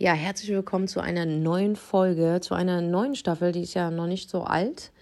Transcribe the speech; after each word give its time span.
Ja, 0.00 0.12
herzlich 0.12 0.50
willkommen 0.50 0.86
zu 0.86 1.00
einer 1.00 1.26
neuen 1.26 1.74
Folge, 1.74 2.38
zu 2.40 2.54
einer 2.54 2.80
neuen 2.80 3.16
Staffel, 3.16 3.50
die 3.50 3.62
ist 3.62 3.74
ja 3.74 3.90
noch 3.90 4.06
nicht 4.06 4.30
so 4.30 4.44
alt. 4.44 4.92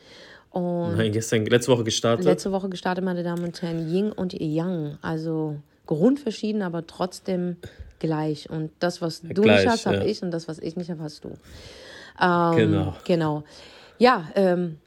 Und 0.49 0.96
Nein, 0.96 1.12
gestern, 1.12 1.45
letzte 1.45 1.71
Woche 1.71 1.84
gestartet. 1.84 2.25
Letzte 2.25 2.50
Woche 2.50 2.71
gestartet, 2.71 3.04
meine 3.04 3.22
Damen 3.22 3.45
und 3.45 3.61
Herren, 3.61 3.90
Ying 3.90 4.11
und 4.11 4.32
Yang. 4.32 4.96
Also 5.03 5.56
grundverschieden, 5.85 6.62
aber 6.62 6.87
trotzdem 6.87 7.59
gleich. 7.98 8.48
Und 8.48 8.71
das, 8.79 9.03
was 9.03 9.21
du 9.21 9.43
gleich, 9.43 9.64
nicht 9.64 9.69
hast, 9.71 9.85
ja. 9.85 9.93
habe 9.93 10.04
ich 10.06 10.22
und 10.22 10.30
das, 10.30 10.48
was 10.48 10.59
ich 10.61 10.77
nicht 10.77 10.89
habe, 10.89 11.03
hast 11.03 11.25
du. 11.25 11.35
Ähm, 12.19 12.57
genau. 12.57 12.97
Genau. 13.05 13.45
Ja, 13.99 14.31
ähm, 14.35 14.79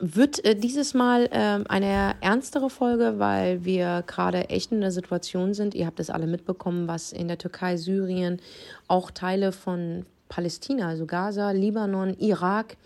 wird 0.00 0.44
äh, 0.44 0.56
dieses 0.56 0.94
Mal 0.94 1.26
äh, 1.26 1.62
eine 1.68 2.16
ernstere 2.20 2.70
Folge, 2.70 3.18
weil 3.18 3.64
wir 3.64 4.02
gerade 4.06 4.48
echt 4.48 4.72
in 4.72 4.80
der 4.80 4.90
Situation 4.90 5.54
sind. 5.54 5.74
Ihr 5.74 5.86
habt 5.86 6.00
es 6.00 6.10
alle 6.10 6.26
mitbekommen, 6.26 6.88
was 6.88 7.12
in 7.12 7.28
der 7.28 7.38
Türkei, 7.38 7.76
Syrien, 7.76 8.40
auch 8.88 9.10
Teile 9.10 9.52
von 9.52 10.06
Palästina, 10.28 10.88
also 10.88 11.06
Gaza, 11.06 11.50
Libanon, 11.50 12.14
Irak 12.18 12.76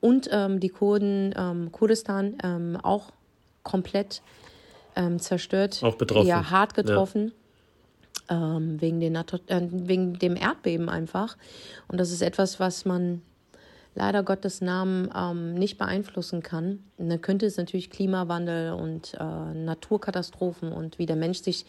und 0.00 0.28
ähm, 0.32 0.60
die 0.60 0.70
Kurden, 0.70 1.34
ähm, 1.36 1.70
Kurdistan 1.72 2.36
ähm, 2.42 2.76
auch 2.82 3.12
komplett 3.62 4.22
ähm, 4.96 5.20
zerstört. 5.20 5.80
Auch 5.82 5.96
betroffen. 5.96 6.26
Ja, 6.26 6.50
hart 6.50 6.74
getroffen. 6.74 7.32
Ja. 8.28 8.56
Ähm, 8.56 8.80
wegen, 8.80 9.00
den, 9.00 9.14
äh, 9.14 9.24
wegen 9.70 10.18
dem 10.18 10.36
Erdbeben 10.36 10.88
einfach. 10.88 11.36
Und 11.88 11.98
das 11.98 12.10
ist 12.10 12.22
etwas, 12.22 12.60
was 12.60 12.84
man 12.84 13.22
leider 13.94 14.22
Gottes 14.22 14.60
Namen 14.60 15.10
ähm, 15.14 15.54
nicht 15.54 15.78
beeinflussen 15.78 16.42
kann. 16.42 16.84
Und 16.96 17.10
dann 17.10 17.20
könnte 17.20 17.46
es 17.46 17.56
natürlich 17.56 17.90
Klimawandel 17.90 18.72
und 18.72 19.14
äh, 19.14 19.54
Naturkatastrophen 19.54 20.72
und 20.72 20.98
wie 20.98 21.06
der 21.06 21.16
Mensch 21.16 21.42
sich 21.42 21.66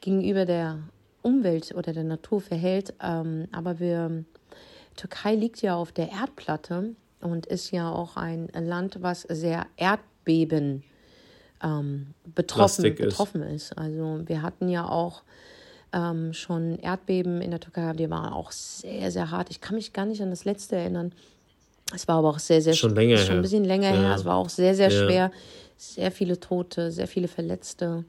gegenüber 0.00 0.44
der 0.44 0.78
Umwelt 1.22 1.74
oder 1.74 1.92
der 1.92 2.04
Natur 2.04 2.40
verhält. 2.40 2.94
Ähm, 3.02 3.48
aber 3.52 3.80
wir, 3.80 4.24
Türkei 4.96 5.34
liegt 5.34 5.62
ja 5.62 5.74
auf 5.74 5.92
der 5.92 6.10
Erdplatte 6.10 6.94
und 7.20 7.46
ist 7.46 7.70
ja 7.70 7.90
auch 7.90 8.16
ein 8.16 8.48
Land, 8.52 8.98
was 9.00 9.22
sehr 9.22 9.66
Erdbeben 9.76 10.84
ähm, 11.62 12.08
betroffen, 12.34 12.94
betroffen 12.94 13.42
ist. 13.42 13.72
ist. 13.72 13.78
Also 13.78 14.20
wir 14.26 14.42
hatten 14.42 14.68
ja 14.68 14.86
auch 14.86 15.22
ähm, 15.94 16.32
schon 16.34 16.78
Erdbeben 16.78 17.40
in 17.40 17.50
der 17.50 17.60
Türkei, 17.60 17.92
die 17.94 18.10
waren 18.10 18.32
auch 18.32 18.50
sehr, 18.52 19.10
sehr 19.10 19.30
hart. 19.30 19.50
Ich 19.50 19.60
kann 19.60 19.76
mich 19.76 19.92
gar 19.92 20.04
nicht 20.04 20.20
an 20.20 20.30
das 20.30 20.44
letzte 20.44 20.76
erinnern. 20.76 21.12
Es 21.92 22.08
war 22.08 22.18
aber 22.18 22.30
auch 22.30 22.38
sehr, 22.38 22.62
sehr 22.62 22.74
schon 22.74 22.94
länger 22.94 23.18
schon 23.18 23.36
ein 23.36 23.42
bisschen 23.42 23.64
länger 23.64 23.90
ja. 23.94 24.00
her. 24.00 24.14
Es 24.14 24.24
war 24.24 24.36
auch 24.36 24.48
sehr, 24.48 24.74
sehr 24.74 24.90
ja. 24.90 25.04
schwer. 25.04 25.32
Sehr 25.76 26.12
viele 26.12 26.38
Tote, 26.38 26.92
sehr 26.92 27.08
viele 27.08 27.26
Verletzte 27.28 28.04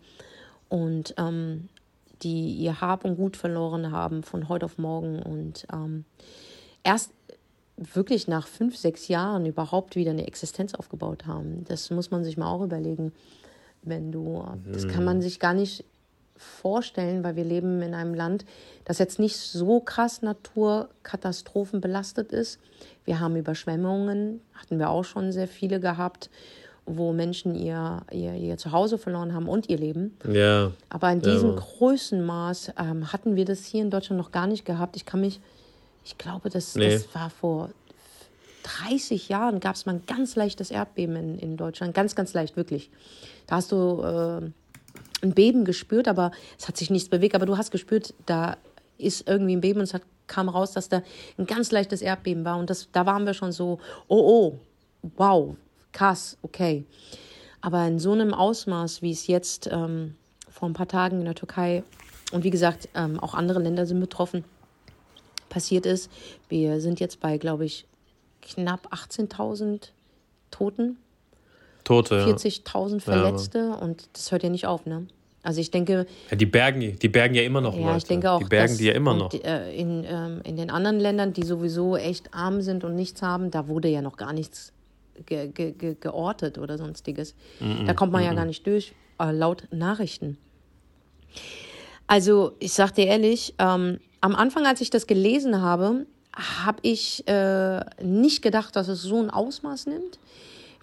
und 0.69 1.15
ähm, 1.17 1.67
die 2.21 2.53
ihr 2.53 2.79
Hab 2.79 3.05
und 3.05 3.17
Gut 3.17 3.37
verloren 3.37 3.91
haben 3.91 4.23
von 4.23 4.49
heute 4.49 4.65
auf 4.65 4.77
morgen 4.77 5.21
und 5.21 5.65
ähm, 5.73 6.05
erst 6.83 7.11
wirklich 7.77 8.27
nach 8.27 8.47
fünf, 8.47 8.77
sechs 8.77 9.07
Jahren 9.07 9.45
überhaupt 9.45 9.95
wieder 9.95 10.11
eine 10.11 10.27
Existenz 10.27 10.73
aufgebaut 10.75 11.25
haben. 11.25 11.65
Das 11.67 11.89
muss 11.89 12.11
man 12.11 12.23
sich 12.23 12.37
mal 12.37 12.47
auch 12.47 12.63
überlegen. 12.63 13.11
Wenn 13.81 14.11
du, 14.11 14.43
das 14.71 14.87
kann 14.87 15.03
man 15.03 15.17
mhm. 15.17 15.21
sich 15.21 15.39
gar 15.39 15.53
nicht 15.53 15.83
vorstellen, 16.38 17.23
weil 17.23 17.36
wir 17.36 17.44
leben 17.44 17.81
in 17.81 17.94
einem 17.94 18.14
Land, 18.14 18.45
das 18.83 19.00
jetzt 19.00 19.19
nicht 19.19 19.38
so 19.38 19.80
krass 19.80 20.22
Naturkatastrophen 20.22 21.81
belastet 21.81 22.31
ist. 22.31 22.59
Wir 23.05 23.19
haben 23.19 23.36
Überschwemmungen, 23.36 24.42
hatten 24.53 24.80
wir 24.80 24.89
auch 24.89 25.03
schon 25.03 25.31
sehr 25.31 25.47
viele 25.47 25.80
gehabt, 25.80 26.30
wo 26.86 27.14
Menschen 27.14 27.55
ihr, 27.55 28.02
ihr, 28.11 28.33
ihr 28.36 28.58
Zuhause 28.58 28.97
verloren 28.97 29.33
haben 29.33 29.47
und 29.47 29.69
ihr 29.69 29.77
Leben. 29.77 30.17
Ja. 30.30 30.72
Aber 30.89 31.11
in 31.11 31.22
diesem 31.22 31.52
ja. 31.52 31.55
Größenmaß 31.55 32.73
ähm, 32.77 33.11
hatten 33.11 33.36
wir 33.36 33.45
das 33.45 33.66
hier 33.66 33.81
in 33.81 33.89
Deutschland 33.89 34.22
noch 34.22 34.31
gar 34.31 34.45
nicht 34.45 34.66
gehabt. 34.66 34.95
Ich 34.95 35.05
kann 35.05 35.22
mich, 35.22 35.39
ich 36.03 36.17
glaube, 36.17 36.49
das, 36.49 36.75
nee. 36.75 36.92
das 36.92 37.14
war 37.16 37.30
vor 37.31 37.70
30 38.64 39.30
Jahren, 39.30 39.59
gab 39.59 39.75
es 39.75 39.86
mal 39.86 39.95
ein 39.95 40.03
ganz 40.05 40.36
leichtes 40.36 40.70
Erdbeben 40.70 41.16
in, 41.16 41.39
in 41.39 41.58
Deutschland. 41.58 41.95
Ganz, 41.95 42.16
ganz 42.16 42.33
leicht, 42.33 42.55
wirklich. 42.55 42.92
Da 43.47 43.55
hast 43.55 43.71
du 43.71 44.02
äh, 44.04 44.52
ein 45.21 45.33
Beben 45.33 45.65
gespürt, 45.65 46.08
aber 46.08 46.31
es 46.58 46.67
hat 46.67 46.77
sich 46.77 46.89
nichts 46.89 47.09
bewegt. 47.09 47.36
Aber 47.36 47.45
du 47.45 47.58
hast 47.58 47.71
gespürt, 47.71 48.14
da 48.26 48.58
ist 48.98 49.27
irgendwie 49.27 49.55
ein 49.55 49.61
Beben 49.61 49.80
und 49.80 49.86
es 49.86 49.93
hat, 49.93 50.03
kam 50.27 50.49
raus, 50.49 50.71
dass 50.71 50.89
da 50.89 51.02
ein 51.37 51.45
ganz 51.45 51.71
leichtes 51.71 52.02
Erdbeben 52.02 52.45
war. 52.45 52.58
Und 52.58 52.70
das, 52.70 52.89
da 52.92 53.05
waren 53.05 53.26
wir 53.26 53.33
schon 53.33 53.52
so, 53.52 53.80
oh, 54.08 54.17
oh, 54.17 54.59
wow, 55.17 55.55
krass, 55.92 56.37
okay. 56.42 56.86
Aber 57.61 57.86
in 57.87 57.99
so 57.99 58.11
einem 58.11 58.33
Ausmaß, 58.33 59.02
wie 59.02 59.11
es 59.11 59.27
jetzt 59.27 59.67
ähm, 59.71 60.15
vor 60.49 60.70
ein 60.70 60.73
paar 60.73 60.87
Tagen 60.87 61.20
in 61.20 61.26
der 61.26 61.36
Türkei 61.36 61.83
und 62.32 62.43
wie 62.43 62.49
gesagt, 62.49 62.89
ähm, 62.95 63.20
auch 63.20 63.33
andere 63.33 63.59
Länder 63.59 63.86
sind 63.86 63.99
betroffen, 63.99 64.43
passiert 65.49 65.86
ist. 65.86 66.11
Wir 66.49 66.82
sind 66.82 66.99
jetzt 66.99 67.20
bei, 67.20 67.37
glaube 67.37 67.65
ich, 67.65 67.86
knapp 68.42 68.93
18.000 68.93 69.89
Toten. 70.52 70.97
Tote. 71.85 72.25
40.000 72.25 72.99
Verletzte 72.99 73.59
ja. 73.59 73.73
und 73.75 74.09
das 74.11 74.31
hört 74.31 74.43
ja 74.43 74.49
nicht 74.49 74.67
auf, 74.67 74.85
ne? 74.85 75.07
Also 75.43 75.61
ich 75.61 75.71
denke. 75.71 76.07
Ja, 76.31 76.35
die 76.35 76.47
bergen, 76.47 76.97
die 76.97 77.07
bergen 77.07 77.35
ja 77.35 77.43
immer 77.43 77.61
noch 77.61 77.75
ja, 77.75 77.85
Leute. 77.85 77.97
Ich 77.99 78.03
denke 78.05 78.31
auch, 78.31 78.39
die 78.39 78.45
bergen 78.45 78.77
die 78.77 78.85
ja 78.85 78.93
immer 78.93 79.13
noch. 79.13 79.31
Äh, 79.31 79.79
in, 79.79 80.03
ähm, 80.03 80.41
in 80.43 80.57
den 80.57 80.71
anderen 80.71 80.99
Ländern, 80.99 81.33
die 81.33 81.43
sowieso 81.43 81.95
echt 81.95 82.33
arm 82.33 82.61
sind 82.61 82.83
und 82.83 82.95
nichts 82.95 83.21
haben, 83.21 83.51
da 83.51 83.67
wurde 83.67 83.87
ja 83.87 84.01
noch 84.01 84.17
gar 84.17 84.33
nichts 84.33 84.73
ge 85.25 85.47
ge 85.47 85.71
ge 85.71 85.95
geortet 85.99 86.57
oder 86.57 86.77
sonstiges. 86.77 87.35
Mm 87.59 87.65
-mm, 87.65 87.85
da 87.85 87.93
kommt 87.93 88.11
man 88.11 88.23
mm 88.23 88.25
ja 88.25 88.33
gar 88.33 88.45
nicht 88.45 88.65
durch, 88.65 88.93
äh, 89.21 89.31
laut 89.31 89.67
Nachrichten. 89.71 90.37
Also 92.07 92.53
ich 92.59 92.73
sag 92.73 92.91
dir 92.91 93.05
ehrlich, 93.05 93.53
ähm, 93.59 93.99
am 94.21 94.35
Anfang, 94.35 94.65
als 94.65 94.81
ich 94.81 94.89
das 94.89 95.05
gelesen 95.05 95.61
habe, 95.61 96.07
habe 96.35 96.79
ich 96.81 97.27
äh, 97.27 97.81
nicht 98.02 98.41
gedacht, 98.41 98.75
dass 98.75 98.87
es 98.87 99.02
so 99.02 99.21
ein 99.21 99.29
Ausmaß 99.29 99.85
nimmt. 99.87 100.19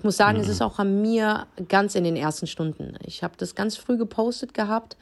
Ich 0.02 0.04
muss 0.04 0.16
sagen, 0.16 0.38
mhm. 0.38 0.42
es 0.42 0.48
ist 0.48 0.60
auch 0.62 0.80
an 0.80 1.00
mir 1.00 1.46
ganz 1.68 1.94
in 1.94 2.02
den 2.02 2.16
ersten 2.16 2.48
Stunden. 2.48 2.96
Ich 3.06 3.22
habe 3.22 3.34
das 3.36 3.54
ganz 3.54 3.76
früh 3.76 3.96
gepostet 3.96 4.52
gehabt, 4.52 4.96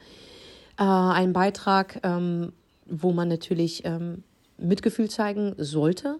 äh, 0.77 0.83
einen 0.83 1.33
Beitrag, 1.33 1.99
ähm, 2.03 2.53
wo 2.85 3.11
man 3.11 3.27
natürlich 3.27 3.83
ähm, 3.83 4.23
Mitgefühl 4.59 5.09
zeigen 5.09 5.55
sollte. 5.57 6.19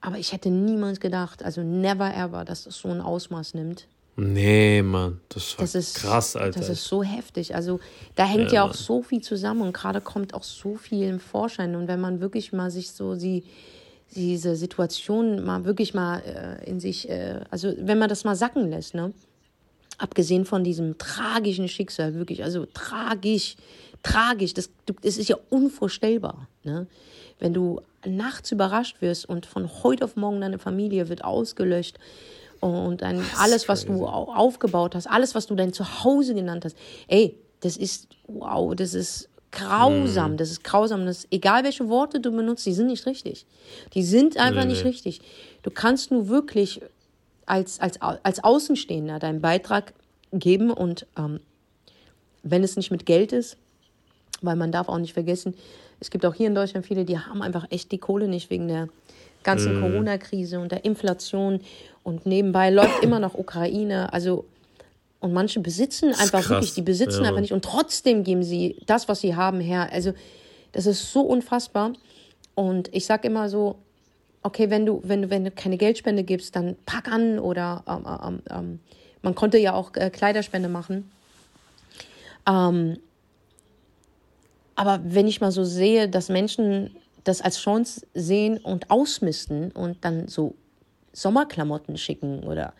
Aber 0.00 0.18
ich 0.18 0.32
hätte 0.32 0.50
niemals 0.50 1.00
gedacht, 1.00 1.42
also 1.42 1.64
never 1.64 2.14
ever, 2.14 2.44
dass 2.44 2.62
das 2.62 2.76
so 2.76 2.90
ein 2.90 3.00
Ausmaß 3.00 3.54
nimmt. 3.54 3.88
Nee, 4.14 4.82
Mann, 4.82 5.20
das 5.28 5.56
das 5.58 5.74
ist, 5.74 5.96
krass, 5.96 6.36
Alter. 6.36 6.60
Das 6.60 6.68
ist 6.68 6.84
so 6.84 7.02
heftig. 7.02 7.56
Also 7.56 7.80
da 8.14 8.24
hängt 8.24 8.52
ja, 8.52 8.62
ja 8.62 8.62
auch 8.62 8.74
so 8.74 9.02
viel 9.02 9.20
zusammen 9.20 9.62
und 9.62 9.72
gerade 9.72 10.00
kommt 10.00 10.32
auch 10.32 10.44
so 10.44 10.76
viel 10.76 11.08
im 11.08 11.18
Vorschein. 11.18 11.74
Und 11.74 11.88
wenn 11.88 12.00
man 12.00 12.20
wirklich 12.20 12.52
mal 12.52 12.70
sich 12.70 12.92
so 12.92 13.16
sie 13.16 13.42
diese 14.14 14.56
Situation 14.56 15.44
mal 15.44 15.64
wirklich 15.64 15.94
mal 15.94 16.20
äh, 16.20 16.68
in 16.68 16.80
sich, 16.80 17.08
äh, 17.08 17.40
also 17.50 17.72
wenn 17.78 17.98
man 17.98 18.08
das 18.08 18.24
mal 18.24 18.36
sacken 18.36 18.70
lässt, 18.70 18.94
ne? 18.94 19.12
Abgesehen 19.98 20.44
von 20.44 20.62
diesem 20.62 20.98
tragischen 20.98 21.68
Schicksal, 21.68 22.14
wirklich, 22.14 22.44
also 22.44 22.66
tragisch, 22.66 23.56
tragisch, 24.02 24.52
das, 24.52 24.70
das 25.02 25.16
ist 25.16 25.28
ja 25.28 25.36
unvorstellbar, 25.50 26.48
ne? 26.64 26.86
Wenn 27.38 27.52
du 27.52 27.80
nachts 28.06 28.52
überrascht 28.52 29.02
wirst 29.02 29.28
und 29.28 29.46
von 29.46 29.68
heute 29.82 30.04
auf 30.04 30.16
morgen 30.16 30.40
deine 30.40 30.58
Familie 30.58 31.08
wird 31.08 31.24
ausgelöscht 31.24 31.98
und 32.60 33.02
dann 33.02 33.22
alles, 33.38 33.68
was 33.68 33.84
du 33.84 34.06
aufgebaut 34.06 34.94
hast, 34.94 35.06
alles, 35.06 35.34
was 35.34 35.46
du 35.46 35.54
dein 35.54 35.72
Zuhause 35.72 36.34
genannt 36.34 36.64
hast, 36.64 36.76
ey, 37.08 37.38
das 37.60 37.76
ist, 37.76 38.08
wow, 38.26 38.74
das 38.74 38.94
ist 38.94 39.28
grausam. 39.52 40.32
Mhm. 40.32 40.36
Das 40.36 40.50
ist 40.50 40.64
grausam. 40.64 41.06
Das, 41.06 41.26
egal 41.30 41.64
welche 41.64 41.88
Worte 41.88 42.20
du 42.20 42.30
benutzt, 42.30 42.66
die 42.66 42.72
sind 42.72 42.88
nicht 42.88 43.06
richtig. 43.06 43.46
Die 43.94 44.02
sind 44.02 44.36
einfach 44.36 44.64
nee, 44.64 44.70
nicht 44.70 44.84
nee. 44.84 44.90
richtig. 44.90 45.20
Du 45.62 45.70
kannst 45.70 46.10
nur 46.10 46.28
wirklich 46.28 46.80
als, 47.46 47.80
als, 47.80 48.00
als 48.00 48.42
Außenstehender 48.42 49.18
deinen 49.18 49.40
Beitrag 49.40 49.94
geben 50.32 50.70
und 50.70 51.06
ähm, 51.16 51.40
wenn 52.42 52.62
es 52.62 52.76
nicht 52.76 52.90
mit 52.90 53.06
Geld 53.06 53.32
ist, 53.32 53.56
weil 54.42 54.56
man 54.56 54.72
darf 54.72 54.88
auch 54.88 54.98
nicht 54.98 55.14
vergessen, 55.14 55.54
es 55.98 56.10
gibt 56.10 56.26
auch 56.26 56.34
hier 56.34 56.48
in 56.48 56.54
Deutschland 56.54 56.86
viele, 56.86 57.04
die 57.04 57.18
haben 57.18 57.42
einfach 57.42 57.66
echt 57.70 57.90
die 57.92 57.98
Kohle 57.98 58.28
nicht 58.28 58.50
wegen 58.50 58.68
der 58.68 58.88
ganzen 59.42 59.78
mm. 59.78 59.80
Corona-Krise 59.80 60.60
und 60.60 60.72
der 60.72 60.84
Inflation 60.84 61.60
und 62.02 62.26
nebenbei 62.26 62.70
läuft 62.70 63.02
immer 63.02 63.18
noch 63.18 63.34
Ukraine. 63.34 64.12
Also 64.12 64.44
und 65.20 65.32
manche 65.32 65.60
besitzen 65.60 66.14
einfach 66.14 66.48
wirklich, 66.48 66.74
die 66.74 66.82
besitzen 66.82 67.22
ja. 67.22 67.28
einfach 67.28 67.40
nicht 67.40 67.52
und 67.52 67.64
trotzdem 67.64 68.22
geben 68.24 68.42
sie 68.42 68.76
das, 68.86 69.08
was 69.08 69.20
sie 69.20 69.34
haben, 69.34 69.60
her. 69.60 69.88
Also 69.92 70.12
das 70.72 70.86
ist 70.86 71.12
so 71.12 71.22
unfassbar. 71.22 71.92
Und 72.54 72.94
ich 72.94 73.06
sage 73.06 73.28
immer 73.28 73.48
so, 73.48 73.76
okay, 74.42 74.70
wenn 74.70 74.86
du, 74.86 75.00
wenn 75.04 75.22
du, 75.22 75.30
wenn 75.30 75.44
du 75.44 75.50
keine 75.50 75.76
Geldspende 75.76 76.22
gibst, 76.22 76.54
dann 76.54 76.76
pack 76.86 77.10
an 77.10 77.38
oder 77.38 77.82
ähm, 77.86 78.06
ähm, 78.06 78.42
ähm, 78.50 78.80
man 79.22 79.34
konnte 79.34 79.58
ja 79.58 79.74
auch 79.74 79.94
äh, 79.94 80.10
Kleiderspende 80.10 80.68
machen. 80.68 81.10
Ähm, 82.46 82.98
aber 84.74 85.00
wenn 85.02 85.26
ich 85.26 85.40
mal 85.40 85.50
so 85.50 85.64
sehe, 85.64 86.08
dass 86.08 86.28
Menschen 86.28 86.94
das 87.24 87.40
als 87.40 87.58
Chance 87.58 88.06
sehen 88.14 88.58
und 88.58 88.90
ausmisten 88.90 89.72
und 89.72 90.04
dann 90.04 90.28
so 90.28 90.54
Sommerklamotten 91.12 91.96
schicken 91.96 92.44
oder 92.44 92.72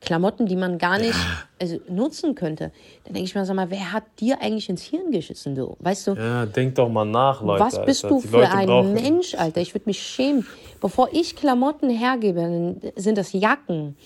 Klamotten, 0.00 0.46
die 0.46 0.54
man 0.54 0.78
gar 0.78 0.98
nicht 0.98 1.18
also, 1.60 1.78
nutzen 1.88 2.36
könnte. 2.36 2.70
Dann 3.04 3.14
denke 3.14 3.28
ich 3.28 3.34
mir, 3.34 3.44
sag 3.44 3.56
mal, 3.56 3.70
wer 3.70 3.92
hat 3.92 4.04
dir 4.20 4.40
eigentlich 4.40 4.68
ins 4.68 4.82
Hirn 4.82 5.10
geschissen, 5.10 5.56
du? 5.56 5.76
Weißt 5.80 6.06
du? 6.06 6.12
Ja, 6.14 6.46
denk 6.46 6.76
doch 6.76 6.88
mal 6.88 7.04
nach, 7.04 7.42
Leute. 7.42 7.64
Was 7.64 7.84
bist 7.84 8.04
Alter. 8.04 8.16
du 8.16 8.20
für 8.20 8.36
Leute 8.38 8.52
ein 8.52 8.66
brauchen. 8.68 8.94
Mensch, 8.94 9.34
Alter? 9.34 9.60
Ich 9.60 9.74
würde 9.74 9.86
mich 9.86 10.00
schämen. 10.00 10.46
Bevor 10.80 11.08
ich 11.12 11.34
Klamotten 11.34 11.90
hergebe, 11.90 12.40
dann 12.40 12.80
sind 12.94 13.18
das 13.18 13.32
Jacken. 13.32 13.96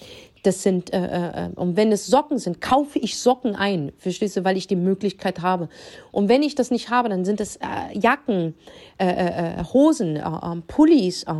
Das 0.44 0.62
sind, 0.62 0.92
äh, 0.92 1.46
äh, 1.46 1.50
und 1.54 1.76
wenn 1.76 1.92
es 1.92 2.06
Socken 2.06 2.38
sind, 2.38 2.60
kaufe 2.60 2.98
ich 2.98 3.18
Socken 3.18 3.54
ein, 3.54 3.92
verstehst 3.98 4.36
du, 4.36 4.44
weil 4.44 4.56
ich 4.56 4.66
die 4.66 4.76
Möglichkeit 4.76 5.40
habe. 5.40 5.68
Und 6.10 6.28
wenn 6.28 6.42
ich 6.42 6.54
das 6.54 6.70
nicht 6.70 6.90
habe, 6.90 7.10
dann 7.10 7.24
sind 7.24 7.40
es 7.40 7.56
äh, 7.56 7.96
Jacken, 7.96 8.54
äh, 8.98 9.06
äh, 9.06 9.60
äh 9.60 9.64
Hosen, 9.72 10.16
äh, 10.16 10.22
ähm, 10.22 10.62
Pullis, 10.66 11.24
äh, 11.24 11.34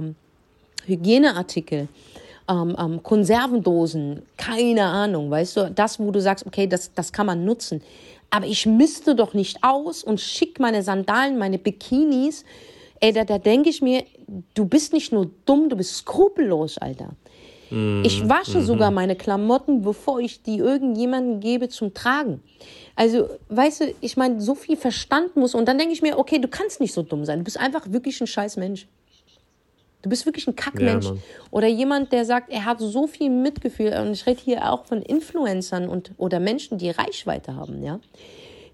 Hygieneartikel 0.86 1.88
ähm, 2.48 2.76
ähm, 2.78 3.02
Konservendosen, 3.02 4.22
keine 4.36 4.84
Ahnung, 4.84 5.30
weißt 5.30 5.56
du, 5.56 5.70
das, 5.70 5.98
wo 5.98 6.10
du 6.10 6.20
sagst, 6.20 6.46
okay, 6.46 6.66
das, 6.66 6.92
das 6.94 7.12
kann 7.12 7.26
man 7.26 7.44
nutzen. 7.44 7.82
Aber 8.30 8.46
ich 8.46 8.66
misste 8.66 9.14
doch 9.14 9.34
nicht 9.34 9.58
aus 9.62 10.02
und 10.02 10.20
schick 10.20 10.58
meine 10.58 10.82
Sandalen, 10.82 11.38
meine 11.38 11.58
Bikinis. 11.58 12.44
Ey, 13.00 13.12
da, 13.12 13.24
da 13.24 13.38
denke 13.38 13.68
ich 13.68 13.82
mir, 13.82 14.04
du 14.54 14.64
bist 14.64 14.92
nicht 14.92 15.12
nur 15.12 15.30
dumm, 15.44 15.68
du 15.68 15.76
bist 15.76 15.96
skrupellos, 15.96 16.78
Alter. 16.78 17.10
Mm, 17.70 18.02
ich 18.04 18.28
wasche 18.28 18.58
mm 18.58 18.62
sogar 18.62 18.90
meine 18.90 19.16
Klamotten, 19.16 19.82
bevor 19.82 20.20
ich 20.20 20.42
die 20.42 20.58
irgendjemandem 20.58 21.40
gebe 21.40 21.68
zum 21.68 21.92
Tragen. 21.94 22.42
Also, 22.96 23.28
weißt 23.48 23.80
du, 23.80 23.94
ich 24.00 24.16
meine, 24.16 24.40
so 24.40 24.54
viel 24.54 24.76
Verstand 24.76 25.36
muss. 25.36 25.54
Und 25.54 25.66
dann 25.66 25.78
denke 25.78 25.92
ich 25.92 26.02
mir, 26.02 26.18
okay, 26.18 26.38
du 26.38 26.48
kannst 26.48 26.80
nicht 26.80 26.94
so 26.94 27.02
dumm 27.02 27.24
sein. 27.24 27.38
Du 27.38 27.44
bist 27.44 27.58
einfach 27.58 27.90
wirklich 27.90 28.20
ein 28.20 28.26
scheiß 28.26 28.56
Mensch. 28.56 28.86
Du 30.02 30.08
bist 30.10 30.26
wirklich 30.26 30.46
ein 30.48 30.56
Kackmensch. 30.56 31.06
Ja, 31.06 31.16
oder 31.50 31.68
jemand, 31.68 32.12
der 32.12 32.24
sagt, 32.24 32.50
er 32.50 32.64
hat 32.64 32.80
so 32.80 33.06
viel 33.06 33.30
Mitgefühl. 33.30 33.96
Und 34.00 34.12
ich 34.12 34.26
rede 34.26 34.40
hier 34.42 34.72
auch 34.72 34.84
von 34.84 35.00
Influencern 35.00 35.88
und, 35.88 36.10
oder 36.18 36.40
Menschen, 36.40 36.78
die 36.78 36.90
Reichweite 36.90 37.56
haben, 37.56 37.82
ja. 37.82 38.00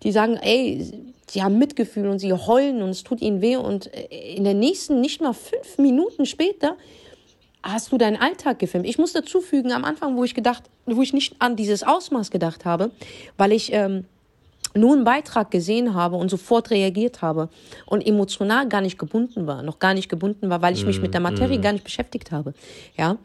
Die 0.03 0.13
sagen, 0.13 0.37
ey, 0.37 0.91
sie 1.29 1.43
haben 1.43 1.59
Mitgefühl 1.59 2.09
und 2.09 2.19
sie 2.19 2.33
heulen 2.33 2.83
und 2.83 2.91
es 2.91 3.05
tut 3.05 3.21
ihnen 3.21 3.43
weh. 3.43 3.57
Und 3.57 3.93
äh, 3.93 4.35
in 4.35 4.45
der 4.45 4.55
nächsten, 4.55 5.01
nicht 5.01 5.21
mal 5.21 5.35
fünf 5.35 5.79
Minuten 5.79 6.25
später, 6.25 6.77
hast 7.63 7.93
du 7.93 7.99
deinen 7.99 8.17
Alltag 8.17 8.59
gefilmt. 8.59 8.87
Ich 8.87 8.99
muss 8.99 9.13
dazu 9.13 9.41
fügen, 9.41 9.73
am 9.73 9.85
Anfang, 9.85 10.17
wo 10.17 10.25
ich 10.25 10.35
gedacht, 10.35 10.65
wo 10.87 11.03
ich 11.03 11.13
nicht 11.13 11.35
an 11.41 11.57
dieses 11.57 11.83
Ausmaß 11.83 12.31
gedacht 12.31 12.65
habe, 12.65 12.91
weil 13.37 13.53
ich 13.53 13.73
ähm, 13.73 14.05
nur 14.75 14.95
einen 14.95 15.05
Beitrag 15.05 15.51
gesehen 15.51 15.95
habe 15.95 16.17
und 16.17 16.31
sofort 16.31 16.71
reagiert 16.71 17.23
habe 17.23 17.49
und 17.87 18.07
emotional 18.07 18.69
gar 18.69 18.81
nicht 18.81 18.99
gebunden 18.99 19.47
war, 19.47 19.63
noch 19.63 19.79
gar 19.79 19.95
nicht 19.95 20.09
gebunden 20.09 20.51
war, 20.51 20.63
weil 20.63 20.75
ich 20.75 20.85
mich 20.85 21.01
mit 21.01 21.15
der 21.15 21.21
Materie 21.21 21.59
mm. 21.59 21.63
gar 21.63 21.73
nicht 21.73 21.85
beschäftigt 21.85 22.31
habe. 22.33 22.55
Ja, 22.97 23.17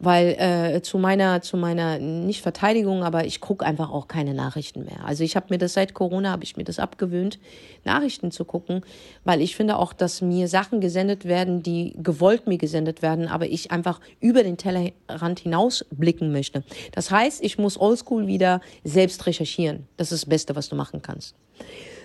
weil 0.00 0.28
äh, 0.38 0.82
zu 0.82 0.98
meiner 0.98 1.42
zu 1.42 1.56
meiner 1.56 1.98
nicht 1.98 2.42
Verteidigung, 2.42 3.02
aber 3.02 3.24
ich 3.24 3.40
gucke 3.40 3.64
einfach 3.64 3.90
auch 3.90 4.06
keine 4.06 4.32
Nachrichten 4.32 4.84
mehr. 4.84 5.04
Also 5.04 5.24
ich 5.24 5.34
habe 5.34 5.46
mir 5.50 5.58
das 5.58 5.72
seit 5.72 5.94
Corona 5.94 6.30
habe 6.30 6.44
ich 6.44 6.56
mir 6.56 6.64
das 6.64 6.78
abgewöhnt, 6.78 7.38
Nachrichten 7.84 8.30
zu 8.30 8.44
gucken, 8.44 8.82
weil 9.24 9.40
ich 9.40 9.56
finde 9.56 9.76
auch, 9.76 9.92
dass 9.92 10.22
mir 10.22 10.46
Sachen 10.46 10.80
gesendet 10.80 11.24
werden, 11.24 11.62
die 11.62 11.94
gewollt 12.00 12.46
mir 12.46 12.58
gesendet 12.58 13.02
werden, 13.02 13.26
aber 13.26 13.46
ich 13.46 13.72
einfach 13.72 14.00
über 14.20 14.42
den 14.42 14.56
Tellerrand 14.56 15.40
hinaus 15.40 15.84
blicken 15.90 16.30
möchte. 16.30 16.62
Das 16.92 17.10
heißt, 17.10 17.42
ich 17.42 17.58
muss 17.58 17.78
Oldschool 17.78 18.26
wieder 18.26 18.60
selbst 18.84 19.26
recherchieren. 19.26 19.86
Das 19.96 20.12
ist 20.12 20.22
das 20.22 20.28
Beste, 20.28 20.54
was 20.54 20.68
du 20.68 20.76
machen 20.76 21.02
kannst. 21.02 21.34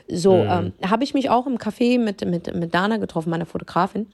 So 0.08 0.36
mhm. 0.36 0.50
ähm, 0.50 0.74
habe 0.90 1.04
ich 1.04 1.14
mich 1.14 1.30
auch 1.30 1.46
im 1.46 1.58
Café 1.58 2.00
mit 2.00 2.26
mit 2.26 2.54
mit 2.56 2.74
Dana 2.74 2.98
getroffen, 2.98 3.30
meiner 3.30 3.46
Fotografin 3.46 4.08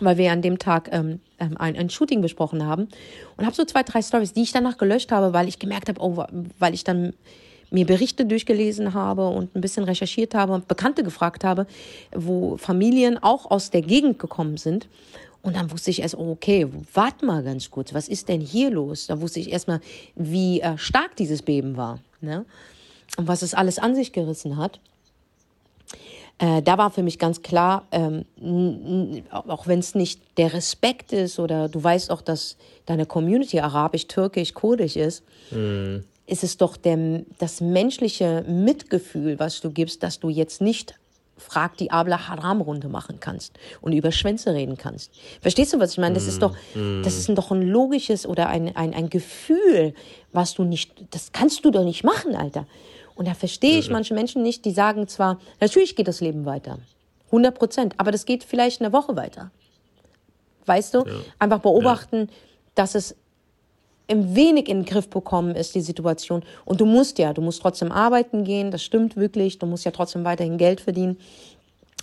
weil 0.00 0.16
wir 0.18 0.32
an 0.32 0.42
dem 0.42 0.58
Tag 0.58 0.88
ähm, 0.92 1.20
ähm, 1.38 1.56
ein, 1.58 1.76
ein 1.76 1.90
Shooting 1.90 2.20
besprochen 2.20 2.64
haben 2.64 2.88
und 3.36 3.44
habe 3.44 3.54
so 3.54 3.64
zwei, 3.64 3.82
drei 3.82 4.02
Stories, 4.02 4.32
die 4.32 4.42
ich 4.42 4.52
danach 4.52 4.78
gelöscht 4.78 5.12
habe, 5.12 5.32
weil 5.32 5.48
ich 5.48 5.58
gemerkt 5.58 5.88
habe, 5.88 6.00
oh, 6.00 6.24
weil 6.58 6.74
ich 6.74 6.84
dann 6.84 7.14
mir 7.70 7.84
Berichte 7.84 8.24
durchgelesen 8.24 8.94
habe 8.94 9.28
und 9.28 9.54
ein 9.54 9.60
bisschen 9.60 9.84
recherchiert 9.84 10.34
habe 10.34 10.54
und 10.54 10.68
Bekannte 10.68 11.02
gefragt 11.02 11.44
habe, 11.44 11.66
wo 12.12 12.56
Familien 12.56 13.18
auch 13.22 13.50
aus 13.50 13.70
der 13.70 13.82
Gegend 13.82 14.18
gekommen 14.18 14.56
sind. 14.56 14.88
Und 15.42 15.54
dann 15.54 15.70
wusste 15.70 15.90
ich 15.90 16.02
erst, 16.02 16.16
oh, 16.16 16.32
okay, 16.32 16.66
warte 16.94 17.24
mal 17.24 17.42
ganz 17.42 17.70
kurz, 17.70 17.94
was 17.94 18.08
ist 18.08 18.28
denn 18.28 18.40
hier 18.40 18.70
los? 18.70 19.06
Da 19.06 19.20
wusste 19.20 19.40
ich 19.40 19.52
erstmal, 19.52 19.80
wie 20.14 20.60
äh, 20.60 20.76
stark 20.78 21.14
dieses 21.16 21.42
Beben 21.42 21.76
war 21.76 22.00
ne? 22.20 22.44
und 23.16 23.28
was 23.28 23.42
es 23.42 23.54
alles 23.54 23.78
an 23.78 23.94
sich 23.94 24.12
gerissen 24.12 24.56
hat 24.56 24.80
äh, 26.38 26.62
da 26.62 26.78
war 26.78 26.90
für 26.90 27.02
mich 27.02 27.18
ganz 27.18 27.42
klar, 27.42 27.88
ähm, 27.90 28.24
auch 29.30 29.66
wenn 29.66 29.80
es 29.80 29.94
nicht 29.94 30.20
der 30.38 30.52
Respekt 30.54 31.12
ist 31.12 31.40
oder 31.40 31.68
du 31.68 31.82
weißt 31.82 32.10
auch, 32.12 32.22
dass 32.22 32.56
deine 32.86 33.06
Community 33.06 33.58
arabisch, 33.58 34.06
türkisch, 34.06 34.54
kurdisch 34.54 34.94
ist, 34.94 35.24
mm. 35.50 35.96
ist 36.26 36.44
es 36.44 36.56
doch 36.56 36.76
der, 36.76 37.22
das 37.38 37.60
menschliche 37.60 38.44
Mitgefühl, 38.46 39.38
was 39.40 39.60
du 39.60 39.70
gibst, 39.70 40.04
dass 40.04 40.20
du 40.20 40.28
jetzt 40.28 40.60
nicht 40.60 40.94
frag 41.38 41.76
die 41.76 41.90
Abla 41.90 42.28
Haram 42.28 42.60
Runde 42.60 42.88
machen 42.88 43.18
kannst 43.20 43.58
und 43.80 43.92
über 43.92 44.12
Schwänze 44.12 44.54
reden 44.54 44.76
kannst. 44.76 45.12
Verstehst 45.40 45.72
du, 45.72 45.78
was 45.78 45.92
ich 45.92 45.98
meine? 45.98 46.14
Das 46.14 46.26
ist 46.26 46.42
doch, 46.42 46.54
mm. 46.74 47.02
das 47.02 47.16
ist 47.16 47.28
doch 47.30 47.50
ein 47.50 47.62
logisches 47.62 48.26
oder 48.26 48.48
ein, 48.48 48.76
ein, 48.76 48.94
ein 48.94 49.10
Gefühl, 49.10 49.92
was 50.32 50.54
du 50.54 50.62
nicht, 50.62 50.92
das 51.10 51.32
kannst 51.32 51.64
du 51.64 51.70
doch 51.72 51.84
nicht 51.84 52.04
machen, 52.04 52.36
Alter. 52.36 52.66
Und 53.18 53.26
da 53.26 53.34
verstehe 53.34 53.80
ich 53.80 53.90
manche 53.90 54.14
Menschen 54.14 54.44
nicht, 54.44 54.64
die 54.64 54.70
sagen 54.70 55.08
zwar, 55.08 55.40
natürlich 55.60 55.96
geht 55.96 56.06
das 56.06 56.20
Leben 56.20 56.46
weiter. 56.46 56.78
100 57.26 57.58
Prozent. 57.58 57.94
Aber 57.96 58.12
das 58.12 58.26
geht 58.26 58.44
vielleicht 58.44 58.80
eine 58.80 58.92
Woche 58.92 59.16
weiter. 59.16 59.50
Weißt 60.66 60.94
du? 60.94 60.98
Ja. 61.00 61.12
Einfach 61.40 61.58
beobachten, 61.58 62.16
ja. 62.16 62.26
dass 62.76 62.94
es 62.94 63.16
im 64.06 64.36
wenig 64.36 64.68
in 64.68 64.78
den 64.78 64.84
Griff 64.84 65.10
bekommen 65.10 65.56
ist, 65.56 65.74
die 65.74 65.80
Situation. 65.80 66.44
Und 66.64 66.80
du 66.80 66.86
musst 66.86 67.18
ja, 67.18 67.32
du 67.32 67.42
musst 67.42 67.60
trotzdem 67.60 67.90
arbeiten 67.90 68.44
gehen, 68.44 68.70
das 68.70 68.84
stimmt 68.84 69.16
wirklich. 69.16 69.58
Du 69.58 69.66
musst 69.66 69.84
ja 69.84 69.90
trotzdem 69.90 70.22
weiterhin 70.22 70.56
Geld 70.56 70.80
verdienen. 70.80 71.18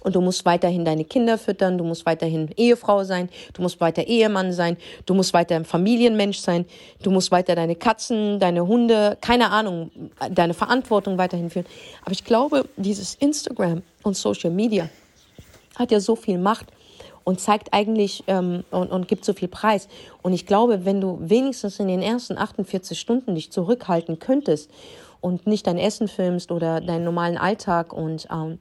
Und 0.06 0.16
du 0.16 0.22
musst 0.22 0.46
weiterhin 0.46 0.86
deine 0.86 1.04
Kinder 1.04 1.40
füttern, 1.40 1.80
du 1.80 1.84
musst 1.84 2.06
weiterhin 2.06 2.52
Ehefrau 2.57 3.04
sein, 3.04 3.28
du 3.54 3.63
musst 3.63 3.81
weiter 3.81 4.04
Ehemann 4.04 4.54
sein, 4.54 4.78
du 5.07 5.16
musst 5.16 5.34
weiter 5.34 5.56
ein 5.56 5.66
Familienmensch 5.66 6.38
sein, 6.38 6.66
du 7.02 7.10
musst 7.10 7.31
weiter 7.31 7.56
deine 7.56 7.75
Katzen, 7.75 8.40
deine 8.40 8.68
Hunde, 8.68 9.18
keine 9.19 9.50
Ahnung, 9.50 9.90
deine 10.30 10.54
Verantwortung 10.54 11.18
weiterhin 11.18 11.50
führen. 11.50 11.66
Aber 12.04 12.12
ich 12.12 12.24
glaube, 12.24 12.69
dieses 12.78 13.16
Instagram 13.16 13.81
und 14.04 14.16
Social 14.16 14.52
Media 14.52 14.90
hat 15.75 15.90
ja 15.90 16.00
so 16.00 16.16
viel 16.16 16.38
Macht 16.38 16.68
und 17.24 17.40
zeigt 17.40 17.74
eigentlich 17.74 18.24
ähm, 18.28 18.63
und, 18.69 18.92
und 18.92 19.08
gibt 19.08 19.25
so 19.25 19.34
viel 19.34 19.48
Preis. 19.48 19.88
Und 20.22 20.34
ich 20.34 20.46
glaube, 20.46 20.86
wenn 20.86 21.01
du 21.01 21.18
wenigstens 21.19 21.80
in 21.80 21.88
den 21.88 22.04
ersten 22.04 22.38
48 22.38 23.00
Stunden 23.00 23.34
dich 23.34 23.51
zurückhalten 23.51 24.19
könntest 24.19 24.69
und 25.19 25.48
nicht 25.48 25.66
dein 25.66 25.80
Essen 25.80 26.08
filmst 26.08 26.51
oder 26.51 26.80
deinen 26.80 27.06
normalen 27.06 27.40
Alltag 27.40 27.92
und 27.92 28.28
ähm, 28.31 28.60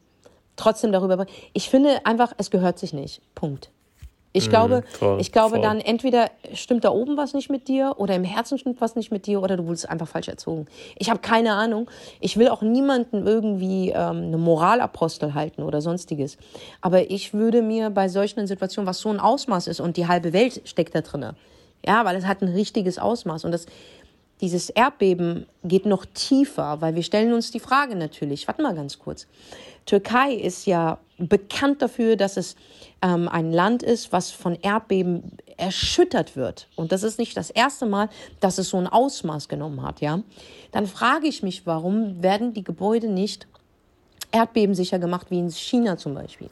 trotzdem 0.56 0.93
darüber. 0.93 1.27
Ich 1.53 1.69
finde 1.69 2.05
einfach, 2.05 2.33
es 2.39 2.51
gehört 2.51 2.79
sich 2.79 2.93
nicht. 2.93 3.21
Punkt. 3.35 3.71
Ich 4.37 4.51
glaube, 4.51 4.81
mm, 4.81 4.95
voll, 4.97 5.21
ich 5.21 5.31
glaube 5.31 5.56
voll. 5.56 5.62
dann 5.62 5.79
entweder 5.81 6.28
stimmt 6.52 6.85
da 6.85 6.90
oben 6.90 7.17
was 7.17 7.35
nicht 7.35 7.50
mit 7.50 7.69
dir 7.69 7.95
oder 7.99 8.17
im 8.17 8.25
Herzen 8.25 8.59
stimmt 8.59 8.81
was 8.81 8.97
nicht 8.97 9.12
mit 9.12 9.26
dir 9.26 9.40
oder 9.40 9.57
du 9.57 9.64
wurdest 9.64 9.88
einfach 9.88 10.09
falsch 10.09 10.26
erzogen. 10.26 10.67
Ich 10.97 11.09
habe 11.09 11.21
keine 11.21 11.52
Ahnung. 11.52 11.88
Ich 12.19 12.37
will 12.37 12.49
auch 12.49 12.61
niemanden 12.61 13.25
irgendwie 13.28 13.90
ähm, 13.90 14.25
eine 14.25 14.37
Moralapostel 14.37 15.35
halten 15.35 15.62
oder 15.62 15.81
sonstiges. 15.81 16.37
Aber 16.81 17.12
ich 17.12 17.33
würde 17.33 17.62
mir 17.62 17.90
bei 17.90 18.09
solchen 18.09 18.45
Situationen, 18.49 18.88
was 18.88 18.99
so 18.99 19.09
ein 19.09 19.21
Ausmaß 19.21 19.69
ist 19.69 19.78
und 19.78 19.97
die 19.97 20.09
halbe 20.09 20.33
Welt 20.33 20.62
steckt 20.64 20.97
da 20.97 21.02
drinne, 21.02 21.37
ja, 21.87 22.05
weil 22.05 22.17
es 22.17 22.26
hat 22.26 22.43
ein 22.43 22.49
richtiges 22.49 22.99
Ausmaß 22.99 23.45
und 23.45 23.52
das 23.52 23.67
dieses 24.41 24.69
Erdbeben 24.69 25.47
geht 25.62 25.87
noch 25.87 26.05
tiefer, 26.07 26.81
weil 26.81 26.95
wir 26.95 27.03
stellen 27.03 27.33
uns 27.33 27.50
die 27.50 27.61
Frage 27.61 27.97
natürlich, 27.97 28.47
warte 28.47 28.62
mal 28.62 28.75
ganz 28.75 28.99
kurz. 28.99 29.26
Türkei 29.87 30.35
ist 30.35 30.67
ja 30.67 30.99
bekannt 31.19 31.83
dafür, 31.83 32.17
dass 32.17 32.37
es 32.37 32.57
ähm, 33.03 33.29
ein 33.29 33.53
Land 33.53 33.83
ist, 33.83 34.12
was 34.12 34.31
von 34.31 34.57
Erdbeben 34.61 35.33
erschüttert 35.57 36.37
wird. 36.37 36.69
Und 36.75 36.91
das 36.91 37.03
ist 37.03 37.19
nicht 37.19 37.37
das 37.37 37.50
erste 37.50 37.87
Mal, 37.87 38.09
dass 38.41 38.59
es 38.59 38.71
so 38.71 38.76
ein 38.76 38.87
Ausmaß 38.87 39.49
genommen 39.49 39.83
hat, 39.83 40.00
ja. 40.00 40.23
Dann 40.73 40.87
frage 40.87 41.29
ich 41.29 41.43
mich, 41.43 41.67
warum 41.67 42.23
werden 42.23 42.55
die 42.55 42.64
Gebäude 42.64 43.09
nicht 43.09 43.47
erdbebensicher 44.33 44.99
gemacht, 44.99 45.31
wie 45.31 45.38
in 45.38 45.50
China 45.50 45.97
zum 45.97 46.14
Beispiel? 46.14 46.50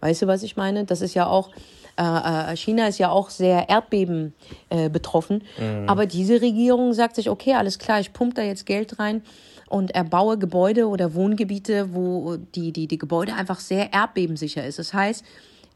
Weißt 0.00 0.22
du, 0.22 0.26
was 0.26 0.42
ich 0.42 0.56
meine? 0.56 0.84
Das 0.84 1.00
ist 1.00 1.14
ja 1.14 1.26
auch, 1.26 1.50
äh, 2.00 2.52
äh 2.52 2.56
China 2.56 2.88
ist 2.88 2.98
ja 2.98 3.10
auch 3.10 3.30
sehr 3.30 3.68
Erdbeben 3.68 4.34
äh, 4.70 4.88
betroffen. 4.88 5.42
Mhm. 5.58 5.88
Aber 5.88 6.06
diese 6.06 6.40
Regierung 6.40 6.92
sagt 6.92 7.16
sich, 7.16 7.28
okay, 7.28 7.54
alles 7.54 7.78
klar, 7.78 8.00
ich 8.00 8.12
pumpe 8.12 8.34
da 8.36 8.42
jetzt 8.42 8.66
Geld 8.66 8.98
rein 8.98 9.22
und 9.68 9.92
erbaue 9.92 10.36
Gebäude 10.38 10.88
oder 10.88 11.14
Wohngebiete, 11.14 11.94
wo 11.94 12.36
die, 12.36 12.72
die, 12.72 12.88
die 12.88 12.98
Gebäude 12.98 13.34
einfach 13.34 13.60
sehr 13.60 13.92
erdbebensicher 13.92 14.66
ist. 14.66 14.78
Das 14.78 14.92
heißt, 14.92 15.24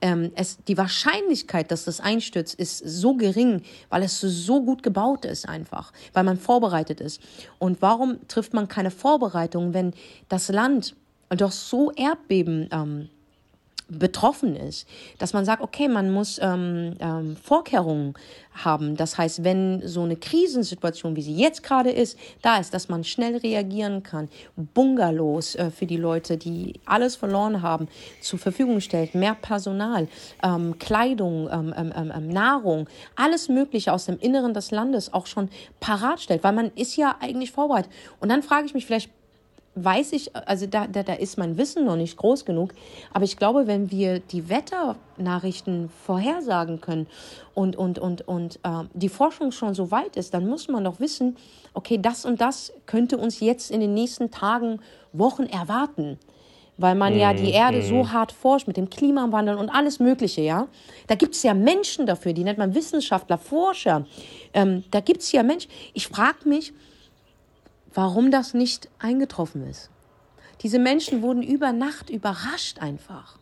ähm, 0.01 0.33
es, 0.35 0.59
die 0.65 0.77
Wahrscheinlichkeit, 0.77 1.71
dass 1.71 1.85
das 1.85 2.01
einstürzt, 2.01 2.55
ist 2.57 2.79
so 2.79 3.15
gering, 3.15 3.63
weil 3.89 4.03
es 4.03 4.21
so 4.21 4.63
gut 4.63 4.83
gebaut 4.83 5.25
ist 5.25 5.49
einfach, 5.49 5.93
weil 6.13 6.25
man 6.25 6.37
vorbereitet 6.37 7.01
ist. 7.01 7.23
Und 7.59 7.81
warum 7.81 8.19
trifft 8.29 8.53
man 8.53 8.69
keine 8.69 8.91
Vorbereitung, 8.91 9.73
wenn 9.73 9.95
das 10.29 10.49
Land 10.49 10.97
doch 11.31 11.53
so 11.53 11.91
Erdbeben 11.93 12.69
ähm, 12.71 13.09
betroffen 13.89 14.57
ist, 14.57 14.89
dass 15.19 15.33
man 15.33 15.45
sagt, 15.45 15.63
okay, 15.63 15.89
man 15.89 16.11
muss 16.11 16.39
ähm, 16.41 16.95
ähm, 17.01 17.37
Vorkehrungen 17.37 18.15
haben. 18.53 18.97
Das 18.97 19.19
heißt, 19.19 19.45
wenn 19.45 19.87
so 19.87 20.03
eine 20.03 20.17
Krisensituation, 20.17 21.17
wie 21.17 21.23
sie 21.23 21.35
jetzt 21.35 21.63
gerade 21.63 21.91
ist, 21.91 22.19
da 22.41 22.59
ist, 22.59 22.73
dass 22.73 22.89
man 22.89 23.05
schnell 23.05 23.37
reagieren 23.37 24.03
kann, 24.03 24.29
Bungalows 24.57 25.55
äh, 25.57 25.71
für 25.71 25.87
die 25.87 25.97
Leute, 25.97 26.39
die 26.39 26.81
alles 26.87 27.17
verloren 27.17 27.63
haben, 27.63 27.89
zur 28.21 28.39
Verfügung 28.39 28.81
stellt, 28.81 29.15
mehr 29.15 29.35
Personal, 29.35 30.09
ähm, 30.43 30.79
Kleidung, 30.79 31.49
ähm, 31.51 31.75
ähm, 31.77 32.13
ähm, 32.15 32.29
Nahrung, 32.29 32.89
alles 33.17 33.49
Mögliche 33.49 33.93
aus 33.93 34.07
dem 34.07 34.19
Inneren 34.19 34.55
des 34.55 34.71
Landes 34.71 35.13
auch 35.13 35.27
schon 35.27 35.51
parat 35.81 36.21
stellt, 36.21 36.43
weil 36.43 36.53
man 36.53 36.71
ist 36.75 36.97
ja 36.97 37.17
eigentlich 37.21 37.53
vorbereitet. 37.53 37.91
Und 38.21 38.31
dann 38.31 38.43
frage 38.43 38.67
ich 38.67 38.75
mich 38.75 38.87
vielleicht, 38.87 39.11
weiß 39.75 40.13
ich, 40.13 40.35
also 40.37 40.67
da, 40.67 40.87
da, 40.87 41.03
da 41.03 41.15
ist 41.15 41.37
mein 41.37 41.57
Wissen 41.59 41.85
noch 41.85 41.97
nicht 41.97 42.17
groß 42.17 42.45
genug, 42.45 42.75
aber 43.13 43.25
ich 43.25 43.37
glaube, 43.37 43.67
wenn 43.67 43.91
wir 43.91 44.21
die 44.21 44.49
Wetternachrichten 44.49 45.91
vorhersagen 46.05 46.81
können 46.81 47.07
und, 47.55 47.77
und, 47.77 47.99
und, 47.99 48.27
und 48.29 48.57
äh, 48.63 48.85
die 48.93 49.09
Forschung 49.09 49.51
schon 49.53 49.75
so 49.75 49.91
weit 49.91 50.17
ist, 50.17 50.35
dann 50.35 50.47
muss 50.47 50.69
man 50.69 50.85
doch 50.85 51.01
wissen, 51.01 51.37
okay, 51.75 51.99
das 52.01 52.25
und 52.25 52.41
das 52.41 52.73
könnte 52.87 53.19
uns 53.19 53.41
jetzt 53.41 53.71
in 53.71 53.81
den 53.81 53.95
nächsten 53.95 54.31
Tagen, 54.31 54.81
Wochen 55.13 55.45
erwarten. 55.45 56.19
Weil 56.77 56.97
man 56.97 57.17
ja 57.17 57.33
die 57.33 57.45
mhm, 57.45 57.53
Erde 57.53 57.83
so 57.83 58.03
mhm. 58.03 58.13
hart 58.13 58.33
forscht 58.33 58.67
mit 58.67 58.77
dem 58.77 58.91
Klimawandel 58.91 59.55
und 59.57 59.71
alles 59.71 60.01
Mögliche, 60.01 60.41
ja. 60.41 60.67
Da 61.07 61.15
gibt 61.15 61.37
es 61.37 61.45
ja 61.45 61.55
Menschen 61.55 62.05
dafür, 62.05 62.33
die 62.33 62.43
nennt 62.43 62.59
man 62.59 62.75
Wissenschaftler, 62.75 63.39
Forscher. 63.39 64.07
Ähm, 64.53 64.83
da 64.91 64.99
gibt 64.99 65.23
es 65.23 65.31
ja 65.31 65.45
Menschen. 65.45 65.71
Ich 65.93 66.09
frage 66.09 66.49
mich, 66.49 66.73
warum 67.95 68.31
das 68.31 68.55
nicht 68.55 68.89
eingetroffen 68.99 69.67
ist. 69.67 69.91
Diese 70.61 70.79
Menschen 70.79 71.23
wurden 71.23 71.43
über 71.43 71.73
Nacht 71.73 72.11
überrascht 72.11 72.79
einfach. 72.81 73.39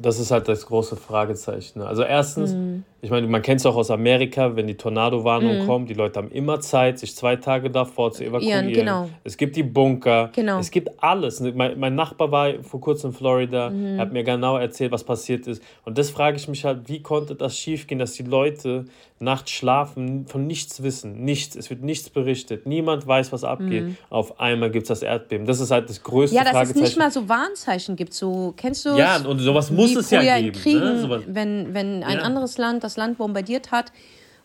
Das 0.00 0.20
ist 0.20 0.30
halt 0.30 0.46
das 0.46 0.66
große 0.66 0.96
Fragezeichen. 0.96 1.82
Also 1.82 2.02
erstens, 2.02 2.52
mhm. 2.52 2.84
Ich 3.00 3.10
meine, 3.10 3.28
man 3.28 3.42
kennt 3.42 3.60
es 3.60 3.66
auch 3.66 3.76
aus 3.76 3.92
Amerika, 3.92 4.56
wenn 4.56 4.66
die 4.66 4.76
Tornado-Warnung 4.76 5.62
mhm. 5.62 5.66
kommt, 5.66 5.88
die 5.88 5.94
Leute 5.94 6.18
haben 6.18 6.32
immer 6.32 6.60
Zeit, 6.60 6.98
sich 6.98 7.14
zwei 7.14 7.36
Tage 7.36 7.70
davor 7.70 8.10
zu 8.10 8.24
evakuieren. 8.24 8.72
Genau. 8.72 9.08
Es 9.22 9.36
gibt 9.36 9.54
die 9.54 9.62
Bunker, 9.62 10.30
genau. 10.34 10.58
es 10.58 10.70
gibt 10.70 10.90
alles. 11.00 11.40
Mein, 11.40 11.78
mein 11.78 11.94
Nachbar 11.94 12.32
war 12.32 12.54
vor 12.62 12.80
kurzem 12.80 13.10
in 13.10 13.16
Florida, 13.16 13.70
mhm. 13.70 13.98
hat 14.00 14.12
mir 14.12 14.24
genau 14.24 14.56
erzählt, 14.56 14.90
was 14.90 15.04
passiert 15.04 15.46
ist. 15.46 15.62
Und 15.84 15.96
das 15.96 16.10
frage 16.10 16.38
ich 16.38 16.48
mich 16.48 16.64
halt, 16.64 16.88
wie 16.88 17.00
konnte 17.00 17.36
das 17.36 17.56
schiefgehen, 17.56 18.00
dass 18.00 18.14
die 18.14 18.24
Leute 18.24 18.86
nachts 19.20 19.50
schlafen, 19.50 20.26
von 20.26 20.46
nichts 20.46 20.82
wissen, 20.82 21.24
nichts, 21.24 21.56
es 21.56 21.70
wird 21.70 21.82
nichts 21.82 22.08
berichtet, 22.08 22.66
niemand 22.66 23.06
weiß, 23.06 23.32
was 23.32 23.42
abgeht. 23.42 23.84
Mhm. 23.84 23.96
Auf 24.10 24.38
einmal 24.40 24.70
gibt 24.70 24.84
es 24.84 24.88
das 24.88 25.02
Erdbeben. 25.02 25.46
Das 25.46 25.60
ist 25.60 25.70
halt 25.70 25.88
das 25.88 26.02
größte 26.02 26.36
Ja, 26.36 26.44
dass 26.44 26.70
es 26.70 26.76
nicht 26.76 26.96
mal 26.96 27.10
so 27.10 27.28
Warnzeichen 27.28 27.96
gibt. 27.96 28.14
So, 28.14 28.54
kennst 28.56 28.84
du 28.84 28.96
Ja, 28.96 29.16
und 29.18 29.38
sowas 29.40 29.70
muss 29.70 29.94
es 29.96 30.10
ja 30.10 30.20
geben. 30.20 30.46
Ne? 30.46 30.52
Kriegen, 30.52 31.08
ne? 31.08 31.22
wenn, 31.26 31.74
wenn 31.74 32.04
ein 32.04 32.18
ja. 32.18 32.22
anderes 32.22 32.58
Land 32.58 32.84
das 32.88 32.96
Land 32.96 33.18
bombardiert 33.18 33.70
hat, 33.70 33.92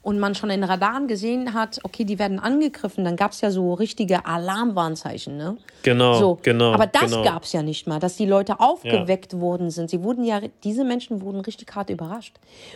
und 0.04 0.20
man 0.20 0.36
schon 0.36 0.50
in 0.50 0.64
Radaren 0.64 1.08
gesehen 1.08 1.54
hat, 1.54 1.80
okay, 1.84 2.04
die 2.04 2.20
werden 2.20 2.38
angegriffen, 2.38 3.06
dann 3.06 3.16
gab 3.16 3.32
es 3.32 3.42
ja 3.42 3.50
so 3.50 3.74
richtige 3.74 4.26
Alarmwarnzeichen. 4.26 5.38
Ne? 5.38 5.58
Genau, 5.82 6.14
so. 6.20 6.40
genau. 6.44 6.74
Aber 6.74 6.88
das 6.88 7.12
genau. 7.12 7.24
gab 7.24 7.44
es 7.44 7.54
ja 7.54 7.64
nicht 7.64 7.88
mal, 7.88 8.00
dass 8.00 8.18
die 8.18 8.26
Leute 8.26 8.60
aufgeweckt 8.60 9.34
ja. 9.34 9.40
worden 9.40 9.72
sind. 9.72 9.90
Sie 9.90 10.04
wurden 10.04 10.26
ja, 10.26 10.42
diese 10.66 10.84
Menschen 10.84 11.22
wurden 11.22 11.40
richtig 11.40 11.74
hart 11.74 11.90
überrascht. 11.90 12.36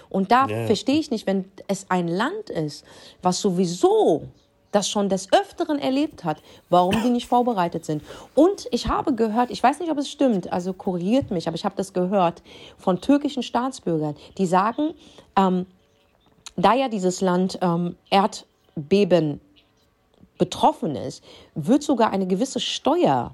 Und 0.10 0.32
da 0.32 0.48
ja. 0.48 0.66
verstehe 0.66 1.00
ich 1.00 1.12
nicht, 1.12 1.28
wenn 1.28 1.46
es 1.68 1.86
ein 1.90 2.08
Land 2.08 2.50
ist, 2.50 2.86
was 3.22 3.42
sowieso 3.42 4.24
das 4.78 4.88
schon 4.88 5.10
des 5.10 5.34
Öfteren 5.34 5.80
erlebt 5.80 6.24
hat, 6.24 6.38
warum 6.70 7.02
die 7.04 7.10
nicht 7.10 7.28
vorbereitet 7.28 7.84
sind. 7.84 8.04
Und 8.36 8.68
ich 8.72 8.88
habe 8.88 9.16
gehört, 9.16 9.50
ich 9.50 9.62
weiß 9.62 9.80
nicht, 9.80 9.92
ob 9.92 9.98
es 9.98 10.10
stimmt, 10.10 10.54
also 10.54 10.72
korrigiert 10.72 11.32
mich, 11.32 11.48
aber 11.48 11.56
ich 11.56 11.66
habe 11.66 11.76
das 11.76 11.94
gehört 11.94 12.44
von 12.78 13.02
türkischen 13.02 13.42
Staatsbürgern, 13.42 14.16
die 14.38 14.46
sagen, 14.46 14.94
ähm, 15.36 15.66
da 16.56 16.76
ja 16.76 16.90
dieses 16.90 17.22
Land 17.22 17.58
ähm, 17.62 17.96
Erdbeben 18.12 19.42
betroffen 20.38 20.96
ist, 20.96 21.24
wird 21.56 21.82
sogar 21.82 22.12
eine 22.12 22.28
gewisse 22.28 22.60
Steuer 22.60 23.34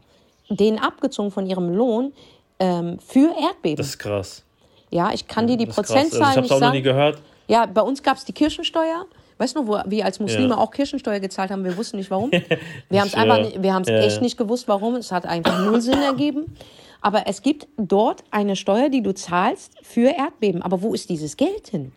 denen 0.49 0.79
abgezogen 0.79 1.31
von 1.31 1.45
ihrem 1.45 1.73
Lohn 1.73 2.13
ähm, 2.59 2.99
für 2.99 3.35
Erdbeben. 3.37 3.77
Das 3.77 3.87
ist 3.87 3.99
krass. 3.99 4.43
Ja, 4.91 5.11
ich 5.11 5.27
kann 5.27 5.47
dir 5.47 5.57
die 5.57 5.65
Prozentzahlen 5.65 6.23
also 6.23 6.39
ich 6.39 6.41
nicht 6.43 6.47
sagen. 6.47 6.47
Ich 6.47 6.51
habe 6.51 6.65
auch 6.65 6.67
noch 6.67 6.73
nie 6.73 6.81
gehört. 6.81 7.21
Ja, 7.47 7.65
bei 7.65 7.81
uns 7.81 8.01
gab 8.01 8.15
es 8.15 8.23
die 8.23 8.33
Kirchensteuer. 8.33 9.05
Weißt 9.43 9.57
du, 9.57 9.67
wo 9.67 9.77
wir 9.85 10.05
als 10.05 10.21
Muslime 10.21 10.51
ja. 10.51 10.57
auch 10.57 10.71
Kirchensteuer 10.71 11.19
gezahlt 11.19 11.51
haben? 11.51 11.65
Wir 11.65 11.75
wussten 11.75 11.97
nicht 11.97 12.09
warum. 12.09 12.31
Wir 12.89 13.01
haben 13.01 13.09
es 13.09 13.13
einfach, 13.13 13.61
wir 13.61 13.73
haben 13.73 13.81
es 13.81 13.89
ja. 13.89 13.97
echt 13.97 14.21
nicht 14.21 14.37
gewusst, 14.37 14.69
warum. 14.69 14.95
Es 14.95 15.11
hat 15.11 15.25
einfach 15.25 15.65
null 15.65 15.81
Sinn 15.81 16.01
ergeben. 16.01 16.55
Aber 17.01 17.27
es 17.27 17.41
gibt 17.41 17.67
dort 17.75 18.23
eine 18.31 18.55
Steuer, 18.55 18.87
die 18.87 19.01
du 19.01 19.13
zahlst 19.13 19.73
für 19.81 20.15
Erdbeben. 20.17 20.61
Aber 20.61 20.81
wo 20.81 20.93
ist 20.93 21.09
dieses 21.09 21.35
Geld 21.35 21.67
hin? 21.67 21.91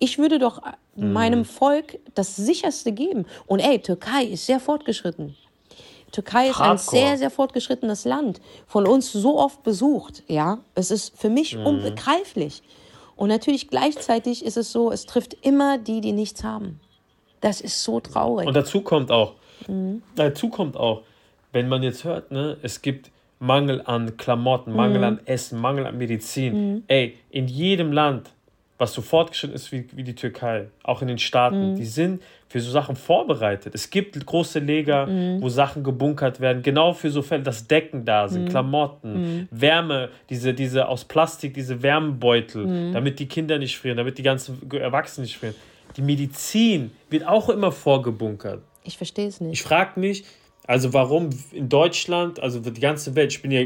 Ich 0.00 0.18
würde 0.18 0.40
doch 0.40 0.62
mhm. 0.96 1.12
meinem 1.12 1.44
Volk 1.44 2.00
das 2.16 2.34
sicherste 2.34 2.90
geben. 2.90 3.24
Und 3.46 3.60
ey, 3.60 3.78
Türkei 3.78 4.24
ist 4.24 4.46
sehr 4.46 4.58
fortgeschritten. 4.58 5.36
Türkei 6.10 6.48
ist 6.48 6.58
Hardcore. 6.58 6.72
ein 6.72 6.78
sehr, 6.78 7.18
sehr 7.18 7.30
fortgeschrittenes 7.30 8.04
Land. 8.04 8.40
Von 8.66 8.88
uns 8.88 9.12
so 9.12 9.38
oft 9.38 9.62
besucht. 9.62 10.24
Ja, 10.26 10.58
es 10.74 10.90
ist 10.90 11.16
für 11.16 11.30
mich 11.30 11.56
mhm. 11.56 11.66
unbegreiflich. 11.66 12.64
Und 13.20 13.28
natürlich 13.28 13.68
gleichzeitig 13.68 14.42
ist 14.42 14.56
es 14.56 14.72
so, 14.72 14.90
es 14.90 15.04
trifft 15.04 15.36
immer 15.42 15.76
die, 15.76 16.00
die 16.00 16.12
nichts 16.12 16.42
haben. 16.42 16.80
Das 17.42 17.60
ist 17.60 17.84
so 17.84 18.00
traurig. 18.00 18.48
Und 18.48 18.56
dazu 18.56 18.80
kommt 18.80 19.10
auch, 19.10 19.34
mhm. 19.68 20.00
dazu 20.16 20.48
kommt 20.48 20.74
auch, 20.74 21.02
wenn 21.52 21.68
man 21.68 21.82
jetzt 21.82 22.04
hört, 22.04 22.30
ne, 22.30 22.56
es 22.62 22.80
gibt 22.80 23.10
Mangel 23.38 23.82
an 23.84 24.16
Klamotten, 24.16 24.72
Mangel 24.72 25.00
mhm. 25.00 25.04
an 25.04 25.20
Essen, 25.26 25.60
Mangel 25.60 25.84
an 25.84 25.98
Medizin. 25.98 26.54
Mhm. 26.54 26.82
Ey, 26.86 27.18
in 27.28 27.46
jedem 27.46 27.92
Land 27.92 28.30
was 28.80 28.94
so 28.94 29.02
fortgeschritten 29.02 29.54
ist 29.54 29.70
wie, 29.72 29.86
wie 29.92 30.02
die 30.02 30.14
Türkei, 30.14 30.68
auch 30.82 31.02
in 31.02 31.08
den 31.08 31.18
Staaten, 31.18 31.72
mhm. 31.72 31.76
die 31.76 31.84
sind 31.84 32.22
für 32.48 32.60
so 32.60 32.70
Sachen 32.70 32.96
vorbereitet. 32.96 33.74
Es 33.74 33.90
gibt 33.90 34.24
große 34.24 34.58
Lager, 34.58 35.06
mhm. 35.06 35.42
wo 35.42 35.50
Sachen 35.50 35.84
gebunkert 35.84 36.40
werden, 36.40 36.62
genau 36.62 36.94
für 36.94 37.10
so 37.10 37.20
Fälle, 37.20 37.42
dass 37.42 37.66
Decken 37.66 38.06
da 38.06 38.26
sind, 38.26 38.44
mhm. 38.44 38.48
Klamotten, 38.48 39.12
mhm. 39.12 39.48
Wärme, 39.50 40.08
diese, 40.30 40.54
diese 40.54 40.88
aus 40.88 41.04
Plastik, 41.04 41.52
diese 41.52 41.82
Wärmebeutel, 41.82 42.66
mhm. 42.66 42.92
damit 42.94 43.18
die 43.18 43.26
Kinder 43.26 43.58
nicht 43.58 43.76
frieren, 43.76 43.98
damit 43.98 44.16
die 44.16 44.22
ganzen 44.22 44.58
Erwachsenen 44.72 45.26
nicht 45.26 45.36
frieren. 45.36 45.54
Die 45.96 46.02
Medizin 46.02 46.90
wird 47.10 47.26
auch 47.26 47.50
immer 47.50 47.72
vorgebunkert. 47.72 48.62
Ich 48.82 48.96
verstehe 48.96 49.28
es 49.28 49.42
nicht. 49.42 49.52
Ich 49.52 49.62
frage 49.62 50.00
mich, 50.00 50.24
also 50.70 50.92
warum 50.92 51.30
in 51.50 51.68
Deutschland, 51.68 52.38
also 52.38 52.60
die 52.60 52.80
ganze 52.80 53.16
Welt, 53.16 53.32
ich 53.32 53.42
bin 53.42 53.50
ja, 53.50 53.64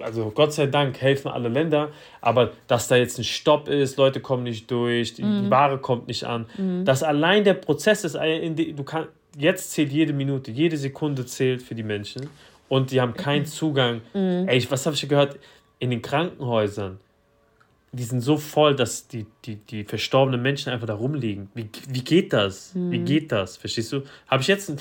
also 0.00 0.30
Gott 0.32 0.52
sei 0.52 0.66
Dank 0.66 1.00
helfen 1.00 1.26
alle 1.26 1.48
Länder, 1.48 1.90
aber 2.20 2.52
dass 2.68 2.86
da 2.86 2.94
jetzt 2.94 3.18
ein 3.18 3.24
Stopp 3.24 3.66
ist, 3.66 3.96
Leute 3.96 4.20
kommen 4.20 4.44
nicht 4.44 4.70
durch, 4.70 5.14
die, 5.14 5.24
mhm. 5.24 5.42
die 5.42 5.50
Ware 5.50 5.78
kommt 5.78 6.06
nicht 6.06 6.22
an, 6.22 6.46
mhm. 6.56 6.84
dass 6.84 7.02
allein 7.02 7.42
der 7.42 7.54
Prozess 7.54 8.04
ist, 8.04 8.14
du 8.14 8.84
kannst, 8.84 9.08
jetzt 9.36 9.72
zählt 9.72 9.90
jede 9.90 10.12
Minute, 10.12 10.52
jede 10.52 10.76
Sekunde 10.76 11.26
zählt 11.26 11.60
für 11.60 11.74
die 11.74 11.82
Menschen 11.82 12.30
und 12.68 12.92
die 12.92 13.00
haben 13.00 13.14
keinen 13.14 13.46
Zugang. 13.46 14.02
Mhm. 14.12 14.46
Ey, 14.46 14.64
was 14.70 14.86
habe 14.86 14.94
ich 14.94 15.08
gehört? 15.08 15.36
In 15.80 15.90
den 15.90 16.02
Krankenhäusern 16.02 17.00
die 17.94 18.02
sind 18.02 18.20
so 18.20 18.36
voll, 18.36 18.74
dass 18.74 19.08
die, 19.08 19.26
die, 19.44 19.56
die 19.56 19.84
verstorbenen 19.84 20.42
Menschen 20.42 20.72
einfach 20.72 20.86
da 20.86 20.94
rumliegen. 20.94 21.48
Wie, 21.54 21.68
wie 21.88 22.02
geht 22.02 22.32
das? 22.32 22.74
Mhm. 22.74 22.90
Wie 22.90 22.98
geht 22.98 23.32
das? 23.32 23.56
Verstehst 23.56 23.92
du? 23.92 24.02
Habe 24.26 24.42
ich 24.42 24.48
jetzt, 24.48 24.72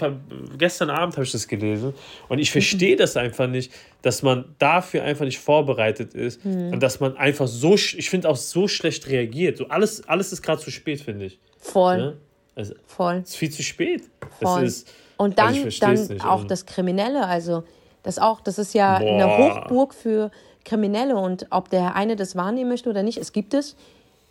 gestern 0.57 0.89
Abend 0.89 1.15
habe 1.15 1.23
ich 1.23 1.31
das 1.31 1.47
gelesen 1.47 1.93
und 2.29 2.39
ich 2.39 2.51
verstehe 2.51 2.95
das 2.95 3.15
einfach 3.17 3.47
nicht, 3.47 3.71
dass 4.01 4.23
man 4.23 4.55
dafür 4.59 5.03
einfach 5.03 5.25
nicht 5.25 5.39
vorbereitet 5.39 6.13
ist 6.13 6.43
mhm. 6.43 6.73
und 6.73 6.83
dass 6.83 6.99
man 6.99 7.15
einfach 7.17 7.47
so, 7.47 7.75
ich 7.75 8.09
finde 8.09 8.29
auch 8.29 8.35
so 8.35 8.67
schlecht 8.67 9.07
reagiert. 9.07 9.57
So 9.57 9.67
alles, 9.67 10.07
alles 10.07 10.33
ist 10.33 10.41
gerade 10.41 10.61
zu 10.61 10.71
spät, 10.71 11.01
finde 11.01 11.25
ich. 11.25 11.39
Voll. 11.59 11.97
Ja? 11.97 12.13
Also, 12.55 12.75
Voll. 12.85 13.21
Es 13.23 13.29
ist 13.29 13.35
viel 13.37 13.51
zu 13.51 13.63
spät. 13.63 14.03
Voll. 14.41 14.63
Ist, 14.63 14.91
und 15.17 15.39
dann, 15.39 15.55
also 15.55 15.79
dann 15.79 16.21
auch 16.21 16.31
also 16.31 16.47
das 16.47 16.65
Kriminelle, 16.65 17.25
also 17.25 17.63
das 18.03 18.19
auch, 18.19 18.41
das 18.41 18.57
ist 18.57 18.73
ja 18.73 18.99
Boah. 18.99 19.07
eine 19.07 19.37
Hochburg 19.37 19.93
für 19.93 20.31
Kriminelle 20.65 21.15
und 21.15 21.47
ob 21.49 21.69
der 21.69 21.95
eine 21.95 22.15
das 22.15 22.35
wahrnehmen 22.35 22.69
möchte 22.69 22.89
oder 22.89 23.03
nicht, 23.03 23.17
es 23.17 23.33
gibt 23.33 23.53
es. 23.53 23.75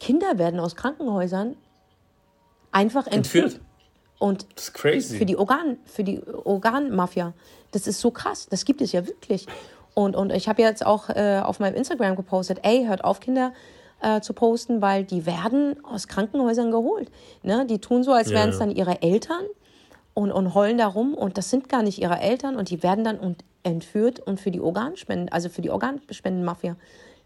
Kinder 0.00 0.38
werden 0.38 0.58
aus 0.60 0.76
Krankenhäusern 0.76 1.56
einfach 2.70 3.06
entführt. 3.06 3.44
entführt. 3.44 3.66
Und 4.18 4.46
das 4.54 4.64
ist 4.64 4.74
crazy. 4.74 5.18
Für 5.18 5.26
die, 5.26 5.36
Organ, 5.36 5.78
für 5.84 6.04
die 6.04 6.22
Organmafia. 6.26 7.32
Das 7.72 7.86
ist 7.86 8.00
so 8.00 8.10
krass. 8.10 8.46
Das 8.48 8.64
gibt 8.64 8.80
es 8.80 8.92
ja 8.92 9.06
wirklich. 9.06 9.46
Und, 9.94 10.16
und 10.16 10.32
ich 10.32 10.48
habe 10.48 10.62
jetzt 10.62 10.86
auch 10.86 11.08
äh, 11.08 11.40
auf 11.44 11.60
meinem 11.60 11.74
Instagram 11.74 12.16
gepostet, 12.16 12.60
ey, 12.62 12.86
hört 12.86 13.04
auf, 13.04 13.20
Kinder 13.20 13.52
äh, 14.00 14.20
zu 14.20 14.32
posten, 14.32 14.80
weil 14.80 15.04
die 15.04 15.26
werden 15.26 15.84
aus 15.84 16.08
Krankenhäusern 16.08 16.70
geholt. 16.70 17.10
Ne? 17.42 17.66
Die 17.66 17.78
tun 17.78 18.02
so, 18.02 18.12
als 18.12 18.30
wären 18.30 18.50
es 18.50 18.58
dann 18.58 18.70
ihre 18.70 19.02
Eltern 19.02 19.44
und, 20.14 20.32
und 20.32 20.54
heulen 20.54 20.78
da 20.78 20.86
rum 20.86 21.14
und 21.14 21.38
das 21.38 21.50
sind 21.50 21.68
gar 21.68 21.82
nicht 21.82 22.00
ihre 22.00 22.20
Eltern 22.20 22.56
und 22.56 22.70
die 22.70 22.82
werden 22.82 23.04
dann 23.04 23.18
und 23.18 23.44
entführt 23.62 24.20
und 24.20 24.40
für 24.40 24.50
die 24.50 24.60
Organspenden, 24.60 25.28
also 25.30 25.48
für 25.48 25.62
die 25.62 25.70
Organspendenmafia. 25.70 26.76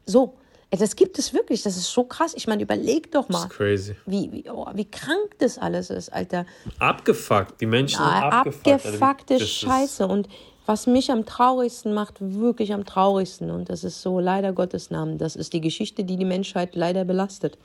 So, 0.05 0.35
das 0.71 0.97
gibt 0.97 1.19
es 1.19 1.33
wirklich, 1.33 1.63
das 1.63 1.77
ist 1.77 1.93
so 1.93 2.05
krass. 2.05 2.35
Ich 2.37 2.47
meine, 2.47 2.63
überleg 2.63 3.11
doch 3.13 3.29
mal. 3.29 3.43
Das 3.43 3.51
ist 3.51 3.57
crazy. 3.57 3.97
Wie, 4.07 4.31
wie, 4.33 4.51
oh, 4.51 4.67
wie 4.75 4.85
krank 4.85 5.37
das 5.39 5.59
alles 5.59 5.91
ist, 5.91 6.13
Alter. 6.13 6.45
Abgefuckt, 6.79 7.61
die 7.61 7.67
Menschen 7.67 8.01
Na, 8.01 8.21
sind 8.21 8.33
abgefuckt. 8.33 8.69
Abgefuckte 8.69 9.35
Alter, 9.35 9.47
Scheiße. 9.47 10.07
Und 10.07 10.29
was 10.67 10.87
mich 10.87 11.11
am 11.13 11.25
traurigsten 11.25 11.95
macht, 11.95 12.17
wirklich 12.21 12.73
am 12.73 12.85
traurigsten, 12.85 13.51
und 13.51 13.71
das 13.71 13.85
ist 13.85 14.03
so 14.03 14.19
leider 14.19 14.53
Gottes 14.53 14.91
Namen, 14.91 15.19
das 15.19 15.37
ist 15.37 15.53
die 15.53 15.61
Geschichte, 15.61 16.03
die 16.05 16.17
die 16.17 16.25
Menschheit 16.25 16.75
leider 16.75 17.05
belastet. 17.05 17.57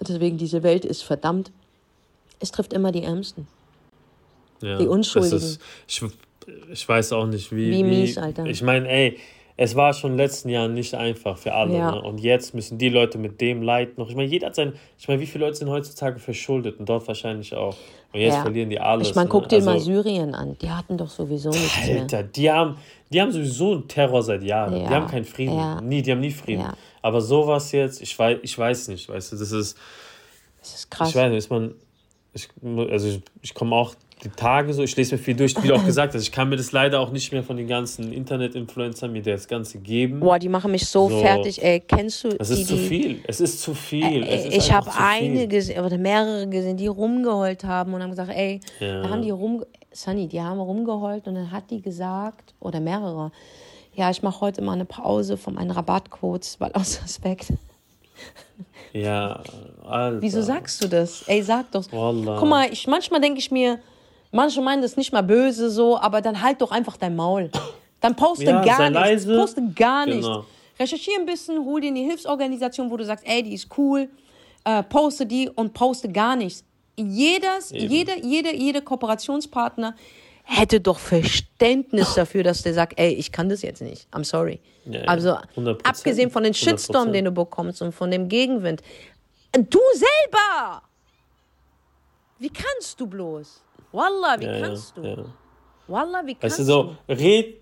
Deswegen, 0.00 0.38
diese 0.38 0.62
Welt 0.62 0.86
ist 0.86 1.02
verdammt. 1.02 1.52
Es 2.38 2.50
trifft 2.50 2.72
immer 2.72 2.90
die 2.90 3.02
Ärmsten. 3.04 3.46
Ja, 4.62 4.78
die 4.78 4.86
Unschuldigen. 4.86 5.36
Ist, 5.36 5.60
ich, 5.86 6.02
ich 6.72 6.88
weiß 6.88 7.12
auch 7.12 7.26
nicht, 7.26 7.52
wie. 7.52 7.70
Wie 7.70 7.84
mies, 7.84 8.18
Alter. 8.18 8.46
Ich 8.46 8.62
meine, 8.62 8.88
ey, 8.88 9.18
es 9.62 9.76
war 9.76 9.92
schon 9.92 10.12
in 10.12 10.16
den 10.16 10.24
letzten 10.24 10.48
Jahren 10.48 10.72
nicht 10.72 10.94
einfach 10.94 11.36
für 11.36 11.52
alle. 11.52 11.76
Ja. 11.76 11.90
Ne? 11.90 12.00
Und 12.00 12.18
jetzt 12.18 12.54
müssen 12.54 12.78
die 12.78 12.88
Leute 12.88 13.18
mit 13.18 13.42
dem 13.42 13.60
Leid 13.60 13.98
noch. 13.98 14.08
Ich 14.08 14.16
meine, 14.16 14.26
jeder 14.26 14.46
hat 14.46 14.54
sein. 14.54 14.72
Ich 14.98 15.06
meine, 15.06 15.20
wie 15.20 15.26
viele 15.26 15.44
Leute 15.44 15.58
sind 15.58 15.68
heutzutage 15.68 16.18
verschuldet 16.18 16.80
und 16.80 16.88
dort 16.88 17.06
wahrscheinlich 17.06 17.54
auch. 17.54 17.76
Und 18.12 18.20
jetzt 18.20 18.36
ja. 18.36 18.42
verlieren 18.42 18.70
die 18.70 18.80
alles. 18.80 19.10
Ich 19.10 19.14
meine, 19.14 19.28
guck 19.28 19.42
ne? 19.42 19.48
dir 19.48 19.56
also, 19.56 19.70
mal 19.70 19.78
Syrien 19.78 20.34
an. 20.34 20.56
Die 20.62 20.70
hatten 20.70 20.96
doch 20.96 21.10
sowieso 21.10 21.50
nichts 21.50 21.76
Alter, 21.82 22.16
mehr. 22.16 22.22
die 22.22 22.50
haben, 22.50 22.76
die 23.12 23.20
haben 23.20 23.32
sowieso 23.32 23.72
einen 23.72 23.86
Terror 23.86 24.22
seit 24.22 24.42
Jahren. 24.42 24.76
Ja. 24.78 24.88
Die 24.88 24.94
haben 24.94 25.06
keinen 25.08 25.26
Frieden. 25.26 25.86
Nie, 25.86 26.00
die 26.00 26.10
haben 26.12 26.20
nie 26.20 26.30
Frieden. 26.30 26.64
Aber 27.02 27.20
sowas 27.20 27.70
jetzt, 27.72 28.00
ich 28.00 28.18
weiß, 28.18 28.38
ich 28.42 28.58
weiß 28.58 28.88
nicht, 28.88 29.10
weißt 29.10 29.32
du, 29.32 29.36
das 29.36 29.52
ist. 29.52 29.76
Das 30.60 30.74
ist 30.74 30.90
krass. 30.90 31.10
Ich 31.10 31.16
weiß 31.16 31.28
nicht, 31.28 31.38
ist 31.38 31.50
man. 31.50 31.74
Ich, 32.32 32.48
also 32.90 33.08
ich, 33.08 33.20
ich 33.42 33.52
komme 33.52 33.76
auch 33.76 33.94
die 34.22 34.28
Tage 34.28 34.72
so, 34.74 34.82
ich 34.82 34.94
lese 34.96 35.16
mir 35.16 35.22
viel 35.22 35.34
durch, 35.34 35.54
wie 35.62 35.68
du 35.68 35.74
auch 35.74 35.84
gesagt 35.84 36.14
hast, 36.14 36.22
ich 36.22 36.32
kann 36.32 36.48
mir 36.48 36.56
das 36.56 36.72
leider 36.72 37.00
auch 37.00 37.10
nicht 37.10 37.32
mehr 37.32 37.42
von 37.42 37.56
den 37.56 37.66
ganzen 37.66 38.12
Internet-Influencern 38.12 39.12
mir 39.12 39.22
das 39.22 39.48
Ganze 39.48 39.78
geben. 39.78 40.20
Boah, 40.20 40.38
die 40.38 40.48
machen 40.48 40.70
mich 40.70 40.86
so, 40.86 41.08
so 41.08 41.20
fertig, 41.20 41.62
ey. 41.62 41.80
Kennst 41.80 42.24
du 42.24 42.28
Es 42.38 42.50
ist 42.50 42.58
die, 42.58 42.64
zu 42.66 42.76
viel. 42.76 43.20
Es 43.26 43.40
ist 43.40 43.60
zu 43.60 43.74
viel. 43.74 44.22
Äh, 44.24 44.48
ist 44.48 44.56
ich 44.56 44.72
habe 44.72 44.90
eine 44.96 45.48
gesehen, 45.48 45.84
oder 45.84 45.98
mehrere 45.98 46.46
gesehen, 46.48 46.76
die 46.76 46.86
rumgeheult 46.86 47.64
haben 47.64 47.94
und 47.94 48.02
haben 48.02 48.10
gesagt, 48.10 48.30
ey, 48.30 48.60
ja. 48.78 49.02
da 49.02 49.10
haben 49.10 49.22
die 49.22 49.30
rum, 49.30 49.64
Sunny, 49.92 50.28
die 50.28 50.40
haben 50.40 50.60
rumgeheult 50.60 51.26
und 51.26 51.34
dann 51.34 51.50
hat 51.50 51.70
die 51.70 51.80
gesagt, 51.80 52.54
oder 52.60 52.80
mehrere, 52.80 53.32
ja, 53.94 54.10
ich 54.10 54.22
mache 54.22 54.40
heute 54.40 54.62
mal 54.62 54.74
eine 54.74 54.84
Pause 54.84 55.36
von 55.36 55.54
meinen 55.54 55.70
Rabattcodes, 55.70 56.60
weil 56.60 56.72
aus 56.72 57.02
Respekt. 57.02 57.52
Ja, 58.92 59.42
Alter. 59.86 60.20
Wieso 60.20 60.42
sagst 60.42 60.82
du 60.82 60.88
das? 60.88 61.22
Ey, 61.28 61.42
sag 61.42 61.70
doch. 61.70 61.84
Wallah. 61.92 62.36
Guck 62.38 62.48
mal, 62.48 62.72
ich, 62.72 62.86
manchmal 62.86 63.20
denke 63.20 63.38
ich 63.38 63.50
mir, 63.50 63.78
Manche 64.32 64.60
meinen 64.60 64.82
das 64.82 64.96
nicht 64.96 65.12
mal 65.12 65.22
böse 65.22 65.70
so, 65.70 65.98
aber 65.98 66.20
dann 66.20 66.40
halt 66.40 66.60
doch 66.60 66.70
einfach 66.70 66.96
dein 66.96 67.16
Maul. 67.16 67.50
Dann 68.00 68.14
poste 68.16 68.44
ja, 68.44 68.62
gar 68.62 68.90
nichts. 68.90 68.94
Leise. 68.94 69.36
Poste 69.36 69.62
gar 69.74 70.06
genau. 70.06 70.38
nichts. 70.38 70.50
Recherchiere 70.78 71.20
ein 71.20 71.26
bisschen, 71.26 71.62
hol 71.64 71.80
dir 71.80 71.88
eine 71.88 72.00
Hilfsorganisation, 72.00 72.90
wo 72.90 72.96
du 72.96 73.04
sagst, 73.04 73.26
ey, 73.26 73.42
die 73.42 73.54
ist 73.54 73.68
cool, 73.76 74.08
äh, 74.64 74.82
poste 74.82 75.26
die 75.26 75.48
und 75.48 75.74
poste 75.74 76.08
gar 76.08 76.36
nichts. 76.36 76.64
Jedes, 76.96 77.70
jeder, 77.70 78.16
jeder, 78.18 78.54
jeder 78.54 78.80
Kooperationspartner 78.80 79.94
hätte 80.44 80.80
doch 80.80 80.98
Verständnis 80.98 82.14
dafür, 82.14 82.42
dass 82.42 82.62
der 82.62 82.74
sagt, 82.74 82.98
ey, 82.98 83.12
ich 83.12 83.30
kann 83.30 83.48
das 83.48 83.62
jetzt 83.62 83.82
nicht. 83.82 84.08
I'm 84.12 84.24
sorry. 84.24 84.60
Ja. 84.84 85.02
Also 85.02 85.36
abgesehen 85.84 86.30
von 86.30 86.42
den 86.42 86.54
Shitstorm, 86.54 87.08
100%. 87.08 87.12
den 87.12 87.24
du 87.26 87.30
bekommst 87.30 87.82
und 87.82 87.92
von 87.92 88.10
dem 88.10 88.28
Gegenwind. 88.28 88.82
Du 89.52 89.80
selber! 89.94 90.82
Wie 92.38 92.48
kannst 92.50 92.98
du 92.98 93.06
bloß? 93.06 93.62
Wallah, 93.92 94.38
wie 94.38 94.44
ja, 94.44 94.60
kannst 94.60 94.96
ja, 94.96 95.02
du? 95.02 95.08
Ja. 95.08 95.24
Wallah, 95.88 96.22
wie 96.24 96.34
kannst 96.34 96.58
weißt 96.58 96.68
du? 96.68 96.72
so, 96.72 96.96
red 97.08 97.56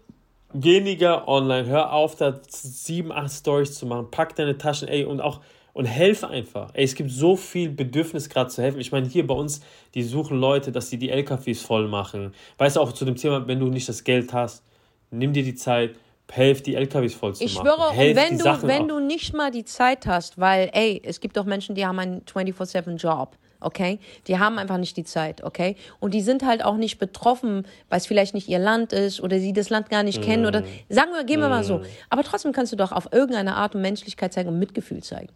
weniger 0.52 1.28
online, 1.28 1.68
hör 1.68 1.92
auf, 1.92 2.16
da 2.16 2.40
sieben, 2.48 3.12
acht 3.12 3.30
Stories 3.30 3.74
zu 3.74 3.86
machen, 3.86 4.10
pack 4.10 4.34
deine 4.36 4.56
Taschen, 4.56 4.88
ey, 4.88 5.04
und 5.04 5.20
auch 5.20 5.40
und 5.78 5.84
helf 5.84 6.24
einfach. 6.24 6.70
Ey, 6.74 6.82
es 6.82 6.96
gibt 6.96 7.08
so 7.12 7.36
viel 7.36 7.68
Bedürfnis 7.70 8.28
gerade 8.28 8.50
zu 8.50 8.60
helfen. 8.60 8.80
Ich 8.80 8.90
meine, 8.90 9.06
hier 9.06 9.24
bei 9.24 9.34
uns, 9.34 9.60
die 9.94 10.02
suchen 10.02 10.40
Leute, 10.40 10.72
dass 10.72 10.90
die 10.90 10.98
die 10.98 11.08
LKWs 11.08 11.62
voll 11.62 11.86
machen. 11.86 12.34
Weißt 12.56 12.74
du, 12.74 12.80
auch 12.80 12.92
zu 12.92 13.04
dem 13.04 13.14
Thema, 13.14 13.46
wenn 13.46 13.60
du 13.60 13.66
nicht 13.66 13.88
das 13.88 14.02
Geld 14.02 14.32
hast, 14.32 14.64
nimm 15.12 15.32
dir 15.32 15.44
die 15.44 15.54
Zeit, 15.54 15.94
helf 16.32 16.62
die 16.64 16.74
LKWs 16.74 17.14
voll 17.14 17.36
zu 17.36 17.44
ich 17.44 17.54
machen. 17.54 17.66
Ich 17.68 17.74
schwöre, 17.74 17.92
helf 17.92 18.18
und 18.18 18.24
wenn, 18.24 18.38
du, 18.38 18.66
wenn 18.66 18.88
du 18.88 18.98
nicht 18.98 19.34
mal 19.34 19.52
die 19.52 19.64
Zeit 19.64 20.04
hast, 20.06 20.36
weil, 20.36 20.68
ey, 20.72 21.00
es 21.04 21.20
gibt 21.20 21.36
doch 21.36 21.44
Menschen, 21.44 21.76
die 21.76 21.86
haben 21.86 22.00
einen 22.00 22.22
24-7-Job 22.22 23.36
okay? 23.60 23.98
Die 24.26 24.38
haben 24.38 24.58
einfach 24.58 24.78
nicht 24.78 24.96
die 24.96 25.04
Zeit, 25.04 25.42
okay? 25.42 25.76
Und 26.00 26.14
die 26.14 26.20
sind 26.20 26.44
halt 26.44 26.64
auch 26.64 26.76
nicht 26.76 26.98
betroffen, 26.98 27.66
weil 27.88 27.98
es 27.98 28.06
vielleicht 28.06 28.34
nicht 28.34 28.48
ihr 28.48 28.58
Land 28.58 28.92
ist 28.92 29.20
oder 29.20 29.38
sie 29.38 29.52
das 29.52 29.70
Land 29.70 29.90
gar 29.90 30.02
nicht 30.02 30.20
mm. 30.20 30.24
kennen 30.24 30.46
oder 30.46 30.62
sagen 30.88 31.12
wir, 31.12 31.24
gehen 31.24 31.40
wir 31.40 31.48
mm. 31.48 31.50
mal 31.50 31.64
so. 31.64 31.82
Aber 32.10 32.22
trotzdem 32.22 32.52
kannst 32.52 32.72
du 32.72 32.76
doch 32.76 32.92
auf 32.92 33.12
irgendeine 33.12 33.56
Art 33.56 33.74
und 33.74 33.82
Menschlichkeit 33.82 34.32
zeigen 34.32 34.48
und 34.48 34.58
Mitgefühl 34.58 35.02
zeigen. 35.02 35.32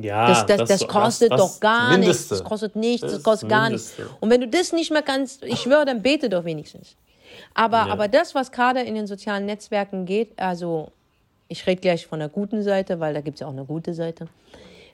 Ja, 0.00 0.28
das, 0.28 0.46
das, 0.46 0.56
das, 0.58 0.80
das 0.80 0.88
kostet 0.88 1.32
doch 1.32 1.60
gar 1.60 1.90
Mindeste. 1.90 2.08
nichts. 2.08 2.28
Das 2.28 2.44
kostet 2.44 2.76
nichts, 2.76 3.12
das, 3.12 3.22
kostet 3.22 3.48
gar 3.48 3.70
nichts. 3.70 3.94
Und 4.20 4.30
wenn 4.30 4.40
du 4.40 4.48
das 4.48 4.72
nicht 4.72 4.90
mehr 4.90 5.02
kannst, 5.02 5.44
ich 5.44 5.60
schwöre, 5.60 5.84
dann 5.84 6.02
bete 6.02 6.28
doch 6.28 6.44
wenigstens. 6.44 6.96
Aber, 7.54 7.78
ja. 7.78 7.92
aber 7.92 8.08
das, 8.08 8.34
was 8.34 8.50
gerade 8.50 8.80
in 8.80 8.94
den 8.94 9.06
sozialen 9.06 9.46
Netzwerken 9.46 10.04
geht, 10.04 10.38
also 10.38 10.90
ich 11.48 11.66
rede 11.66 11.80
gleich 11.80 12.06
von 12.06 12.18
der 12.18 12.28
guten 12.28 12.62
Seite, 12.62 13.00
weil 13.00 13.14
da 13.14 13.20
gibt 13.20 13.36
es 13.36 13.40
ja 13.40 13.46
auch 13.46 13.52
eine 13.52 13.64
gute 13.64 13.94
Seite. 13.94 14.28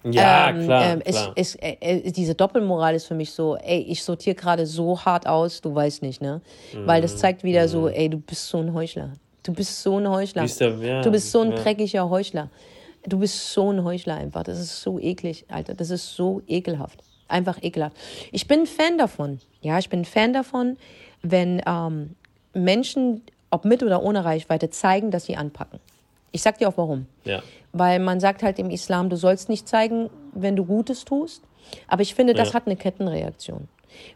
Ja, 0.04 0.50
ähm, 0.50 0.64
klar. 0.64 0.84
Ähm, 0.84 1.00
klar. 1.00 1.32
Es, 1.34 1.54
es, 1.54 1.78
äh, 1.80 2.10
diese 2.10 2.34
Doppelmoral 2.34 2.94
ist 2.94 3.06
für 3.06 3.14
mich 3.14 3.32
so, 3.32 3.56
ey, 3.56 3.80
ich 3.80 4.02
sortiere 4.02 4.34
gerade 4.34 4.66
so 4.66 4.98
hart 4.98 5.26
aus, 5.26 5.60
du 5.60 5.74
weißt 5.74 6.02
nicht, 6.02 6.22
ne? 6.22 6.40
Mhm. 6.72 6.86
Weil 6.86 7.02
das 7.02 7.16
zeigt 7.16 7.44
wieder 7.44 7.64
mhm. 7.64 7.68
so, 7.68 7.88
ey, 7.88 8.08
du 8.08 8.18
bist 8.18 8.48
so 8.48 8.58
ein 8.58 8.72
Heuchler. 8.72 9.12
Du 9.42 9.52
bist 9.52 9.82
so 9.82 9.98
ein 9.98 10.08
Heuchler. 10.08 10.46
Der, 10.46 10.70
ja, 10.78 11.02
du 11.02 11.10
bist 11.10 11.30
so 11.30 11.40
ein 11.40 11.52
ja. 11.52 11.56
dreckiger 11.56 12.08
Heuchler. 12.08 12.48
Du 13.06 13.18
bist 13.18 13.52
so 13.52 13.70
ein 13.70 13.82
Heuchler 13.84 14.16
einfach. 14.16 14.42
Das 14.42 14.58
ist 14.58 14.82
so 14.82 14.98
eklig, 14.98 15.44
Alter. 15.48 15.74
Das 15.74 15.90
ist 15.90 16.14
so 16.14 16.42
ekelhaft. 16.46 16.98
Einfach 17.28 17.62
ekelhaft. 17.62 17.96
Ich 18.32 18.46
bin 18.46 18.60
ein 18.60 18.66
Fan 18.66 18.98
davon. 18.98 19.38
Ja, 19.62 19.78
ich 19.78 19.88
bin 19.88 20.00
ein 20.00 20.04
Fan 20.04 20.32
davon, 20.32 20.76
wenn 21.22 21.62
ähm, 21.66 22.16
Menschen, 22.52 23.22
ob 23.50 23.64
mit 23.64 23.82
oder 23.82 24.02
ohne 24.02 24.24
Reichweite, 24.24 24.68
zeigen, 24.70 25.10
dass 25.10 25.26
sie 25.26 25.36
anpacken. 25.36 25.80
Ich 26.32 26.42
sag 26.42 26.58
dir 26.58 26.68
auch 26.68 26.76
warum. 26.76 27.06
Ja. 27.24 27.42
Weil 27.72 27.98
man 27.98 28.20
sagt 28.20 28.42
halt 28.42 28.58
im 28.58 28.70
Islam, 28.70 29.10
du 29.10 29.16
sollst 29.16 29.48
nicht 29.48 29.68
zeigen, 29.68 30.10
wenn 30.32 30.56
du 30.56 30.64
Gutes 30.64 31.04
tust. 31.04 31.42
Aber 31.88 32.02
ich 32.02 32.14
finde, 32.14 32.34
das 32.34 32.48
ja. 32.48 32.54
hat 32.54 32.66
eine 32.66 32.76
Kettenreaktion. 32.76 33.68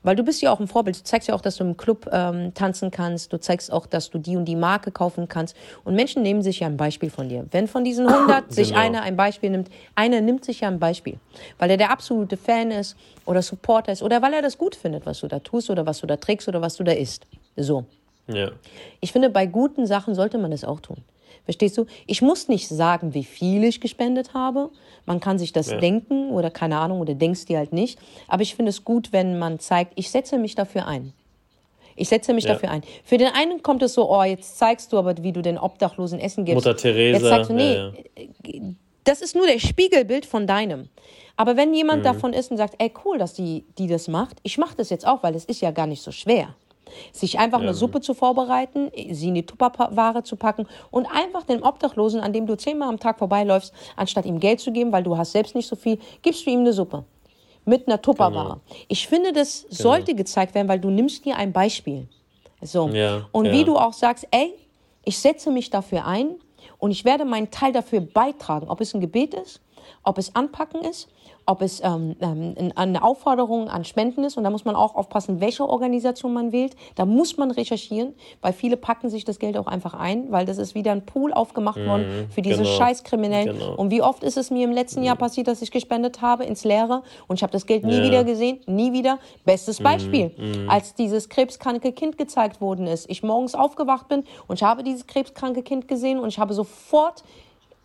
Weil 0.03 0.17
du 0.17 0.23
bist 0.23 0.41
ja 0.43 0.53
auch 0.53 0.61
ein 0.61 0.69
Vorbild. 0.69 0.99
Du 0.99 1.03
zeigst 1.03 1.29
ja 1.29 1.35
auch, 1.35 1.41
dass 1.41 1.57
du 1.57 1.65
im 1.65 1.77
Club 1.77 2.09
ähm, 2.13 2.55
tanzen 2.55 2.91
kannst. 2.91 3.33
Du 3.33 3.39
zeigst 3.39 3.73
auch, 3.73 3.87
dass 3.87 4.11
du 4.11 4.19
die 4.19 4.37
und 4.37 4.45
die 4.45 4.57
Marke 4.57 4.91
kaufen 4.91 5.29
kannst. 5.29 5.57
Und 5.85 5.95
Menschen 5.95 6.23
nehmen 6.23 6.43
sich 6.43 6.61
ja 6.61 6.67
ein 6.67 6.77
Beispiel 6.77 7.11
von 7.11 7.29
dir. 7.29 7.47
Wenn 7.51 7.69
von 7.69 7.85
diesen 7.85 8.07
100 8.09 8.53
sich 8.53 8.69
genau. 8.69 8.81
einer 8.81 9.03
ein 9.03 9.17
Beispiel 9.17 9.51
nimmt, 9.51 9.71
einer 9.95 10.21
nimmt 10.21 10.45
sich 10.45 10.61
ja 10.61 10.69
ein 10.69 10.79
Beispiel. 10.79 11.19
Weil 11.59 11.71
er 11.71 11.77
der 11.77 11.91
absolute 11.91 12.37
Fan 12.37 12.71
ist 12.71 12.97
oder 13.27 13.43
Supporter 13.43 13.93
ist 13.93 14.03
oder 14.03 14.23
weil 14.23 14.33
er 14.33 14.43
das 14.43 14.59
gut 14.59 14.77
findet, 14.77 15.07
was 15.07 15.21
du 15.21 15.29
da 15.29 15.41
tust 15.41 15.71
oder 15.71 15.87
was 15.87 16.01
du 16.01 16.07
da 16.07 16.17
trägst 16.17 16.49
oder 16.49 16.61
was 16.61 16.77
du 16.77 16.85
da 16.85 16.93
isst. 16.93 17.27
So. 17.57 17.85
Ja. 18.27 18.51
Ich 19.01 19.13
finde, 19.13 19.29
bei 19.29 19.47
guten 19.47 19.87
Sachen 19.87 20.15
sollte 20.15 20.39
man 20.39 20.51
das 20.51 20.65
auch 20.65 20.81
tun. 20.81 20.99
Verstehst 21.45 21.77
du? 21.77 21.87
Ich 22.07 22.23
muss 22.23 22.49
nicht 22.49 22.69
sagen, 22.69 23.15
wie 23.15 23.25
viel 23.25 23.65
ich 23.65 23.81
gespendet 23.81 24.33
habe. 24.35 24.71
Man 25.07 25.21
kann 25.21 25.39
sich 25.39 25.53
das 25.53 25.71
ja. 25.71 25.79
denken 25.79 26.31
oder 26.31 26.51
keine 26.51 26.79
Ahnung 26.79 27.01
oder 27.01 27.15
denkst 27.15 27.45
dir 27.45 27.59
halt 27.59 27.73
nicht. 27.73 27.99
Aber 28.29 28.43
ich 28.43 28.55
finde 28.55 28.71
es 28.71 28.85
gut, 28.85 29.13
wenn 29.13 29.39
man 29.39 29.59
zeigt, 29.59 29.93
ich 29.97 30.11
setze 30.11 30.39
mich 30.39 30.55
dafür 30.55 30.87
ein. 30.87 31.13
Ich 31.97 32.09
setze 32.09 32.33
mich 32.33 32.45
ja. 32.45 32.55
dafür 32.55 32.71
ein. 32.71 32.83
Für 33.05 33.19
den 33.19 33.29
einen 33.29 33.63
kommt 33.63 33.83
es 33.83 33.95
so, 33.95 34.11
oh, 34.11 34.23
jetzt 34.23 34.59
zeigst 34.59 34.93
du 34.93 34.99
aber, 34.99 35.23
wie 35.23 35.33
du 35.33 35.43
den 35.43 35.59
Obdachlosen 35.59 36.19
Essen 36.19 36.45
gibst. 36.45 36.65
Mutter 36.65 36.77
Teresa. 36.77 37.19
Jetzt 37.19 37.29
sagst 37.29 37.51
du, 37.51 37.55
nee, 37.55 37.75
ja, 37.75 37.93
das 39.05 39.21
ist 39.21 39.37
nur 39.37 39.47
der 39.47 39.59
Spiegelbild 39.59 40.27
von 40.27 40.47
deinem. 40.47 40.89
Aber 41.37 41.57
wenn 41.57 41.75
jemand 41.75 42.01
mhm. 42.01 42.05
davon 42.05 42.33
ist 42.33 42.51
und 42.51 42.57
sagt, 42.57 42.75
ey, 42.79 42.93
cool, 43.05 43.19
dass 43.19 43.35
die, 43.35 43.65
die 43.79 43.87
das 43.87 44.09
macht, 44.09 44.39
ich 44.43 44.57
mache 44.59 44.77
das 44.77 44.91
jetzt 44.91 45.07
auch, 45.07 45.23
weil 45.23 45.35
es 45.35 45.45
ist 45.45 45.61
ja 45.61 45.71
gar 45.71 45.87
nicht 45.87 46.03
so 46.03 46.11
schwer. 46.11 46.55
Sich 47.13 47.39
einfach 47.39 47.59
ja. 47.59 47.65
eine 47.65 47.75
Suppe 47.75 48.01
zu 48.01 48.15
vorbereiten, 48.15 48.91
sie 49.11 49.29
in 49.29 49.35
die 49.35 49.47
Tupperware 49.47 50.23
zu 50.23 50.37
packen 50.37 50.67
und 50.91 51.07
einfach 51.07 51.45
dem 51.45 51.63
Obdachlosen, 51.63 52.21
an 52.21 52.33
dem 52.33 52.47
du 52.47 52.57
zehnmal 52.57 52.89
am 52.89 52.99
Tag 52.99 53.19
vorbeiläufst, 53.19 53.73
anstatt 53.97 54.27
ihm 54.27 54.41
Geld 54.41 54.61
zu 54.61 54.73
geben, 54.73 54.93
weil 54.93 55.03
du 55.03 55.17
hast 55.17 55.33
selbst 55.33 55.55
nicht 55.55 55.67
so 55.67 55.77
viel, 55.77 55.99
gibst 56.23 56.47
du 56.47 56.51
ihm 56.51 56.61
eine 56.61 56.73
Suppe 56.73 57.05
mit 57.65 57.87
einer 57.89 58.01
Tupperware. 58.01 58.61
Genau. 58.67 58.85
Ich 58.89 59.09
finde, 59.09 59.33
das 59.33 59.63
genau. 59.63 59.75
sollte 59.75 60.15
gezeigt 60.15 60.55
werden, 60.55 60.69
weil 60.69 60.81
du 60.81 60.91
nimmst 60.91 61.25
dir 61.25 61.37
ein 61.37 61.53
Beispiel. 61.53 62.07
So. 62.61 62.89
Ja, 62.89 63.27
und 63.33 63.47
ja. 63.47 63.53
wie 63.53 63.65
du 63.65 63.77
auch 63.77 63.93
sagst, 63.93 64.27
ey, 64.31 64.55
ich 65.05 65.19
setze 65.19 65.51
mich 65.51 65.71
dafür 65.71 66.07
ein 66.07 66.35
und 66.79 66.91
ich 66.91 67.05
werde 67.05 67.25
meinen 67.25 67.51
Teil 67.51 67.73
dafür 67.73 68.01
beitragen, 68.01 68.69
ob 68.69 68.81
es 68.81 68.95
ein 68.95 69.01
Gebet 69.01 69.35
ist, 69.35 69.61
ob 70.03 70.19
es 70.19 70.35
Anpacken 70.35 70.83
ist, 70.83 71.09
ob 71.47 71.63
es 71.63 71.83
ähm, 71.85 72.17
ähm, 72.21 72.73
eine 72.75 73.03
Aufforderung 73.03 73.69
an 73.69 73.85
Spenden 73.85 74.25
ist. 74.25 74.37
Und 74.37 74.45
da 74.45 74.51
muss 74.51 74.65
man 74.65 74.77
auch 74.77 74.95
aufpassen, 74.95 75.41
welche 75.41 75.69
Organisation 75.69 76.33
man 76.33 76.53
wählt. 76.53 76.75
Da 76.95 77.05
muss 77.05 77.37
man 77.37 77.51
recherchieren, 77.51 78.15
weil 78.41 78.53
viele 78.53 78.77
packen 78.77 79.11
sich 79.11 79.25
das 79.25 79.39
Geld 79.39 79.57
auch 79.59 79.67
einfach 79.67 79.95
ein, 79.95 80.31
weil 80.33 80.47
das 80.47 80.59
ist 80.59 80.75
wieder 80.75 80.93
ein 80.93 81.05
Pool 81.05 81.33
aufgemacht 81.33 81.79
mhm, 81.79 81.87
worden 81.87 82.29
für 82.31 82.43
diese 82.43 82.63
genau, 82.63 82.77
Scheißkriminellen. 82.77 83.59
Genau. 83.59 83.75
Und 83.75 83.91
wie 83.91 84.03
oft 84.03 84.23
ist 84.23 84.37
es 84.37 84.51
mir 84.51 84.65
im 84.65 84.73
letzten 84.73 85.01
mhm. 85.01 85.07
Jahr 85.07 85.17
passiert, 85.17 85.49
dass 85.49 85.61
ich 85.61 85.71
gespendet 85.71 86.23
habe 86.23 86.45
ins 86.45 86.65
Leere 86.65 87.03
und 87.27 87.37
ich 87.37 87.43
habe 87.43 87.53
das 87.53 87.67
Geld 87.67 87.85
nie 87.85 87.99
ja. 87.99 88.05
wieder 88.05 88.25
gesehen, 88.25 88.61
nie 88.67 88.93
wieder. 88.93 89.19
Bestes 89.45 89.81
mhm, 89.81 89.85
Beispiel, 89.85 90.31
mhm, 90.37 90.71
als 90.71 90.95
dieses 90.95 91.29
krebskranke 91.29 91.93
Kind 91.93 92.17
gezeigt 92.17 92.61
worden 92.61 92.87
ist. 92.87 93.11
Ich 93.11 93.23
morgens 93.23 93.55
aufgewacht 93.55 94.09
bin 94.09 94.25
und 94.47 94.57
ich 94.57 94.63
habe 94.63 94.83
dieses 94.83 95.07
krebskranke 95.07 95.63
Kind 95.63 95.89
gesehen 95.89 96.19
und 96.19 96.29
ich 96.29 96.39
habe 96.39 96.55
sofort 96.55 97.23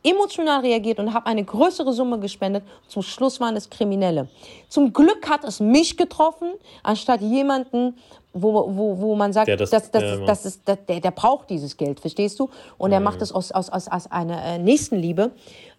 emotional 0.04 0.62
reagiert 0.62 1.00
und 1.00 1.14
habe 1.14 1.26
eine 1.26 1.44
größere 1.44 1.94
Summe 1.94 2.20
gespendet. 2.20 2.64
Zum 2.88 3.02
Schluss 3.02 3.40
waren 3.40 3.56
es 3.56 3.70
Kriminelle. 3.70 4.30
Zum 4.68 4.94
Glück 4.94 5.30
hat 5.30 5.44
es 5.44 5.60
mich 5.60 5.98
getroffen, 5.98 6.54
anstatt 6.84 7.22
jemanden, 7.22 7.96
wo, 8.34 8.54
wo, 8.76 9.00
wo 9.00 9.16
man 9.16 9.34
sagt, 9.34 9.48
ja, 9.48 9.56
das, 9.56 9.72
das, 9.72 9.92
das, 9.92 10.04
ja, 10.04 10.18
das 10.26 10.46
ist, 10.46 10.62
das, 10.66 10.78
der, 10.88 11.00
der 11.00 11.12
braucht 11.12 11.50
dieses 11.50 11.76
Geld, 11.76 12.00
verstehst 12.00 12.40
du? 12.40 12.50
Und 12.78 12.92
er 12.92 13.00
macht 13.00 13.22
es 13.22 13.32
aus, 13.32 13.52
aus, 13.52 13.70
aus, 13.70 13.88
aus 13.88 14.12
einer 14.12 14.44
äh, 14.44 14.60
Nächstenliebe. 14.60 15.32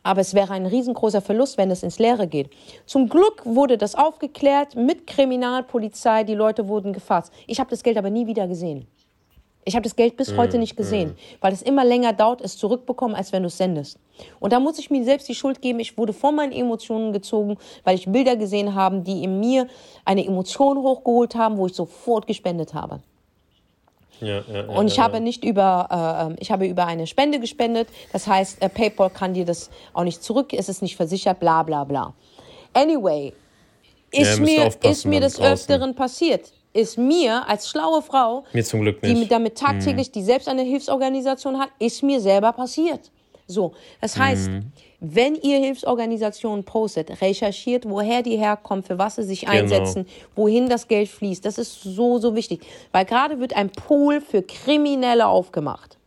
Aber 0.03 0.23
es 0.23 0.35
wäre 0.35 0.53
ein 0.55 0.67
riesengroßer 0.67 1.21
Verlust, 1.21 1.59
wenn 1.59 1.71
es 1.71 1.83
ins 1.83 1.99
Leere 1.99 2.27
geht. 2.27 2.51
Zum 2.87 3.09
Glück 3.09 3.43
wurde 3.45 3.77
das 3.77 3.95
aufgeklärt 3.95 4.75
mit 4.75 5.07
Kriminalpolizei, 5.07 6.25
die 6.25 6.35
Leute 6.35 6.69
wurden 6.69 6.93
gefasst. 6.93 7.33
Ich 7.47 7.61
habe 7.61 7.71
das 7.71 7.83
Geld 7.83 7.99
aber 7.99 8.09
nie 8.09 8.27
wieder 8.27 8.49
gesehen. 8.49 8.87
Ich 9.65 9.75
habe 9.75 9.85
das 9.85 9.95
Geld 9.95 10.17
bis 10.17 10.37
heute 10.37 10.57
mm, 10.57 10.61
nicht 10.61 10.77
gesehen, 10.77 11.11
mm. 11.11 11.17
weil 11.43 11.53
es 11.53 11.63
immer 11.63 11.85
länger 11.85 12.13
dauert, 12.13 12.41
es 12.41 12.57
zurückbekommen, 12.57 13.15
als 13.15 13.33
wenn 13.33 13.43
du 13.43 13.49
es 13.49 13.59
sendest. 13.59 13.99
Und 14.39 14.53
da 14.53 14.61
muss 14.61 14.79
ich 14.79 14.91
mir 14.91 15.05
selbst 15.05 15.29
die 15.29 15.35
Schuld 15.35 15.61
geben. 15.61 15.81
Ich 15.81 15.99
wurde 15.99 16.13
vor 16.13 16.33
meinen 16.33 16.53
Emotionen 16.53 17.13
gezogen, 17.13 17.57
weil 17.85 17.97
ich 17.97 18.07
Bilder 18.07 18.37
gesehen 18.37 18.75
habe, 18.75 19.01
die 19.01 19.23
in 19.23 19.39
mir 19.39 19.67
eine 20.05 20.25
Emotion 20.25 20.79
hochgeholt 20.79 21.35
haben, 21.35 21.59
wo 21.59 21.67
ich 21.67 21.75
sofort 21.75 22.27
gespendet 22.27 22.73
habe. 22.73 23.01
Ja, 24.21 24.43
ja, 24.53 24.65
und 24.67 24.87
ich 24.87 24.97
ja, 24.97 25.05
habe 25.05 25.21
nicht 25.21 25.45
über, 25.45 25.89
äh, 25.91 26.27
ähm, 26.27 26.37
ich 26.39 26.51
habe 26.51 26.67
über 26.67 26.87
eine 26.87 27.07
Spende 27.07 27.41
gespendet. 27.41 27.89
Das 28.13 28.27
heißt, 28.27 28.63
äh, 28.63 28.69
PayPal 28.69 29.11
kann 29.11 29.35
dir 29.35 29.45
das 29.45 29.71
auch 29.95 30.05
nicht 30.05 30.23
zurück, 30.23 30.53
es 30.53 30.69
ist 30.69 30.83
nicht 30.83 30.97
versichert, 30.97 31.41
bla 31.41 31.63
bla 31.63 31.85
bla. 31.85 32.15
Anyway, 32.75 33.33
ist 34.11 34.41
mir, 34.41 34.71
ist 34.83 35.07
mir 35.07 35.21
des 35.21 35.41
Öfteren 35.41 35.95
passiert 35.95 36.53
ist 36.73 36.99
mir 36.99 37.49
als 37.49 37.69
schlaue 37.69 38.03
Frau, 38.03 38.45
mir 38.53 38.65
zum 38.65 38.83
Glück 38.83 39.03
nicht. 39.03 39.17
die 39.17 39.29
damit 39.29 39.59
tagtäglich, 39.59 40.09
mhm. 40.09 40.13
die 40.13 40.23
selbst 40.23 40.49
eine 40.49 40.63
Hilfsorganisation 40.63 41.59
hat, 41.59 41.71
ist 41.79 42.03
mir 42.03 42.21
selber 42.21 42.53
passiert. 42.53 43.11
So, 43.47 43.73
das 44.01 44.17
heißt, 44.17 44.49
mhm. 44.49 44.73
wenn 45.01 45.35
ihr 45.35 45.59
Hilfsorganisationen 45.59 46.65
postet, 46.65 47.21
recherchiert, 47.21 47.89
woher 47.89 48.23
die 48.23 48.37
herkommen, 48.37 48.85
für 48.85 48.97
was 48.97 49.17
sie 49.17 49.25
sich 49.25 49.41
genau. 49.41 49.53
einsetzen, 49.55 50.07
wohin 50.37 50.69
das 50.69 50.87
Geld 50.87 51.09
fließt. 51.09 51.45
Das 51.45 51.59
ist 51.59 51.83
so, 51.83 52.19
so 52.19 52.37
wichtig. 52.37 52.65
Weil 52.93 53.05
gerade 53.07 53.41
wird 53.41 53.57
ein 53.57 53.71
Pool 53.71 54.21
für 54.21 54.43
Kriminelle 54.43 55.27
aufgemacht. 55.27 55.99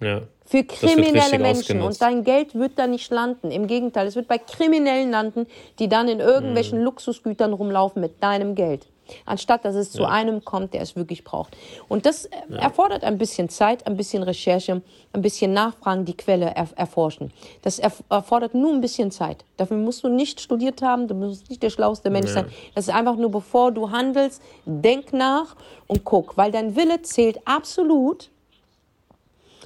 Ja. 0.00 0.22
Für 0.46 0.62
kriminelle 0.62 1.38
Menschen. 1.38 1.80
Und 1.80 2.00
dein 2.00 2.22
Geld 2.22 2.54
wird 2.54 2.72
da 2.76 2.86
nicht 2.86 3.10
landen. 3.10 3.50
Im 3.50 3.66
Gegenteil, 3.66 4.06
es 4.06 4.14
wird 4.14 4.28
bei 4.28 4.38
Kriminellen 4.38 5.10
landen, 5.10 5.46
die 5.80 5.88
dann 5.88 6.06
in 6.06 6.20
irgendwelchen 6.20 6.78
mhm. 6.78 6.84
Luxusgütern 6.84 7.52
rumlaufen 7.52 8.00
mit 8.00 8.22
deinem 8.22 8.54
Geld 8.54 8.86
anstatt 9.26 9.64
dass 9.64 9.74
es 9.74 9.92
ja. 9.92 10.00
zu 10.00 10.04
einem 10.06 10.44
kommt, 10.44 10.74
der 10.74 10.82
es 10.82 10.96
wirklich 10.96 11.24
braucht. 11.24 11.56
Und 11.88 12.06
das 12.06 12.28
ja. 12.48 12.56
erfordert 12.56 13.04
ein 13.04 13.18
bisschen 13.18 13.48
Zeit, 13.48 13.86
ein 13.86 13.96
bisschen 13.96 14.22
Recherche, 14.22 14.82
ein 15.12 15.22
bisschen 15.22 15.52
Nachfragen, 15.52 16.04
die 16.04 16.16
Quelle 16.16 16.46
er 16.54 16.68
erforschen. 16.76 17.32
Das 17.62 17.78
erf 17.78 18.02
erfordert 18.08 18.54
nur 18.54 18.72
ein 18.72 18.80
bisschen 18.80 19.10
Zeit. 19.10 19.44
Dafür 19.56 19.76
musst 19.76 20.04
du 20.04 20.08
nicht 20.08 20.40
studiert 20.40 20.82
haben, 20.82 21.08
du 21.08 21.14
musst 21.14 21.48
nicht 21.50 21.62
der 21.62 21.70
schlauste 21.70 22.10
Mensch 22.10 22.28
ja. 22.28 22.34
sein. 22.34 22.46
Das 22.74 22.88
ist 22.88 22.94
einfach 22.94 23.16
nur, 23.16 23.30
bevor 23.30 23.72
du 23.72 23.90
handelst, 23.90 24.42
denk 24.64 25.12
nach 25.12 25.56
und 25.86 26.04
guck, 26.04 26.36
weil 26.36 26.50
dein 26.50 26.76
Wille 26.76 27.02
zählt 27.02 27.38
absolut, 27.44 28.30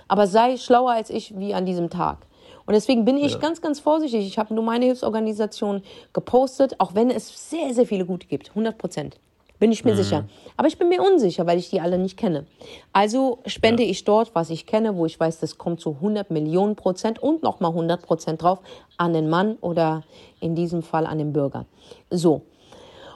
aber 0.08 0.26
sei 0.26 0.56
schlauer 0.56 0.92
als 0.92 1.10
ich 1.10 1.38
wie 1.38 1.54
an 1.54 1.66
diesem 1.66 1.90
Tag. 1.90 2.26
Und 2.66 2.74
deswegen 2.74 3.04
bin 3.04 3.16
ich 3.16 3.32
ja. 3.32 3.38
ganz, 3.38 3.60
ganz 3.60 3.78
vorsichtig. 3.78 4.26
Ich 4.26 4.38
habe 4.38 4.52
nur 4.52 4.64
meine 4.64 4.84
Hilfsorganisation 4.86 5.82
gepostet, 6.12 6.74
auch 6.78 6.94
wenn 6.94 7.10
es 7.10 7.50
sehr, 7.50 7.72
sehr 7.72 7.86
viele 7.86 8.04
gute 8.04 8.26
gibt. 8.26 8.50
100 8.50 8.76
Prozent. 8.76 9.18
Bin 9.58 9.72
ich 9.72 9.84
mir 9.84 9.92
mhm. 9.92 9.96
sicher. 9.96 10.24
Aber 10.56 10.68
ich 10.68 10.78
bin 10.78 10.88
mir 10.88 11.02
unsicher, 11.02 11.46
weil 11.46 11.58
ich 11.58 11.70
die 11.70 11.80
alle 11.80 11.98
nicht 11.98 12.16
kenne. 12.16 12.46
Also 12.92 13.38
spende 13.46 13.82
ja. 13.82 13.90
ich 13.90 14.04
dort, 14.04 14.34
was 14.34 14.50
ich 14.50 14.66
kenne, 14.66 14.96
wo 14.96 15.06
ich 15.06 15.18
weiß, 15.18 15.40
das 15.40 15.58
kommt 15.58 15.80
zu 15.80 15.90
100 15.90 16.30
Millionen 16.30 16.76
Prozent 16.76 17.18
und 17.18 17.42
nochmal 17.42 17.70
100 17.70 18.02
Prozent 18.02 18.42
drauf 18.42 18.60
an 18.96 19.12
den 19.12 19.28
Mann 19.28 19.56
oder 19.60 20.02
in 20.40 20.54
diesem 20.54 20.82
Fall 20.82 21.06
an 21.06 21.18
den 21.18 21.32
Bürger. 21.32 21.66
So. 22.10 22.42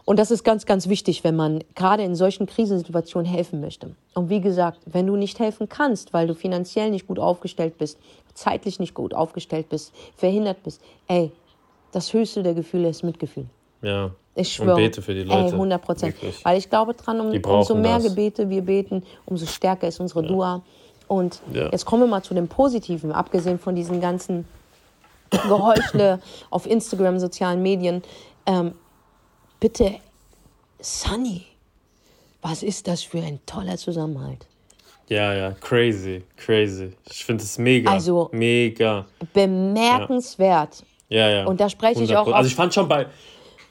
Und 0.07 0.19
das 0.19 0.31
ist 0.31 0.45
ganz, 0.45 0.67
ganz 0.67 0.89
wichtig, 0.89 1.23
wenn 1.25 1.37
man 1.37 1.63
gerade 1.75 2.03
in 2.03 2.15
solchen 2.15 2.47
Krisensituationen 2.47 3.31
helfen 3.31 3.61
möchte. 3.61 3.95
Und 4.15 4.29
wie 4.29 4.41
gesagt, 4.41 4.81
wenn 4.87 5.07
du 5.07 5.15
nicht 5.15 5.39
helfen 5.39 5.69
kannst, 5.69 6.13
weil 6.13 6.27
du 6.27 6.35
finanziell 6.35 6.91
nicht 6.91 7.07
gut 7.07 7.19
aufgestellt 7.19 7.79
bist, 7.79 7.99
zeitlich 8.35 8.81
nicht 8.81 8.95
gut 8.95 9.15
aufgestellt 9.15 9.69
bist, 9.69 9.93
verhindert 10.17 10.63
bist, 10.63 10.81
ey, 11.07 11.31
das 11.93 12.13
höchste 12.13 12.43
der 12.43 12.55
Gefühle 12.55 12.89
ist 12.89 13.03
Mitgefühl. 13.03 13.47
Ja. 13.83 14.11
Ich 14.35 14.53
schwöre. 14.53 14.77
Und 14.77 14.77
bete 14.77 15.03
für 15.03 15.15
die 15.15 15.25
Leute. 15.25 15.47
Ey, 15.47 15.53
100 15.53 15.83
Prozent. 15.83 16.15
Weil 16.45 16.59
ich 16.59 16.71
glaube 16.71 16.95
dran, 16.95 17.21
um, 17.21 17.33
umso 17.33 17.75
mehr 17.75 17.97
das. 17.97 18.05
Gebete 18.05 18.49
wir 18.49 18.63
beten, 18.63 19.03
umso 19.27 19.47
stärker 19.47 19.89
ist 19.89 20.01
unsere 20.01 20.23
ja. 20.23 20.29
Dua. 20.29 20.63
Und 21.09 21.43
ja. 21.53 21.69
jetzt 21.71 21.85
kommen 21.85 22.05
wir 22.05 22.07
mal 22.07 22.23
zu 22.23 22.35
dem 22.35 22.47
Positiven, 22.47 23.11
abgesehen 23.11 23.59
von 23.59 23.75
diesen 23.75 24.01
ganzen 24.01 24.47
Geheuchle 25.31 26.21
auf 26.51 26.67
Instagram, 26.67 27.19
sozialen 27.19 27.63
Medien. 27.63 28.03
Ähm, 28.47 28.73
bitte, 29.59 29.97
Sunny, 30.79 31.47
was 32.43 32.63
ist 32.63 32.87
das 32.87 33.03
für 33.03 33.19
ein 33.19 33.41
toller 33.47 33.77
Zusammenhalt? 33.77 34.47
Ja, 35.09 35.35
ja, 35.35 35.51
crazy, 35.61 36.23
crazy. 36.37 36.93
Ich 37.11 37.25
finde 37.25 37.43
es 37.43 37.59
mega. 37.59 37.91
Also, 37.91 38.29
mega. 38.33 39.07
Bemerkenswert. 39.35 40.85
Ja, 41.09 41.29
ja. 41.29 41.47
Und 41.47 41.61
da 41.61 41.69
spreche 41.69 42.05
ich 42.05 42.17
auch. 42.17 42.33
Also, 42.33 42.47
ich 42.47 42.55
fand 42.55 42.73
schon 42.73 42.87
bei, 42.87 43.07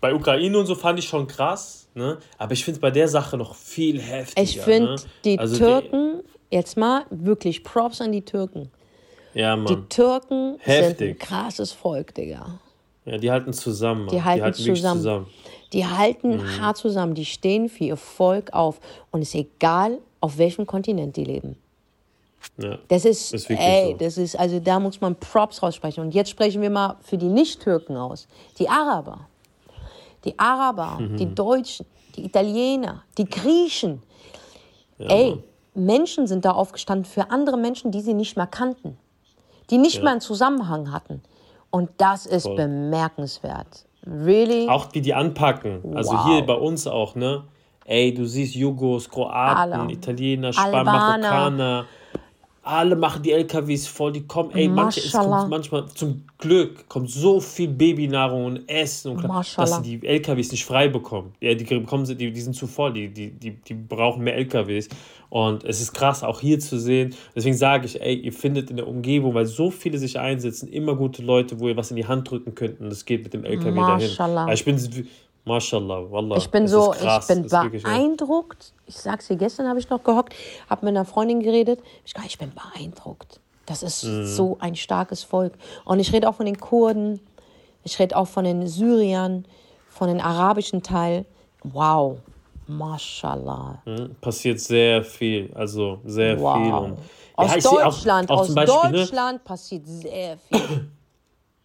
bei 0.02 0.14
Ukraine 0.14 0.58
und 0.58 0.66
so 0.66 0.76
fand 0.76 1.00
ich 1.00 1.08
schon 1.08 1.28
krass, 1.28 1.88
ne? 1.94 2.18
Aber 2.38 2.54
ich 2.54 2.64
finde 2.64 2.78
es 2.78 2.82
bei 2.82 2.92
der 2.92 3.08
Sache 3.08 3.38
noch 3.38 3.56
viel 3.56 4.00
heftiger. 4.02 4.42
Ich 4.42 4.60
finde 4.60 4.92
ne? 4.92 5.02
die 5.26 5.40
also 5.40 5.58
Türken, 5.58 6.24
die, 6.52 6.56
jetzt 6.56 6.78
mal 6.78 7.06
wirklich 7.10 7.64
Props 7.64 8.02
an 8.02 8.12
die 8.12 8.24
Türken. 8.24 8.70
Ja, 9.34 9.56
Mann. 9.56 9.68
Die 9.68 9.96
Türken 9.96 10.58
Heftig. 10.60 10.98
sind 10.98 11.10
ein 11.10 11.20
krasses 11.20 11.72
Volk, 11.72 12.14
Digga. 12.16 12.60
Ja, 13.06 13.18
die 13.18 13.32
halten 13.32 13.54
zusammen. 13.54 14.06
Mann. 14.06 14.16
Die 14.16 14.24
halten, 14.24 14.38
die 14.38 14.44
halten 14.44 14.76
zusammen. 14.76 15.02
zusammen. 15.02 15.28
Die 15.74 15.86
halten 15.86 16.38
mhm. 16.38 16.62
hart 16.62 16.78
zusammen. 16.78 17.14
Die 17.14 17.26
stehen 17.26 17.70
für 17.70 17.84
ihr 17.84 17.98
Volk 17.98 18.54
auf. 18.54 18.80
Und 19.12 19.22
es 19.22 19.30
ist 19.30 19.36
egal, 19.36 20.00
auf 20.20 20.38
welchem 20.38 20.66
Kontinent 20.66 21.16
die 21.16 21.24
leben. 21.24 21.58
Ja, 22.58 22.78
das 22.88 23.06
ist, 23.06 23.34
ist 23.34 23.50
ey, 23.50 23.92
so. 23.92 23.98
das 23.98 24.18
ist, 24.18 24.38
also 24.38 24.60
da 24.60 24.80
muss 24.80 25.00
man 25.02 25.16
Props 25.16 25.62
raussprechen. 25.62 26.04
Und 26.04 26.14
jetzt 26.14 26.30
sprechen 26.30 26.62
wir 26.62 26.70
mal 26.70 26.98
für 27.02 27.18
die 27.18 27.28
Nicht-Türken 27.28 27.98
aus. 27.98 28.28
Die 28.58 28.68
Araber 28.68 29.28
die 30.26 30.38
Araber, 30.38 31.00
mhm. 31.00 31.18
die 31.18 31.34
Deutschen, 31.34 31.86
die 32.16 32.26
Italiener, 32.26 33.04
die 33.18 33.26
Griechen. 33.26 34.02
Ja. 34.98 35.08
Ey, 35.08 35.44
Menschen 35.74 36.28
sind 36.28 36.46
da 36.46 36.52
aufgestanden 36.52 37.06
für 37.06 37.32
andere 37.32 37.58
Menschen, 37.58 37.92
die 37.92 38.02
sie 38.02 38.14
nicht 38.14 38.36
mehr 38.36 38.48
kannten, 38.48 38.98
die 39.70 39.78
nicht 39.78 39.98
ja. 39.98 40.04
mehr 40.04 40.12
einen 40.14 40.22
Zusammenhang 40.22 40.92
hatten. 40.92 41.22
Und 41.72 41.90
das 41.98 42.26
ist 42.26 42.44
Voll. 42.44 42.56
bemerkenswert. 42.56 43.86
Really? 44.06 44.68
Auch 44.68 44.88
wie 44.94 45.02
die 45.02 45.14
anpacken. 45.14 45.80
Wow. 45.84 45.96
Also 45.98 46.26
hier 46.26 46.46
bei 46.46 46.56
uns 46.56 46.88
auch, 46.88 47.16
ne? 47.16 47.44
Ey, 47.86 48.14
du 48.14 48.26
siehst 48.26 48.56
Jugos, 48.56 49.10
Kroaten, 49.10 49.74
Alle. 49.74 49.92
Italiener, 49.92 50.54
Spanier, 50.54 50.84
Marokkaner 50.84 51.86
alle 52.70 52.96
machen 52.96 53.24
die 53.24 53.32
LKWs 53.32 53.88
voll, 53.88 54.12
die 54.12 54.28
kommen, 54.28 54.52
ey, 54.52 54.68
manche, 54.68 55.00
es 55.00 55.12
kommt 55.12 55.50
manchmal 55.50 55.88
zum 55.90 56.24
Glück 56.38 56.88
kommt 56.88 57.10
so 57.10 57.40
viel 57.40 57.68
Babynahrung 57.68 58.46
und 58.46 58.70
Essen, 58.70 59.12
und 59.12 59.24
dass 59.24 59.78
sie 59.78 59.98
die 59.98 60.08
LKWs 60.08 60.52
nicht 60.52 60.66
frei 60.66 60.88
bekommen. 60.88 61.34
Ja, 61.42 61.54
die 61.56 61.64
bekommen 61.64 62.06
sie, 62.06 62.16
die, 62.16 62.32
die 62.32 62.42
sind 62.42 62.56
zu 62.56 62.68
voll, 62.68 62.94
die, 62.94 63.10
die, 63.10 63.32
die, 63.32 63.52
die 63.52 63.74
brauchen 63.74 64.24
mehr 64.24 64.36
LKWs. 64.36 64.88
Und 65.30 65.64
es 65.64 65.82
ist 65.82 65.94
krass, 65.94 66.24
auch 66.24 66.40
hier 66.40 66.60
zu 66.60 66.80
sehen. 66.80 67.14
Deswegen 67.36 67.56
sage 67.56 67.86
ich, 67.86 68.02
ey, 68.02 68.16
ihr 68.16 68.34
findet 68.34 68.70
in 68.70 68.78
der 68.78 68.88
Umgebung, 68.88 69.34
weil 69.34 69.46
so 69.46 69.70
viele 69.70 69.98
sich 69.98 70.20
einsetzen, 70.20 70.70
immer 70.70 70.96
gute 70.96 71.22
Leute, 71.22 71.60
wo 71.60 71.68
ihr 71.68 71.78
was 71.78 71.92
in 71.92 71.98
die 71.98 72.08
Hand 72.08 72.30
drücken 72.30 72.56
könnt 72.56 72.80
und 72.80 72.90
das 72.90 73.06
geht 73.06 73.24
mit 73.24 73.34
dem 73.34 73.46
LKW 73.46 73.72
Maschallah. 73.72 74.46
dahin. 74.46 74.54
Ich 74.54 74.66
bin 74.66 75.08
Mashallah, 75.46 76.12
Wallah. 76.12 76.38
Ich 76.38 76.50
bin 76.50 76.68
so, 76.68 76.94
ich 76.94 77.28
bin 77.28 77.48
beeindruckt. 77.48 78.74
Ich 78.86 78.98
sag's 78.98 79.28
dir, 79.28 79.36
gestern 79.36 79.68
habe 79.68 79.80
ich 79.80 79.90
noch 79.90 80.04
gehockt, 80.04 80.36
habe 80.70 80.86
mit 80.86 80.96
einer 80.96 81.06
Freundin 81.06 81.42
geredet. 81.42 81.82
Ich, 82.06 82.14
ich 82.26 82.38
bin 82.38 82.52
beeindruckt. 82.54 83.40
Das 83.66 83.84
ist 83.84 84.04
mhm. 84.04 84.26
so 84.26 84.58
ein 84.60 84.76
starkes 84.76 85.24
Volk. 85.24 85.54
Und 85.86 86.00
ich 86.00 86.12
rede 86.12 86.28
auch 86.28 86.36
von 86.36 86.46
den 86.46 86.60
Kurden, 86.60 87.20
ich 87.84 88.00
rede 88.00 88.18
auch 88.18 88.28
von 88.28 88.44
den 88.44 88.68
Syriern, 88.68 89.46
von 89.88 90.08
den 90.08 90.22
arabischen 90.22 90.82
Teil. 90.82 91.26
Wow, 91.64 92.18
Mashallah. 92.68 93.82
Mhm. 93.86 94.16
Passiert 94.22 94.60
sehr 94.60 95.04
viel, 95.04 95.52
also 95.54 96.00
sehr 96.06 96.40
wow. 96.40 96.58
viel. 96.58 96.74
Und, 96.74 96.98
aus 97.36 97.64
ja, 97.64 97.72
Deutschland, 97.72 98.30
auch, 98.30 98.36
auch 98.36 98.42
aus 98.42 98.56
Beispiel, 98.56 98.92
ne? 98.92 98.98
Deutschland 98.98 99.34
ne? 99.34 99.42
passiert 99.46 99.88
sehr 99.88 100.38
viel. 100.38 100.92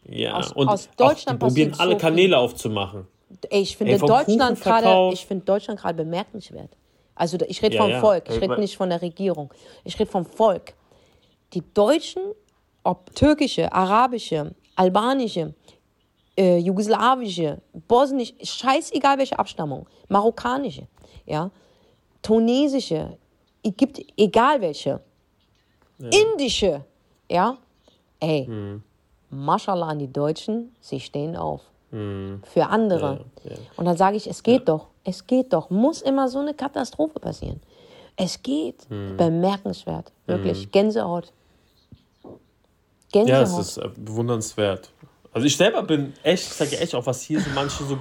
ja, 0.08 0.34
aus, 0.34 0.52
und 0.52 0.68
aus 0.68 0.88
Deutschland 0.96 1.42
auch, 1.42 1.48
die 1.48 1.54
probieren 1.54 1.74
alle 1.78 1.92
so 1.92 1.98
Kanäle 1.98 2.28
viel. 2.28 2.34
aufzumachen. 2.34 3.06
Ey, 3.50 3.62
ich 3.62 3.76
finde 3.76 3.94
Ey, 3.94 3.98
Deutschland 3.98 4.60
gerade, 4.60 5.12
ich 5.12 5.26
finde 5.26 5.44
Deutschland 5.44 5.80
gerade 5.80 5.96
bemerkenswert. 5.96 6.70
Also 7.14 7.38
ich 7.46 7.62
rede 7.62 7.76
ja, 7.76 7.82
vom 7.82 7.90
ja. 7.90 8.00
Volk, 8.00 8.24
ich 8.28 8.40
rede 8.40 8.58
nicht 8.58 8.76
von 8.76 8.88
der 8.88 9.00
Regierung. 9.00 9.52
Ich 9.84 9.98
rede 9.98 10.10
vom 10.10 10.26
Volk. 10.26 10.74
Die 11.52 11.62
Deutschen, 11.72 12.22
ob 12.82 13.14
türkische, 13.14 13.72
arabische, 13.72 14.54
albanische, 14.74 15.54
äh, 16.36 16.58
jugoslawische, 16.58 17.58
bosnische, 17.86 18.34
scheißegal 18.42 19.18
welche 19.18 19.38
Abstammung, 19.38 19.86
marokkanische, 20.08 20.88
ja, 21.26 21.50
tunesische, 22.22 23.16
Ägypt, 23.62 24.00
egal 24.16 24.60
welche, 24.60 25.00
ja. 25.98 26.08
indische, 26.10 26.84
ja, 27.30 27.56
ey, 28.20 28.46
mhm. 28.46 28.82
Maschallah 29.30 29.88
an 29.88 29.98
die 29.98 30.12
Deutschen, 30.12 30.74
sie 30.80 31.00
stehen 31.00 31.36
auf. 31.36 31.62
Mhm. 31.94 32.42
Für 32.42 32.66
andere. 32.66 33.24
Ja, 33.44 33.52
ja. 33.52 33.56
Und 33.76 33.84
dann 33.84 33.96
sage 33.96 34.16
ich, 34.16 34.26
es 34.28 34.42
geht 34.42 34.60
ja. 34.60 34.76
doch, 34.76 34.88
es 35.04 35.26
geht 35.26 35.52
doch. 35.52 35.70
Muss 35.70 36.02
immer 36.02 36.28
so 36.28 36.40
eine 36.40 36.52
Katastrophe 36.52 37.20
passieren. 37.20 37.60
Es 38.16 38.42
geht. 38.42 38.90
Mhm. 38.90 39.16
Bemerkenswert. 39.16 40.12
Wirklich. 40.26 40.66
Mhm. 40.66 40.70
Gänsehaut. 40.72 41.32
Gänsehaut. 43.12 43.28
Ja, 43.28 43.42
es 43.42 43.58
ist 43.58 43.76
äh, 43.76 43.88
bewundernswert. 43.96 44.90
Also 45.32 45.46
ich 45.46 45.56
selber 45.56 45.82
bin 45.82 46.12
echt, 46.22 46.44
ich 46.44 46.52
sage 46.52 46.78
echt 46.78 46.94
auch, 46.94 47.06
was 47.06 47.22
hier 47.22 47.40
so 47.40 47.50
manche 47.54 47.84
so 47.84 47.96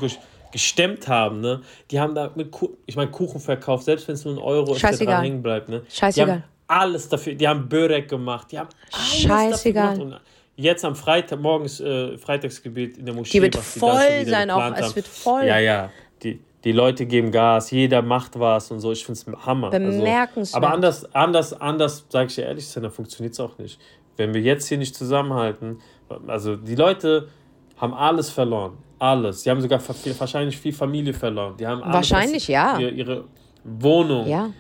gestemmt 0.52 1.08
haben, 1.08 1.42
ne? 1.42 1.62
Die 1.90 2.00
haben 2.00 2.14
da 2.14 2.32
mit, 2.36 2.52
Kuh 2.52 2.70
ich 2.86 2.96
meine, 2.96 3.10
Kuchen 3.12 3.40
verkauft, 3.40 3.86
selbst 3.86 4.08
wenn 4.08 4.16
es 4.16 4.26
nur 4.26 4.36
ein 4.36 4.40
Euro 4.40 4.74
ist, 4.74 4.84
der 4.84 4.92
dran 4.92 5.24
hängen 5.24 5.42
bleibt, 5.42 5.70
ne? 5.70 5.84
Scheißegal. 5.90 6.26
Die 6.26 6.32
haben 6.32 6.44
alles 6.68 7.10
dafür, 7.10 7.34
die 7.34 7.48
haben 7.48 7.68
Börek 7.68 8.08
gemacht, 8.08 8.52
die 8.52 8.60
haben 8.60 8.70
alles 8.92 9.22
Scheißegal. 9.22 9.50
dafür 9.52 9.74
gemacht. 9.74 10.00
Und 10.00 10.33
jetzt 10.56 10.86
am 10.86 10.96
Freitag, 10.96 11.40
morgens 11.40 11.80
äh, 11.80 12.18
Freitagsgebet 12.18 12.98
in 12.98 13.06
der 13.06 13.16
Moschee. 13.16 13.38
Die 13.38 13.42
wird 13.42 13.56
voll 13.56 14.26
sein, 14.26 14.52
auch 14.52 14.76
es 14.76 14.96
wird 14.96 15.08
voll. 15.08 15.46
Ja, 15.46 15.60
ja, 15.60 15.90
die, 16.22 16.40
die 16.64 16.72
Leute 16.72 17.06
geben 17.06 17.32
Gas, 17.32 17.72
jeder 17.72 18.02
macht 18.02 18.40
was 18.40 18.72
und 18.72 18.80
so. 18.80 18.92
Ich 18.92 19.06
finde 19.06 19.20
es 19.20 19.46
Hammer. 19.46 19.72
Also, 19.72 19.86
Bemerkenswert. 19.86 20.38
Also, 20.38 20.58
aber 20.58 20.74
anders, 20.74 21.16
anders, 21.16 21.54
anders, 21.54 22.06
sage 22.10 22.28
ich 22.28 22.36
dir 22.36 22.46
ehrlich, 22.46 22.72
dann 22.74 22.90
funktioniert 22.92 23.34
es 23.34 23.40
auch 23.40 23.58
nicht. 23.58 23.80
Wenn 24.16 24.34
wir 24.34 24.42
jetzt 24.42 24.68
hier 24.68 24.78
nicht 24.78 24.96
zusammenhalten, 24.96 25.80
also 26.28 26.56
die 26.56 26.76
Leute 26.76 27.30
haben 27.78 27.94
alles 27.94 28.30
verloren. 28.30 28.78
Alles. 29.00 29.44
Sie 29.44 29.50
haben 29.50 29.60
sogar 29.60 29.82
wahrscheinlich 30.20 30.58
viel 30.58 30.72
Familie 30.72 31.14
verloren. 31.14 31.58
Die 31.58 31.68
haben 31.68 31.82
alles, 31.84 31.96
wahrscheinlich, 31.96 32.48
ja. 32.48 32.78
Ihre, 32.78 32.92
ihre 32.92 33.24
Wohnung. 33.64 34.28
Ja. 34.28 34.52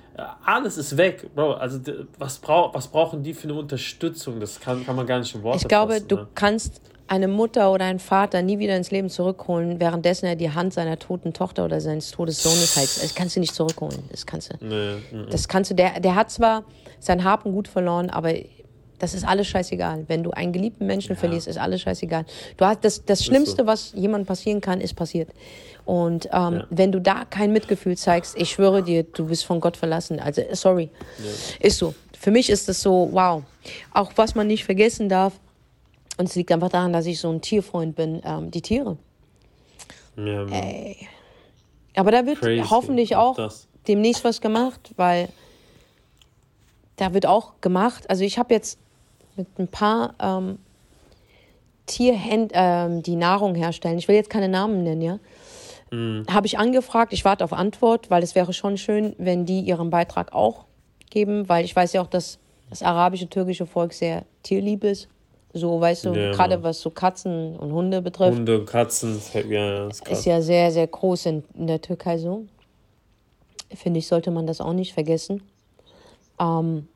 Alles 0.46 0.78
ist 0.78 0.96
weg, 0.98 1.30
Bro. 1.34 1.54
Also 1.54 1.80
was, 2.20 2.38
brauch, 2.40 2.74
was 2.74 2.88
brauchen 2.88 3.24
die 3.24 3.34
für 3.34 3.46
eine 3.46 3.56
Unterstützung? 3.56 4.40
Das 4.40 4.60
kann, 4.60 4.86
kann 4.86 4.96
man 4.96 5.08
gar 5.08 5.20
nicht 5.20 5.34
in 5.34 5.42
Worte 5.42 5.60
Ich 5.60 5.68
glaube, 5.68 5.94
fassen, 5.94 6.08
du 6.08 6.16
ne? 6.18 6.28
kannst 6.36 6.82
eine 7.08 7.28
Mutter 7.28 7.72
oder 7.72 7.86
einen 7.86 8.00
Vater 8.00 8.42
nie 8.42 8.60
wieder 8.60 8.78
ins 8.78 8.92
Leben 8.92 9.10
zurückholen, 9.10 9.80
währenddessen 9.80 10.26
er 10.26 10.36
die 10.36 10.52
Hand 10.52 10.74
seiner 10.74 10.98
toten 10.98 11.34
Tochter 11.34 11.66
oder 11.66 11.82
seines 11.82 12.12
Todessohnes 12.12 12.76
hält. 12.76 13.04
Das 13.04 13.16
kannst 13.16 13.36
du 13.36 13.40
nicht 13.40 13.54
zurückholen. 13.54 14.04
Das 14.10 14.26
kannst 14.26 14.54
du. 14.54 14.66
Nee, 14.66 15.26
das 15.30 15.48
kannst 15.48 15.72
du. 15.72 15.76
Der, 15.76 16.00
der 16.00 16.16
hat 16.16 16.32
zwar 16.32 16.64
sein 17.00 17.24
Hab 17.24 17.46
und 17.46 17.54
Gut 17.54 17.68
verloren, 17.68 18.10
aber 18.10 18.34
das 19.00 19.14
ist 19.14 19.28
alles 19.28 19.48
scheißegal. 19.48 20.06
Wenn 20.08 20.24
du 20.24 20.32
einen 20.32 20.54
geliebten 20.54 20.86
Menschen 20.86 21.16
ja. 21.16 21.20
verlierst, 21.20 21.48
ist 21.48 21.58
alles 21.58 21.82
scheißegal. 21.82 22.26
Du 22.56 22.66
hast 22.66 22.86
das, 22.86 23.04
das 23.04 23.26
Schlimmste, 23.26 23.64
so. 23.64 23.68
was 23.68 23.92
jemandem 23.94 24.26
passieren 24.26 24.62
kann, 24.62 24.80
ist 24.80 24.94
passiert. 24.94 25.30
Und 25.86 26.28
ähm, 26.32 26.54
ja. 26.54 26.68
wenn 26.70 26.92
du 26.92 27.02
da 27.02 27.26
kein 27.26 27.52
Mitgefühl 27.52 27.98
zeigst, 27.98 28.38
ich 28.38 28.52
schwöre 28.52 28.84
dir, 28.84 29.04
du 29.04 29.28
bist 29.28 29.46
von 29.46 29.60
Gott 29.60 29.76
verlassen. 29.76 30.20
Also, 30.20 30.42
sorry. 30.54 30.90
Ja. 31.18 31.68
Ist 31.68 31.78
so. 31.78 31.94
Für 32.18 32.32
mich 32.32 32.50
ist 32.50 32.70
das 32.70 32.82
so, 32.82 33.10
wow. 33.12 33.44
Auch 33.94 34.14
was 34.16 34.34
man 34.34 34.48
nicht 34.48 34.64
vergessen 34.64 35.10
darf, 35.10 35.34
und 36.18 36.30
es 36.30 36.36
liegt 36.36 36.52
einfach 36.52 36.70
daran, 36.70 36.94
dass 36.94 37.06
ich 37.06 37.20
so 37.20 37.30
ein 37.30 37.42
Tierfreund 37.42 37.96
bin, 37.96 38.22
ähm, 38.24 38.52
die 38.52 38.62
Tiere. 38.62 38.98
Ja, 40.16 40.46
Ey. 40.46 41.08
Aber 41.96 42.12
da 42.12 42.26
wird 42.26 42.40
Crazy. 42.40 42.68
hoffentlich 42.70 43.16
auch 43.16 43.36
das. 43.36 43.68
demnächst 43.88 44.24
was 44.24 44.42
gemacht, 44.42 44.92
weil 44.96 45.30
da 46.98 47.14
wird 47.14 47.26
auch 47.26 47.54
gemacht. 47.62 48.10
Also 48.10 48.24
ich 48.24 48.38
habe 48.38 48.54
jetzt 48.54 48.78
mit 49.36 49.48
ein 49.58 49.68
paar 49.68 50.14
ähm, 50.20 50.60
Tierhänd 51.86 52.52
ähm, 52.54 53.04
die 53.04 53.16
Nahrung 53.16 53.56
herstellen. 53.56 53.98
Ich 53.98 54.08
will 54.08 54.16
jetzt 54.16 54.30
keine 54.30 54.50
Namen 54.50 54.84
nennen, 54.84 55.02
ja. 55.02 55.20
Mhm. 55.94 56.26
Habe 56.28 56.48
ich 56.48 56.58
angefragt. 56.58 57.14
Ich 57.14 57.24
warte 57.24 57.44
auf 57.44 57.54
Antwort, 57.54 58.10
weil 58.10 58.24
es 58.24 58.34
wäre 58.34 58.52
schon 58.52 58.78
schön, 58.78 59.16
wenn 59.20 59.46
die 59.46 59.62
ihren 59.62 59.92
Beitrag 59.92 60.34
auch 60.34 60.66
geben, 61.12 61.48
weil 61.48 61.64
ich 61.66 61.76
weiß 61.76 61.94
ja 61.94 62.02
auch, 62.02 62.08
dass 62.08 62.40
das 62.72 62.82
arabische, 62.82 63.30
türkische 63.30 63.68
Volk 63.68 63.94
sehr 63.94 64.26
tierlieb 64.42 64.84
ist. 64.84 65.08
So, 65.54 65.80
weißt 65.80 66.06
du, 66.06 66.14
ja. 66.14 66.32
gerade 66.32 66.64
was 66.64 66.82
so 66.82 66.90
Katzen 66.90 67.56
und 67.56 67.72
Hunde 67.72 68.02
betrifft. 68.02 68.36
Hunde, 68.36 68.66
Katzen, 68.66 69.22
ja, 69.48 69.88
ist, 69.88 70.08
ist 70.08 70.26
ja 70.26 70.42
sehr, 70.42 70.72
sehr 70.72 70.88
groß 70.88 71.28
in, 71.28 71.44
in 71.54 71.68
der 71.68 71.80
Türkei 71.80 72.18
so. 72.18 72.46
Finde 73.76 74.00
ich, 74.00 74.08
sollte 74.08 74.32
man 74.32 74.48
das 74.48 74.62
auch 74.62 74.74
nicht 74.74 74.94
vergessen. 74.94 75.44
Ähm, 76.40 76.88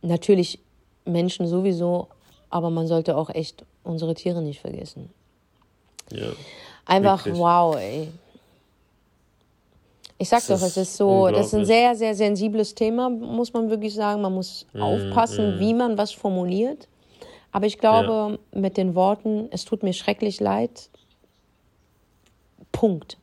natürlich 0.00 0.60
Menschen 1.04 1.46
sowieso, 1.46 2.08
aber 2.48 2.70
man 2.70 2.86
sollte 2.86 3.18
auch 3.18 3.28
echt 3.28 3.66
unsere 3.84 4.14
Tiere 4.14 4.40
nicht 4.40 4.60
vergessen. 4.60 5.10
Ja. 6.10 6.28
Einfach 6.86 7.26
wirklich. 7.26 7.42
wow, 7.42 7.76
ey. 7.76 8.08
Ich 10.20 10.28
sag 10.28 10.46
das 10.46 10.60
doch, 10.60 10.66
es 10.66 10.76
ist 10.76 10.98
so, 10.98 11.28
das 11.28 11.46
ist 11.46 11.54
ein 11.54 11.64
sehr, 11.64 11.94
sehr 11.94 12.14
sensibles 12.14 12.74
Thema, 12.74 13.08
muss 13.08 13.54
man 13.54 13.70
wirklich 13.70 13.94
sagen. 13.94 14.20
Man 14.20 14.34
muss 14.34 14.66
mm, 14.74 14.82
aufpassen, 14.82 15.56
mm. 15.56 15.60
wie 15.60 15.72
man 15.72 15.96
was 15.96 16.12
formuliert. 16.12 16.88
Aber 17.52 17.64
ich 17.64 17.78
glaube, 17.78 18.38
ja. 18.52 18.60
mit 18.60 18.76
den 18.76 18.94
Worten, 18.94 19.48
es 19.50 19.64
tut 19.64 19.82
mir 19.82 19.94
schrecklich 19.94 20.38
leid. 20.38 20.90
Punkt. 22.70 23.16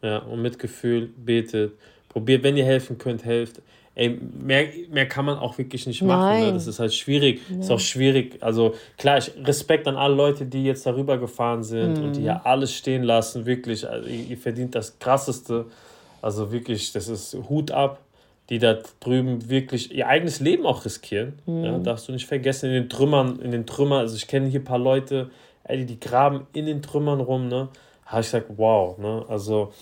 Ja, 0.00 0.20
und 0.20 0.40
mit 0.40 0.58
Gefühl 0.58 1.12
betet. 1.14 1.74
Probiert, 2.08 2.42
wenn 2.42 2.56
ihr 2.56 2.64
helfen 2.64 2.96
könnt, 2.96 3.26
helft 3.26 3.60
ey, 3.94 4.18
mehr, 4.40 4.68
mehr 4.90 5.06
kann 5.06 5.24
man 5.24 5.38
auch 5.38 5.58
wirklich 5.58 5.86
nicht 5.86 6.02
machen. 6.02 6.40
Ne? 6.40 6.52
Das 6.52 6.66
ist 6.66 6.78
halt 6.78 6.94
schwierig. 6.94 7.40
Ja. 7.50 7.58
Ist 7.58 7.70
auch 7.70 7.80
schwierig. 7.80 8.42
Also 8.42 8.74
klar, 8.96 9.18
ich 9.18 9.32
Respekt 9.44 9.86
an 9.86 9.96
alle 9.96 10.14
Leute, 10.14 10.46
die 10.46 10.64
jetzt 10.64 10.86
darüber 10.86 11.18
gefahren 11.18 11.62
sind 11.62 11.98
mhm. 11.98 12.04
und 12.04 12.16
die 12.16 12.24
ja 12.24 12.40
alles 12.44 12.74
stehen 12.74 13.02
lassen. 13.02 13.46
Wirklich, 13.46 13.88
also, 13.88 14.08
ihr, 14.08 14.30
ihr 14.30 14.38
verdient 14.38 14.74
das 14.74 14.98
Krasseste. 14.98 15.66
Also 16.22 16.52
wirklich, 16.52 16.92
das 16.92 17.08
ist 17.08 17.36
Hut 17.48 17.70
ab, 17.70 18.00
die 18.48 18.58
da 18.58 18.78
drüben 19.00 19.48
wirklich 19.50 19.92
ihr 19.92 20.08
eigenes 20.08 20.40
Leben 20.40 20.66
auch 20.66 20.84
riskieren. 20.84 21.34
Mhm. 21.46 21.64
Ja, 21.64 21.78
darfst 21.78 22.08
du 22.08 22.12
nicht 22.12 22.26
vergessen, 22.26 22.66
in 22.66 22.74
den 22.74 22.88
Trümmern, 22.88 23.40
in 23.40 23.50
den 23.50 23.66
Trümmern, 23.66 24.00
also 24.00 24.16
ich 24.16 24.26
kenne 24.26 24.48
hier 24.48 24.60
ein 24.60 24.64
paar 24.64 24.78
Leute, 24.78 25.30
ey, 25.64 25.78
die, 25.78 25.86
die 25.86 26.00
graben 26.00 26.46
in 26.52 26.66
den 26.66 26.80
Trümmern 26.82 27.20
rum, 27.20 27.48
ne? 27.48 27.68
Da 28.04 28.12
habe 28.12 28.20
ich 28.20 28.26
gesagt, 28.26 28.46
wow, 28.56 28.98
ne? 28.98 29.24
Also, 29.28 29.72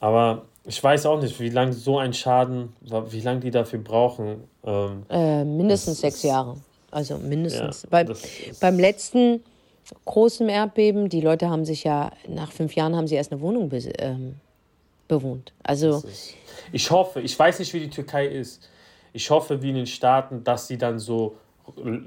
aber 0.00 0.42
ich 0.68 0.84
weiß 0.84 1.06
auch 1.06 1.20
nicht, 1.20 1.40
wie 1.40 1.48
lange 1.48 1.72
so 1.72 1.98
ein 1.98 2.12
Schaden, 2.12 2.74
wie 3.08 3.20
lange 3.20 3.40
die 3.40 3.50
dafür 3.50 3.78
brauchen. 3.78 4.44
Ähm, 4.64 5.06
äh, 5.08 5.42
mindestens 5.42 6.00
sechs 6.00 6.22
Jahre. 6.22 6.56
Also 6.90 7.16
mindestens. 7.16 7.82
Ja, 7.82 7.88
Bei, 7.90 8.06
beim 8.60 8.78
letzten 8.78 9.42
großen 10.04 10.46
Erdbeben, 10.48 11.08
die 11.08 11.22
Leute 11.22 11.48
haben 11.48 11.64
sich 11.64 11.84
ja, 11.84 12.12
nach 12.28 12.52
fünf 12.52 12.74
Jahren 12.74 12.94
haben 12.94 13.06
sie 13.06 13.14
erst 13.14 13.32
eine 13.32 13.40
Wohnung 13.40 13.70
be 13.70 13.78
ähm, 13.98 14.36
bewohnt. 15.08 15.54
Also. 15.62 16.02
Ich 16.70 16.90
hoffe, 16.90 17.22
ich 17.22 17.38
weiß 17.38 17.60
nicht, 17.60 17.72
wie 17.72 17.80
die 17.80 17.90
Türkei 17.90 18.26
ist. 18.26 18.68
Ich 19.14 19.30
hoffe, 19.30 19.62
wie 19.62 19.70
in 19.70 19.76
den 19.76 19.86
Staaten, 19.86 20.44
dass 20.44 20.68
sie 20.68 20.76
dann 20.76 20.98
so, 20.98 21.36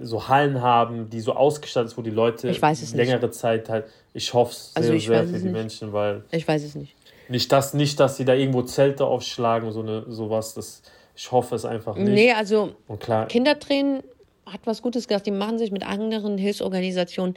so 0.01 0.27
Hallen 0.27 0.61
haben, 0.61 1.09
die 1.09 1.19
so 1.19 1.33
ausgestattet 1.33 1.89
sind, 1.89 1.97
wo 1.97 2.03
die 2.03 2.11
Leute 2.11 2.51
längere 2.51 3.25
nicht. 3.25 3.33
Zeit 3.33 3.69
halt. 3.69 3.85
Ich 4.13 4.31
hoffe 4.35 4.51
es 4.51 4.73
sehr, 4.73 4.83
also 4.83 4.99
sehr 4.99 5.23
für 5.23 5.39
die 5.39 5.45
nicht. 5.45 5.51
Menschen, 5.51 5.91
weil. 5.93 6.23
Ich 6.29 6.47
weiß 6.47 6.63
es 6.63 6.75
nicht. 6.75 6.95
Nicht, 7.31 7.49
dass, 7.53 7.73
nicht, 7.73 7.97
dass 8.01 8.17
sie 8.17 8.25
da 8.25 8.33
irgendwo 8.33 8.61
Zelte 8.63 9.05
aufschlagen, 9.05 9.71
so 9.71 9.79
eine, 9.79 10.03
sowas. 10.11 10.53
Das, 10.53 10.81
ich 11.15 11.31
hoffe 11.31 11.55
es 11.55 11.63
einfach 11.63 11.95
nicht. 11.95 12.13
Nee, 12.13 12.33
also 12.33 12.75
Und 12.89 12.99
klar, 12.99 13.27
Kindertränen 13.27 14.03
hat 14.45 14.59
was 14.65 14.81
Gutes 14.81 15.07
gesagt. 15.07 15.27
Die 15.27 15.31
machen 15.31 15.57
sich 15.57 15.71
mit 15.71 15.87
anderen 15.87 16.37
Hilfsorganisationen, 16.37 17.35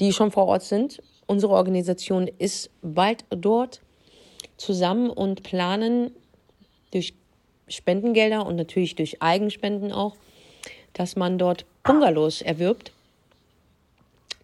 die 0.00 0.12
schon 0.12 0.32
vor 0.32 0.46
Ort 0.46 0.64
sind. 0.64 1.00
Unsere 1.26 1.52
Organisation 1.52 2.28
ist 2.38 2.70
bald 2.82 3.24
dort 3.30 3.82
zusammen 4.56 5.10
und 5.10 5.44
planen 5.44 6.10
durch 6.90 7.14
Spendengelder 7.68 8.44
und 8.46 8.56
natürlich 8.56 8.96
durch 8.96 9.22
Eigenspenden 9.22 9.92
auch, 9.92 10.16
dass 10.92 11.14
man 11.14 11.38
dort 11.38 11.66
Bungalows 11.84 12.42
erwirbt. 12.42 12.90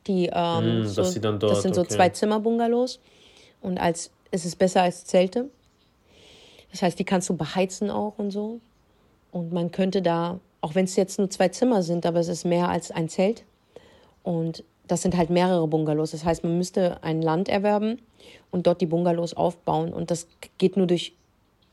Die, 0.06 0.30
ähm, 0.32 0.82
mm, 0.82 0.86
so, 0.86 1.02
das 1.02 1.62
sind 1.62 1.74
so 1.74 1.80
okay. 1.80 1.94
zwei 1.94 2.08
Zimmer-Bungalows. 2.10 3.00
Und 3.60 3.78
als 3.78 4.12
es 4.32 4.44
ist 4.44 4.56
besser 4.56 4.82
als 4.82 5.04
Zelte. 5.04 5.48
Das 6.72 6.82
heißt, 6.82 6.98
die 6.98 7.04
kannst 7.04 7.28
du 7.28 7.36
beheizen 7.36 7.90
auch 7.90 8.14
und 8.18 8.32
so. 8.32 8.60
Und 9.30 9.52
man 9.52 9.70
könnte 9.70 10.02
da, 10.02 10.40
auch 10.60 10.74
wenn 10.74 10.86
es 10.86 10.96
jetzt 10.96 11.18
nur 11.18 11.30
zwei 11.30 11.48
Zimmer 11.48 11.82
sind, 11.82 12.04
aber 12.04 12.18
es 12.18 12.28
ist 12.28 12.44
mehr 12.44 12.68
als 12.68 12.90
ein 12.90 13.08
Zelt. 13.08 13.44
Und 14.22 14.64
das 14.88 15.02
sind 15.02 15.16
halt 15.16 15.30
mehrere 15.30 15.68
Bungalows. 15.68 16.10
Das 16.10 16.24
heißt, 16.24 16.42
man 16.44 16.56
müsste 16.58 17.02
ein 17.04 17.22
Land 17.22 17.48
erwerben 17.48 18.00
und 18.50 18.66
dort 18.66 18.80
die 18.80 18.86
Bungalows 18.86 19.34
aufbauen. 19.34 19.92
Und 19.92 20.10
das 20.10 20.26
geht 20.58 20.76
nur 20.76 20.86
durch 20.86 21.14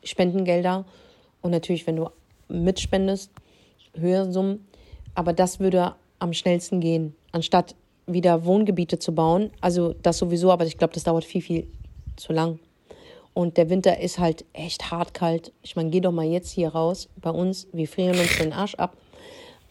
Spendengelder. 0.04 0.86
Und 1.42 1.52
natürlich, 1.52 1.88
wenn 1.88 1.96
du 1.96 2.10
mitspendest, 2.50 3.32
höhere 3.94 4.32
Summen. 4.32 4.68
Aber 5.16 5.34
das 5.34 5.60
würde 5.60 5.96
am 6.20 6.34
schnellsten 6.34 6.82
gehen, 6.82 7.16
anstatt 7.32 7.76
wieder 8.06 8.44
Wohngebiete 8.44 9.00
zu 9.00 9.14
bauen. 9.16 9.52
Also 9.62 9.94
das 10.02 10.18
sowieso, 10.18 10.52
aber 10.52 10.66
ich 10.66 10.78
glaube, 10.78 10.94
das 10.94 11.04
dauert 11.04 11.24
viel, 11.24 11.42
viel 11.42 11.68
zu 12.20 12.34
lang. 12.34 12.60
Und 13.34 13.58
der 13.58 13.70
Winter 13.70 14.00
ist 14.00 14.20
halt 14.20 14.46
echt 14.54 14.92
hart 14.92 15.14
kalt. 15.14 15.54
Ich 15.62 15.76
meine, 15.76 15.90
geh 15.90 16.02
doch 16.02 16.12
mal 16.12 16.26
jetzt 16.26 16.52
hier 16.52 16.70
raus 16.70 17.10
bei 17.18 17.30
uns. 17.30 17.68
Wir 17.72 17.88
frieren 17.88 18.20
uns 18.20 18.38
den 18.38 18.54
Arsch 18.54 18.76
ab. 18.76 18.98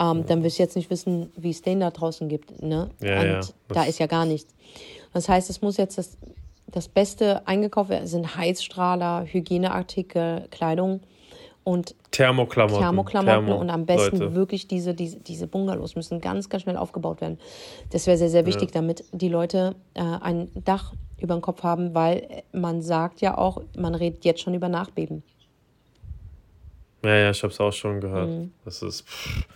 Ähm, 0.00 0.24
dann 0.26 0.42
wirst 0.44 0.58
du 0.58 0.62
jetzt 0.62 0.76
nicht 0.76 0.90
wissen, 0.90 1.32
wie 1.36 1.50
es 1.50 1.60
den 1.60 1.80
da 1.80 1.90
draußen 1.90 2.28
gibt. 2.28 2.62
Ne? 2.62 2.90
Ja, 3.02 3.20
Und 3.20 3.26
ja. 3.26 3.40
da 3.68 3.82
ist 3.84 3.98
ja 3.98 4.06
gar 4.06 4.26
nichts. 4.26 4.54
Das 5.12 5.28
heißt, 5.28 5.50
es 5.50 5.60
muss 5.60 5.76
jetzt 5.76 5.98
das, 5.98 6.16
das 6.66 6.88
Beste 6.88 7.46
eingekauft 7.46 7.90
werden. 7.90 8.04
Es 8.04 8.12
sind 8.12 8.36
Heizstrahler, 8.36 9.24
Hygieneartikel, 9.26 10.46
Kleidung. 10.50 11.00
Und 11.68 11.94
Thermoklamotten, 12.12 12.80
Thermoklamotten 12.80 13.44
Thermo 13.44 13.60
und 13.60 13.68
am 13.68 13.84
besten 13.84 14.16
Leute. 14.16 14.34
wirklich 14.34 14.68
diese, 14.68 14.94
diese, 14.94 15.20
diese 15.20 15.46
Bungalows 15.46 15.96
müssen 15.96 16.18
ganz, 16.18 16.48
ganz 16.48 16.62
schnell 16.62 16.78
aufgebaut 16.78 17.20
werden. 17.20 17.38
Das 17.90 18.06
wäre 18.06 18.16
sehr, 18.16 18.30
sehr 18.30 18.46
wichtig, 18.46 18.70
ja. 18.70 18.80
damit 18.80 19.04
die 19.12 19.28
Leute 19.28 19.76
äh, 19.92 20.00
ein 20.00 20.48
Dach 20.64 20.94
über 21.18 21.34
dem 21.34 21.42
Kopf 21.42 21.62
haben, 21.64 21.94
weil 21.94 22.42
man 22.52 22.80
sagt 22.80 23.20
ja 23.20 23.36
auch, 23.36 23.60
man 23.76 23.94
redet 23.94 24.24
jetzt 24.24 24.40
schon 24.40 24.54
über 24.54 24.70
Nachbeben. 24.70 25.22
Ja, 27.04 27.14
ja, 27.14 27.30
ich 27.32 27.42
habe 27.42 27.52
es 27.52 27.60
auch 27.60 27.72
schon 27.72 28.00
gehört. 28.00 28.30
Mhm. 28.30 28.52
Das 28.64 28.80
ist. 28.80 29.06
Pff, 29.06 29.46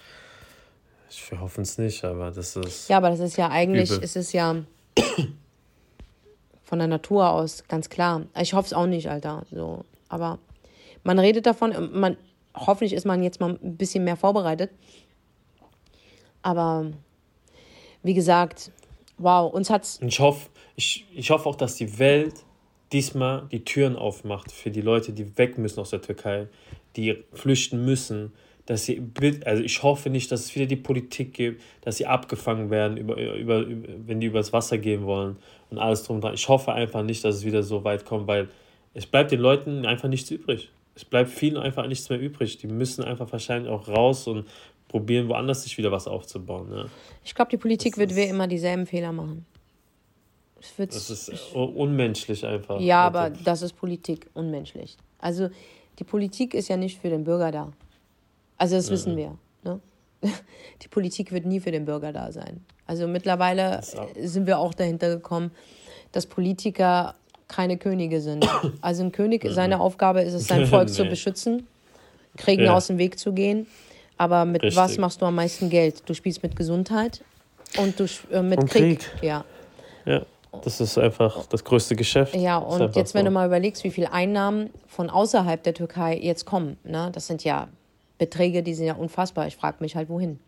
wir 1.31 1.41
hoffen 1.41 1.63
es 1.63 1.79
nicht, 1.79 2.05
aber 2.05 2.31
das 2.31 2.57
ist. 2.57 2.91
Ja, 2.91 2.99
aber 2.99 3.09
das 3.09 3.21
ist 3.21 3.39
ja 3.39 3.49
eigentlich, 3.49 3.91
übel. 3.91 4.05
es 4.05 4.17
ist 4.17 4.35
ja 4.35 4.57
von 6.63 6.79
der 6.79 6.89
Natur 6.89 7.31
aus 7.31 7.65
ganz 7.69 7.89
klar. 7.89 8.27
Ich 8.39 8.53
hoffe 8.53 8.67
es 8.67 8.75
auch 8.75 8.87
nicht, 8.87 9.09
Alter. 9.09 9.45
So, 9.51 9.87
aber 10.11 10.39
man 11.05 11.19
redet 11.19 11.47
davon, 11.47 11.91
man, 11.93 12.17
hoffentlich 12.55 12.93
ist 12.93 13.05
man 13.05 13.23
jetzt 13.23 13.41
mal 13.41 13.59
ein 13.63 13.77
bisschen 13.77 14.05
mehr 14.05 14.17
vorbereitet. 14.17 14.71
Aber 16.43 16.91
wie 18.03 18.15
gesagt, 18.15 18.71
wow, 19.19 19.53
uns 19.53 19.71
hat's. 19.71 20.01
Ich 20.03 20.21
hoffe, 20.21 20.49
ich, 20.77 21.07
ich 21.15 21.31
hoffe 21.31 21.49
auch, 21.49 21.57
dass 21.57 21.77
die 21.77 21.99
Welt 21.99 22.35
diesmal 22.93 23.49
die 23.51 23.65
Türen 23.65 23.97
aufmacht 23.97 24.53
für 24.53 24.71
die 24.71 24.81
Leute, 24.81 25.13
die 25.13 25.39
weg 25.39 25.57
müssen 25.57 25.81
aus 25.81 25.91
der 25.91 26.03
Türkei, 26.03 26.49
die 26.97 27.25
flüchten 27.33 27.85
müssen. 27.85 28.33
Dass 28.67 28.85
sie, 28.85 29.03
also 29.45 29.63
ich 29.63 29.83
hoffe 29.83 30.09
nicht, 30.09 30.31
dass 30.31 30.45
es 30.45 30.55
wieder 30.55 30.67
die 30.67 30.77
Politik 30.77 31.35
gibt, 31.35 31.61
dass 31.81 31.97
sie 31.97 32.07
abgefangen 32.07 32.71
werden, 32.71 32.97
über, 32.97 33.17
über, 33.17 33.59
über, 33.59 33.89
wenn 34.07 34.21
die 34.21 34.29
übers 34.29 34.53
Wasser 34.53 34.79
gehen 34.79 35.05
wollen 35.05 35.37
und 35.71 35.79
alles 35.79 36.05
drum 36.05 36.17
und 36.17 36.25
dran. 36.25 36.35
Ich 36.35 36.49
hoffe 36.49 36.73
einfach 36.73 37.03
nicht, 37.03 37.25
dass 37.25 37.37
es 37.37 37.45
wieder 37.45 37.65
so 37.65 37.83
weit 37.83 38.05
kommt, 38.05 38.29
weil 38.29 38.51
es 38.95 39.07
bleibt 39.07 39.33
den 39.33 39.41
Leuten 39.41 39.85
einfach 39.85 40.09
nichts 40.09 40.31
übrig 40.31 40.71
es 40.95 41.05
bleibt 41.05 41.31
vielen 41.31 41.57
einfach 41.57 41.87
nichts 41.87 42.09
mehr 42.09 42.21
übrig. 42.21 42.59
Die 42.59 42.67
müssen 42.67 43.03
einfach 43.03 43.31
wahrscheinlich 43.33 43.71
auch 43.71 43.89
raus 43.89 44.27
und 44.27 44.47
probieren, 44.89 45.29
woanders 45.29 45.63
sich 45.63 45.79
wieder 45.79 45.91
was 45.91 46.07
aufzubauen. 46.07 46.71
Ja. 46.71 46.87
Ich 47.25 47.35
glaube, 47.35 47.51
die 47.51 47.57
Politik 47.57 47.95
das 47.95 48.01
wird 48.01 48.17
wie 48.17 48.25
immer 48.25 48.47
dieselben 48.47 48.87
Fehler 48.87 49.13
machen. 49.13 49.47
das 50.77 51.11
ist 51.11 51.55
unmenschlich 51.55 52.45
einfach. 52.45 52.79
Ja, 52.81 53.07
aber 53.07 53.31
das 53.31 53.63
ist 53.63 53.73
Politik, 53.73 54.29
unmenschlich. 54.35 54.97
Also 55.19 55.49
die 55.99 56.05
Politik 56.05 56.55
ist 56.55 56.69
ja 56.69 56.77
nicht 56.77 57.01
für 57.01 57.09
den 57.09 57.25
Bürger 57.25 57.51
da. 57.51 57.73
Also 58.59 58.77
das 58.77 58.89
mhm. 58.89 58.93
wissen 58.93 59.17
wir. 59.17 59.39
Ne? 59.65 59.81
Die 60.83 60.89
Politik 60.89 61.33
wird 61.33 61.47
nie 61.47 61.61
für 61.61 61.71
den 61.71 61.85
Bürger 61.85 62.13
da 62.13 62.31
sein. 62.31 62.65
Also 62.87 63.09
mittlerweile 63.09 63.81
sind 63.83 64.47
wir 64.47 64.59
auch 64.59 64.75
dahinter 64.75 65.09
gekommen, 65.09 65.51
dass 66.13 66.27
Politiker 66.27 67.15
keine 67.53 67.77
Könige 67.77 68.21
sind. 68.21 68.49
Also 68.81 69.05
ein 69.05 69.13
König, 69.13 69.47
seine 69.51 69.81
Aufgabe 69.81 70.23
ist 70.23 70.35
es, 70.35 70.49
sein 70.49 70.67
Volk 70.73 70.89
nee. 70.89 70.95
zu 70.95 71.05
beschützen, 71.05 71.67
Kriegen 72.37 72.65
ja. 72.65 72.75
aus 72.75 72.89
dem 72.89 72.99
Weg 72.99 73.19
zu 73.19 73.33
gehen. 73.33 73.67
Aber 74.17 74.45
mit 74.45 74.63
Richtig. 74.63 74.77
was 74.77 74.99
machst 74.99 75.21
du 75.21 75.27
am 75.27 75.35
meisten 75.35 75.71
Geld? 75.71 76.03
Du 76.07 76.15
spielst 76.15 76.43
mit 76.43 76.57
Gesundheit 76.57 77.23
und 77.77 77.99
du 77.99 78.07
äh, 78.31 78.43
mit 78.43 78.59
und 78.59 78.71
Krieg. 78.71 79.01
Krieg. 79.01 79.23
Ja. 79.23 79.45
Ja. 80.05 80.23
Das 80.63 80.81
ist 80.81 80.99
einfach 80.99 81.47
das 81.47 81.65
größte 81.65 81.97
Geschäft. 81.97 82.35
Ja, 82.35 82.59
und 82.59 82.95
jetzt, 82.95 83.15
wenn 83.15 83.23
so. 83.23 83.27
du 83.29 83.31
mal 83.31 83.47
überlegst, 83.47 83.85
wie 83.85 83.91
viele 83.91 84.13
Einnahmen 84.13 84.71
von 84.87 85.09
außerhalb 85.09 85.63
der 85.63 85.73
Türkei 85.73 86.19
jetzt 86.19 86.45
kommen, 86.45 86.77
ne? 86.85 87.11
das 87.13 87.27
sind 87.27 87.43
ja 87.43 87.69
Beträge, 88.19 88.63
die 88.63 88.75
sind 88.75 88.87
ja 88.87 88.95
unfassbar. 88.95 89.47
Ich 89.47 89.57
frage 89.57 89.79
mich 89.81 89.97
halt, 89.97 90.09
wohin. 90.11 90.39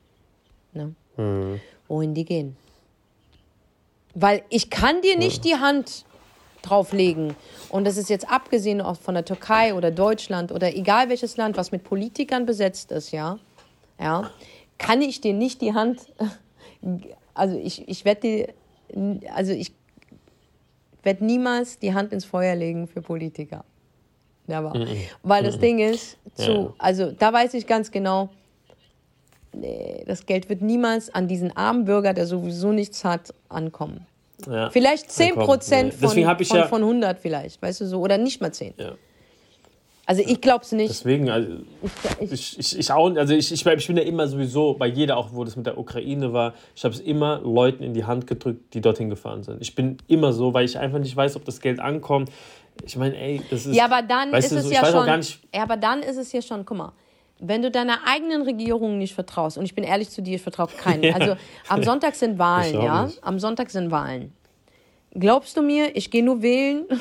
Ne? 0.75 0.95
Mhm. 1.17 1.61
Wohin 1.88 2.14
die 2.14 2.25
gehen. 2.25 2.57
Weil 4.14 4.43
ich 4.51 4.71
kann 4.71 5.01
dir 5.01 5.17
nicht 5.17 5.45
ja. 5.45 5.57
die 5.57 5.62
Hand 5.62 6.05
drauflegen. 6.68 7.35
Und 7.68 7.85
das 7.85 7.96
ist 7.96 8.11
jetzt 8.11 8.31
abgesehen 8.31 8.83
von 8.96 9.14
der 9.14 9.24
Türkei 9.24 9.74
oder 9.74 9.90
Deutschland 9.90 10.53
oder 10.53 10.74
egal 10.74 11.09
welches 11.09 11.37
Land, 11.37 11.57
was 11.57 11.72
mit 11.72 11.85
Politikern 11.85 12.46
besetzt 12.46 12.92
ist, 12.92 13.12
ja, 13.12 13.38
ja, 14.00 14.31
kann 14.79 15.03
ich 15.03 15.20
dir 15.20 15.35
nicht 15.35 15.61
die 15.61 15.74
Hand, 15.74 16.00
also 17.35 17.57
ich, 17.57 17.88
ich 17.88 18.05
werde 18.05 18.20
dir, 18.20 19.24
also 19.35 19.53
ich 19.53 19.72
werde 21.03 21.24
niemals 21.24 21.79
die 21.79 21.94
Hand 21.94 22.12
ins 22.12 22.24
Feuer 22.24 22.55
legen 22.55 22.87
für 22.87 23.03
Politiker. 23.03 23.64
Aber, 24.48 24.77
mhm. 24.77 24.88
Weil 25.22 25.42
das 25.42 25.57
mhm. 25.57 25.61
Ding 25.61 25.79
ist, 25.79 26.18
zu, 26.35 26.50
ja. 26.50 26.74
also 26.79 27.12
da 27.12 27.33
weiß 27.33 27.55
ich 27.55 27.66
ganz 27.66 27.90
genau, 27.90 28.29
nee, 29.53 30.05
das 30.07 30.27
Geld 30.27 30.48
wird 30.48 30.62
niemals 30.62 31.14
an 31.14 31.29
diesen 31.29 31.57
armen 31.57 31.85
Bürger, 31.85 32.12
der 32.12 32.27
sowieso 32.27 32.72
nichts 32.72 33.05
hat, 33.05 33.33
ankommen. 33.48 34.07
Ja, 34.49 34.70
vielleicht 34.70 35.11
10 35.11 35.35
Prozent 35.35 35.94
von, 35.94 36.11
von, 36.11 36.18
ja, 36.18 36.66
von 36.66 36.83
100 36.83 37.18
vielleicht, 37.18 37.62
weißt 37.62 37.83
du 37.83 37.87
so, 37.87 38.01
oder 38.01 38.18
nicht 38.18 38.40
mal 38.40 38.53
10. 38.53 38.75
Ja. 38.77 38.92
Also 40.07 40.23
ich 40.27 40.40
glaube 40.40 40.64
es 40.64 40.73
nicht. 40.73 40.90
Deswegen, 40.90 41.31
also 41.31 41.49
ich, 42.20 42.31
ich, 42.31 42.59
ich, 42.59 42.79
ich, 42.79 42.92
auch, 42.92 43.14
also 43.16 43.33
ich, 43.33 43.51
ich, 43.51 43.64
ich 43.64 43.87
bin 43.87 43.97
ja 43.97 44.03
immer 44.03 44.27
sowieso, 44.27 44.75
bei 44.75 44.87
jeder, 44.87 45.16
auch 45.16 45.33
wo 45.33 45.44
das 45.44 45.57
mit 45.57 45.64
der 45.64 45.79
Ukraine 45.79 46.33
war, 46.33 46.53
ich 46.77 46.85
habe 46.85 46.94
es 46.94 47.01
immer 47.01 47.40
Leuten 47.40 47.83
in 47.83 47.94
die 47.94 48.05
Hand 48.05 48.27
gedrückt, 48.27 48.75
die 48.75 48.83
dorthin 48.83 49.09
gefahren 49.09 49.42
sind. 49.42 49.62
Ich 49.62 49.75
bin 49.75 49.97
immer 50.07 50.33
so, 50.35 50.53
weil 50.53 50.66
ich 50.66 50.79
einfach 50.79 50.99
nicht 50.99 51.16
weiß, 51.16 51.37
ob 51.37 51.44
das 51.47 51.61
Geld 51.61 51.81
ankommt. 51.81 52.31
Ich 52.85 52.97
meine, 52.97 53.16
ey, 53.16 53.40
das 53.51 53.64
ist. 53.64 53.75
Ja, 53.75 53.87
aber 53.87 54.03
dann 54.03 54.35
ist 54.35 54.53
es 54.53 54.64
so, 54.64 54.70
ja 54.70 54.85
schon. 54.85 55.07
Ja, 55.55 55.62
aber 55.62 55.77
dann 55.77 56.03
ist 56.03 56.16
es 56.16 56.33
ja 56.33 56.42
schon, 56.42 56.66
guck 56.66 56.77
mal, 56.77 56.92
wenn 57.38 57.62
du 57.62 57.70
deiner 57.70 58.07
eigenen 58.07 58.42
Regierung 58.42 58.99
nicht 58.99 59.14
vertraust, 59.14 59.59
und 59.59 59.64
ich 59.64 59.75
bin 59.75 59.85
ehrlich 59.85 60.11
zu 60.11 60.23
dir, 60.23 60.37
ich 60.37 60.42
vertraue 60.42 60.68
keinen. 60.68 61.03
ja. 61.03 61.14
Also 61.14 61.37
am 61.68 61.83
Sonntag 61.83 62.14
sind 62.14 62.38
Wahlen, 62.38 62.75
ja? 62.81 63.07
Nicht. 63.07 63.23
Am 63.23 63.38
Sonntag 63.38 63.70
sind 63.70 63.90
Wahlen. 63.90 64.33
Glaubst 65.12 65.57
du 65.57 65.62
mir, 65.62 65.97
ich 65.97 66.11
gehe 66.11 66.25
nur 66.25 66.42
wählen? 66.42 66.87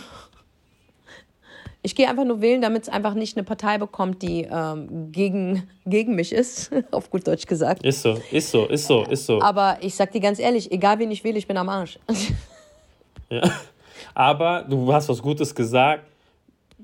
Ich 1.86 1.96
gehe 1.96 2.08
einfach 2.08 2.24
nur 2.24 2.39
wählen, 2.39 2.62
damit 2.62 2.84
es 2.84 2.89
einfach 2.89 3.13
nicht 3.13 3.36
eine 3.36 3.43
Partei 3.43 3.78
bekommt, 3.78 4.22
die 4.22 4.48
ähm, 4.50 5.12
gegen, 5.12 5.67
gegen 5.86 6.15
mich 6.15 6.32
ist, 6.32 6.72
auf 6.91 7.10
gut 7.10 7.28
Deutsch 7.28 7.46
gesagt. 7.46 7.84
Ist 7.84 8.02
so, 8.02 8.17
ist 8.32 8.52
so, 8.52 8.65
ist 8.67 8.88
so, 8.88 9.04
ist 9.04 9.26
so. 9.26 9.41
Aber 9.41 9.78
ich 9.82 9.93
sag 9.93 10.13
dir 10.13 10.22
ganz 10.22 10.39
ehrlich, 10.39 10.72
egal 10.72 10.98
wen 11.00 11.12
ich 11.12 11.26
wähle, 11.26 11.38
ich 11.38 11.46
bin 11.46 11.58
am 11.58 11.67
Arsch. 11.67 12.00
ja. 13.30 13.41
Aber 14.15 14.63
du 14.63 14.93
hast 14.93 15.10
was 15.10 15.22
Gutes 15.22 15.54
gesagt, 15.54 16.06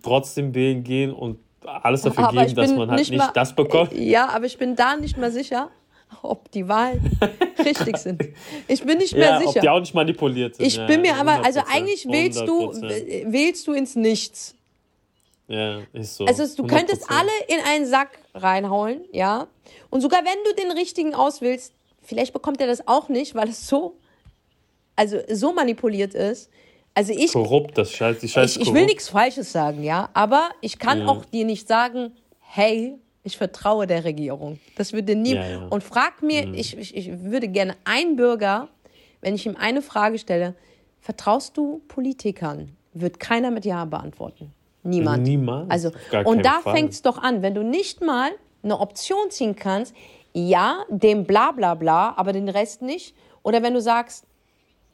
trotzdem 0.03 0.53
wählen 0.53 0.83
gehen 0.83 1.13
und 1.13 1.39
alles 1.83 2.01
dafür 2.01 2.27
aber 2.27 2.45
geben, 2.45 2.55
dass 2.55 2.71
man 2.71 2.89
halt 2.89 2.99
nicht, 2.99 3.11
nicht 3.11 3.31
das 3.33 3.55
bekommt. 3.55 3.93
Ja, 3.93 4.29
aber 4.29 4.45
ich 4.45 4.57
bin 4.57 4.75
da 4.75 4.95
nicht 4.95 5.17
mehr 5.17 5.31
sicher, 5.31 5.69
ob 6.21 6.51
die 6.51 6.67
Wahlen 6.67 7.17
richtig 7.65 7.97
sind. 7.97 8.21
Ich 8.67 8.83
bin 8.83 8.97
nicht 8.97 9.13
mehr 9.13 9.29
ja, 9.29 9.39
sicher. 9.39 9.49
Ob 9.49 9.61
die 9.61 9.69
auch 9.69 9.79
nicht 9.79 9.93
manipuliert 9.93 10.55
sind. 10.55 10.65
Ich 10.65 10.77
ja, 10.77 10.85
bin 10.85 11.01
mir 11.01 11.15
aber, 11.15 11.43
also 11.45 11.61
eigentlich 11.71 12.07
wählst 12.07 12.41
100%. 12.41 12.45
du, 12.45 13.31
wählst 13.31 13.67
du 13.67 13.73
ins 13.73 13.95
Nichts. 13.95 14.55
Ja, 15.47 15.79
ist 15.93 16.15
so. 16.15 16.25
Also 16.25 16.43
du 16.55 16.63
100%. 16.63 16.67
könntest 16.67 17.09
alle 17.09 17.31
in 17.47 17.57
einen 17.65 17.85
Sack 17.85 18.19
reinhauen, 18.35 19.01
ja. 19.11 19.47
Und 19.89 20.01
sogar 20.01 20.21
wenn 20.23 20.43
du 20.45 20.61
den 20.61 20.71
richtigen 20.71 21.15
auswählst, 21.15 21.73
vielleicht 22.03 22.33
bekommt 22.33 22.61
er 22.61 22.67
das 22.67 22.87
auch 22.87 23.09
nicht, 23.09 23.35
weil 23.35 23.49
es 23.49 23.67
so, 23.67 23.95
also 24.95 25.17
so 25.31 25.53
manipuliert 25.53 26.13
ist, 26.13 26.49
also 26.93 27.13
ich. 27.13 27.31
Korrupt, 27.31 27.77
das 27.77 27.91
scheiß, 27.91 28.19
die 28.19 28.27
Scheiß 28.27 28.57
ich, 28.57 28.67
ich 28.67 28.73
will 28.73 28.85
nichts 28.85 29.09
Falsches 29.09 29.51
sagen, 29.51 29.83
ja, 29.83 30.09
aber 30.13 30.49
ich 30.61 30.79
kann 30.79 30.99
ja. 30.99 31.07
auch 31.07 31.25
dir 31.25 31.45
nicht 31.45 31.67
sagen, 31.67 32.11
hey, 32.39 32.95
ich 33.23 33.37
vertraue 33.37 33.87
der 33.87 34.03
Regierung. 34.03 34.59
Das 34.75 34.93
würde 34.93 35.15
nie. 35.15 35.35
Ja, 35.35 35.47
ja. 35.47 35.67
Und 35.69 35.83
frag 35.83 36.21
mir, 36.23 36.47
mhm. 36.47 36.53
ich, 36.53 36.77
ich, 36.77 36.95
ich 36.95 37.23
würde 37.23 37.47
gerne 37.47 37.75
einen 37.85 38.15
Bürger, 38.15 38.69
wenn 39.21 39.35
ich 39.35 39.45
ihm 39.45 39.55
eine 39.57 39.81
Frage 39.81 40.17
stelle, 40.17 40.55
vertraust 40.99 41.57
du 41.57 41.81
Politikern? 41.87 42.75
Wird 42.93 43.19
keiner 43.19 43.51
mit 43.51 43.65
Ja 43.65 43.85
beantworten. 43.85 44.51
Niemand. 44.83 45.23
Niemand. 45.23 45.71
Also, 45.71 45.91
und 46.23 46.45
da 46.45 46.61
fängt 46.61 46.93
es 46.93 47.01
doch 47.01 47.17
an, 47.17 47.41
wenn 47.41 47.53
du 47.53 47.63
nicht 47.63 48.01
mal 48.01 48.31
eine 48.63 48.79
Option 48.79 49.29
ziehen 49.29 49.55
kannst, 49.55 49.93
ja, 50.33 50.85
dem 50.89 51.25
bla 51.25 51.51
bla 51.51 51.75
bla, 51.75 52.13
aber 52.17 52.33
den 52.33 52.49
Rest 52.49 52.81
nicht. 52.81 53.15
Oder 53.43 53.61
wenn 53.61 53.73
du 53.73 53.81
sagst, 53.81 54.25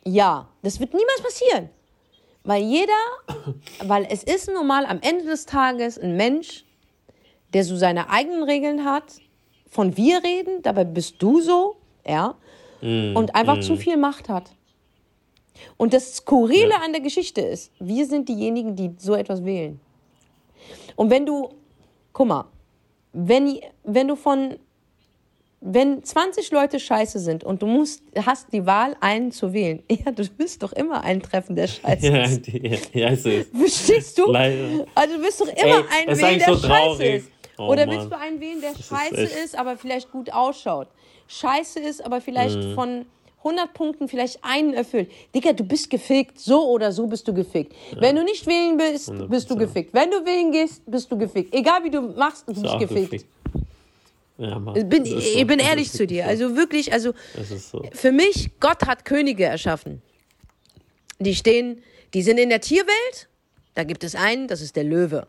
ja, 0.03 0.47
das 0.61 0.79
wird 0.79 0.93
niemals 0.93 1.21
passieren. 1.21 1.69
Weil 2.45 2.63
jeder, 2.63 2.93
weil 3.83 4.07
es 4.09 4.23
ist 4.23 4.49
nun 4.49 4.67
mal 4.67 4.85
am 4.85 4.99
Ende 5.01 5.25
des 5.25 5.45
Tages 5.45 5.97
ein 5.97 6.15
Mensch, 6.15 6.63
der 7.53 7.63
so 7.63 7.75
seine 7.75 8.09
eigenen 8.09 8.43
Regeln 8.43 8.85
hat. 8.85 9.03
Von 9.67 9.97
wir 9.97 10.23
reden, 10.23 10.61
dabei 10.61 10.85
bist 10.85 11.15
du 11.19 11.41
so, 11.41 11.75
ja, 12.07 12.35
mm, 12.81 13.15
und 13.15 13.35
einfach 13.35 13.57
mm. 13.57 13.61
zu 13.61 13.75
viel 13.75 13.97
Macht 13.97 14.29
hat. 14.29 14.51
Und 15.75 15.93
das 15.93 16.17
Skurrile 16.17 16.69
ja. 16.69 16.81
an 16.81 16.93
der 16.93 17.01
Geschichte 17.01 17.41
ist, 17.41 17.71
wir 17.79 18.05
sind 18.05 18.29
diejenigen, 18.29 18.75
die 18.75 18.91
so 18.97 19.15
etwas 19.15 19.43
wählen. 19.43 19.79
Und 20.95 21.09
wenn 21.09 21.25
du, 21.25 21.49
guck 22.13 22.27
mal, 22.27 22.45
wenn, 23.11 23.59
wenn 23.83 24.07
du 24.07 24.15
von 24.15 24.55
wenn 25.67 26.03
20 26.03 26.51
Leute 26.51 26.79
scheiße 26.79 27.19
sind 27.19 27.43
und 27.43 27.61
du 27.61 27.65
musst, 27.65 28.03
hast 28.23 28.53
die 28.53 28.65
Wahl, 28.65 28.95
einen 28.99 29.31
zu 29.31 29.51
wählen, 29.51 29.81
ja, 29.89 30.11
du 30.11 30.23
wirst 30.37 30.61
doch 30.61 30.73
immer 30.73 31.03
einen 31.03 31.21
treffen, 31.21 31.55
der 31.55 31.67
scheiße 31.67 32.07
ist. 32.07 32.47
ja, 32.47 32.77
die, 32.93 32.99
ja, 32.99 33.15
so 33.15 33.29
ist. 33.29 33.49
Verstehst 33.55 34.17
du? 34.17 34.31
Leider. 34.31 34.85
Also 34.93 35.17
du 35.17 35.23
wirst 35.23 35.41
doch 35.41 35.47
immer 35.47 35.77
Ey, 35.77 36.07
einen 36.07 36.19
wählen, 36.19 36.39
der 36.39 36.55
so 36.55 36.67
scheiße 36.67 37.03
ist. 37.03 37.31
Oh, 37.57 37.69
Oder 37.69 37.89
willst 37.89 38.11
du 38.11 38.17
einen 38.17 38.39
wählen, 38.39 38.61
der 38.61 38.73
das 38.73 38.85
scheiße 38.85 39.15
ist, 39.15 39.35
ist, 39.37 39.57
aber 39.57 39.77
vielleicht 39.77 40.11
gut 40.11 40.31
ausschaut? 40.31 40.87
Scheiße 41.27 41.79
ist, 41.79 42.05
aber 42.05 42.21
vielleicht 42.21 42.57
mhm. 42.57 42.75
von 42.75 43.05
100 43.45 43.73
Punkten 43.73 44.07
vielleicht 44.07 44.39
einen 44.43 44.73
erfüllt. 44.73 45.09
Digga, 45.33 45.53
du 45.53 45.63
bist 45.63 45.89
gefickt. 45.89 46.39
So 46.39 46.67
oder 46.67 46.91
so 46.91 47.07
bist 47.07 47.27
du 47.27 47.33
gefickt. 47.33 47.73
Ja. 47.91 48.01
Wenn 48.01 48.15
du 48.15 48.23
nicht 48.23 48.45
wählen 48.45 48.75
bist, 48.75 49.09
100%. 49.09 49.27
bist 49.27 49.49
du 49.49 49.55
gefickt. 49.55 49.93
Wenn 49.93 50.11
du 50.11 50.25
wählen 50.25 50.51
gehst, 50.51 50.81
bist 50.85 51.11
du 51.11 51.17
gefickt. 51.17 51.53
Egal 51.53 51.83
wie 51.83 51.89
du 51.89 52.01
machst, 52.01 52.47
du 52.47 52.53
bist 52.53 52.79
gefickt. 52.79 53.11
gefickt. 53.11 53.25
Ja. 54.37 54.59
Bin, 54.59 55.05
so. 55.05 55.17
Ich 55.17 55.47
bin 55.47 55.59
ehrlich 55.59 55.91
zu 55.91 56.05
dir. 56.05 56.23
So. 56.23 56.29
Also 56.29 56.55
wirklich, 56.57 56.91
also 56.91 57.13
so. 57.57 57.83
für 57.93 58.11
mich, 58.11 58.51
Gott 58.59 58.85
hat 58.85 59.05
Könige 59.05 59.45
erschaffen. 59.45 60.01
Die 61.19 61.35
stehen, 61.35 61.81
die 62.13 62.21
sind 62.21 62.37
in 62.37 62.49
der 62.49 62.61
Tierwelt. 62.61 63.29
Da 63.73 63.83
gibt 63.83 64.03
es 64.03 64.15
einen, 64.15 64.47
das 64.47 64.61
ist 64.61 64.75
der 64.75 64.83
Löwe. 64.83 65.27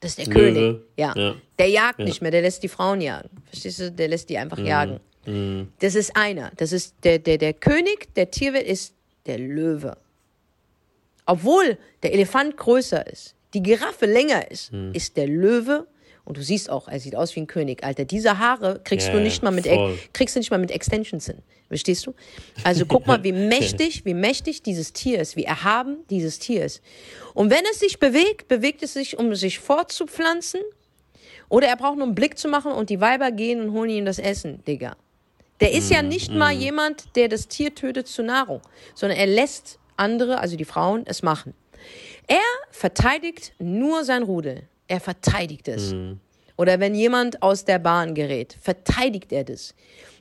Das 0.00 0.12
ist 0.12 0.18
der 0.18 0.34
Löwe. 0.34 0.52
König. 0.52 0.80
Ja. 0.96 1.14
ja. 1.16 1.34
Der 1.58 1.68
jagt 1.68 2.00
ja. 2.00 2.04
nicht 2.04 2.20
mehr, 2.22 2.32
der 2.32 2.42
lässt 2.42 2.62
die 2.62 2.68
Frauen 2.68 3.00
jagen. 3.00 3.30
Verstehst 3.46 3.78
du? 3.78 3.92
Der 3.92 4.08
lässt 4.08 4.28
die 4.28 4.38
einfach 4.38 4.58
mhm. 4.58 4.66
jagen. 4.66 5.00
Mhm. 5.26 5.68
Das 5.78 5.94
ist 5.94 6.16
einer. 6.16 6.50
Das 6.56 6.72
ist 6.72 6.96
der, 7.04 7.20
der, 7.20 7.38
der 7.38 7.52
König 7.52 8.12
der 8.14 8.30
Tierwelt 8.30 8.66
ist 8.66 8.94
der 9.26 9.38
Löwe. 9.38 9.96
Obwohl 11.26 11.78
der 12.02 12.12
Elefant 12.12 12.56
größer 12.56 13.06
ist, 13.06 13.36
die 13.54 13.62
Giraffe 13.62 14.06
länger 14.06 14.50
ist, 14.50 14.72
mhm. 14.72 14.92
ist 14.92 15.16
der 15.16 15.28
Löwe 15.28 15.86
und 16.24 16.36
du 16.36 16.42
siehst 16.42 16.70
auch, 16.70 16.88
er 16.88 17.00
sieht 17.00 17.16
aus 17.16 17.34
wie 17.34 17.40
ein 17.40 17.46
König. 17.46 17.82
Alter, 17.82 18.04
diese 18.04 18.38
Haare 18.38 18.80
kriegst 18.84 19.08
ja, 19.08 19.14
du 19.14 19.20
nicht 19.20 19.42
mal 19.42 19.50
mit, 19.50 19.68
kriegst 20.12 20.36
du 20.36 20.40
nicht 20.40 20.50
mal 20.50 20.58
mit 20.58 20.70
Extensions 20.70 21.26
hin. 21.26 21.38
Verstehst 21.68 22.06
du? 22.06 22.14
Also 22.64 22.86
guck 22.86 23.06
mal, 23.06 23.24
wie 23.24 23.32
mächtig, 23.48 24.04
wie 24.04 24.14
mächtig 24.14 24.62
dieses 24.62 24.92
Tier 24.92 25.20
ist, 25.20 25.36
wie 25.36 25.44
erhaben 25.44 25.98
dieses 26.10 26.38
Tier 26.38 26.64
ist. 26.64 26.82
Und 27.34 27.50
wenn 27.50 27.64
es 27.72 27.80
sich 27.80 27.98
bewegt, 27.98 28.46
bewegt 28.48 28.82
es 28.82 28.92
sich, 28.92 29.18
um 29.18 29.34
sich 29.34 29.58
fortzupflanzen. 29.58 30.60
Oder 31.48 31.68
er 31.68 31.76
braucht 31.76 31.96
nur 31.96 32.06
einen 32.06 32.14
Blick 32.14 32.38
zu 32.38 32.48
machen 32.48 32.72
und 32.72 32.88
die 32.88 33.00
Weiber 33.00 33.30
gehen 33.30 33.60
und 33.60 33.72
holen 33.72 33.90
ihm 33.90 34.04
das 34.04 34.18
Essen, 34.18 34.62
Digga. 34.64 34.96
Der 35.60 35.72
ist 35.72 35.90
mm, 35.90 35.92
ja 35.92 36.02
nicht 36.02 36.30
mm. 36.30 36.38
mal 36.38 36.52
jemand, 36.52 37.14
der 37.16 37.28
das 37.28 37.48
Tier 37.48 37.74
tötet 37.74 38.08
zur 38.08 38.24
Nahrung, 38.24 38.62
sondern 38.94 39.18
er 39.18 39.26
lässt 39.26 39.78
andere, 39.96 40.38
also 40.38 40.56
die 40.56 40.64
Frauen, 40.64 41.02
es 41.06 41.22
machen. 41.22 41.54
Er 42.26 42.38
verteidigt 42.70 43.54
nur 43.58 44.04
sein 44.04 44.22
Rudel. 44.22 44.68
Er 44.92 45.00
verteidigt 45.00 45.68
es. 45.68 45.94
Mhm. 45.94 46.20
Oder 46.58 46.78
wenn 46.78 46.94
jemand 46.94 47.42
aus 47.42 47.64
der 47.64 47.78
Bahn 47.78 48.14
gerät, 48.14 48.58
verteidigt 48.60 49.32
er 49.32 49.42
das. 49.42 49.74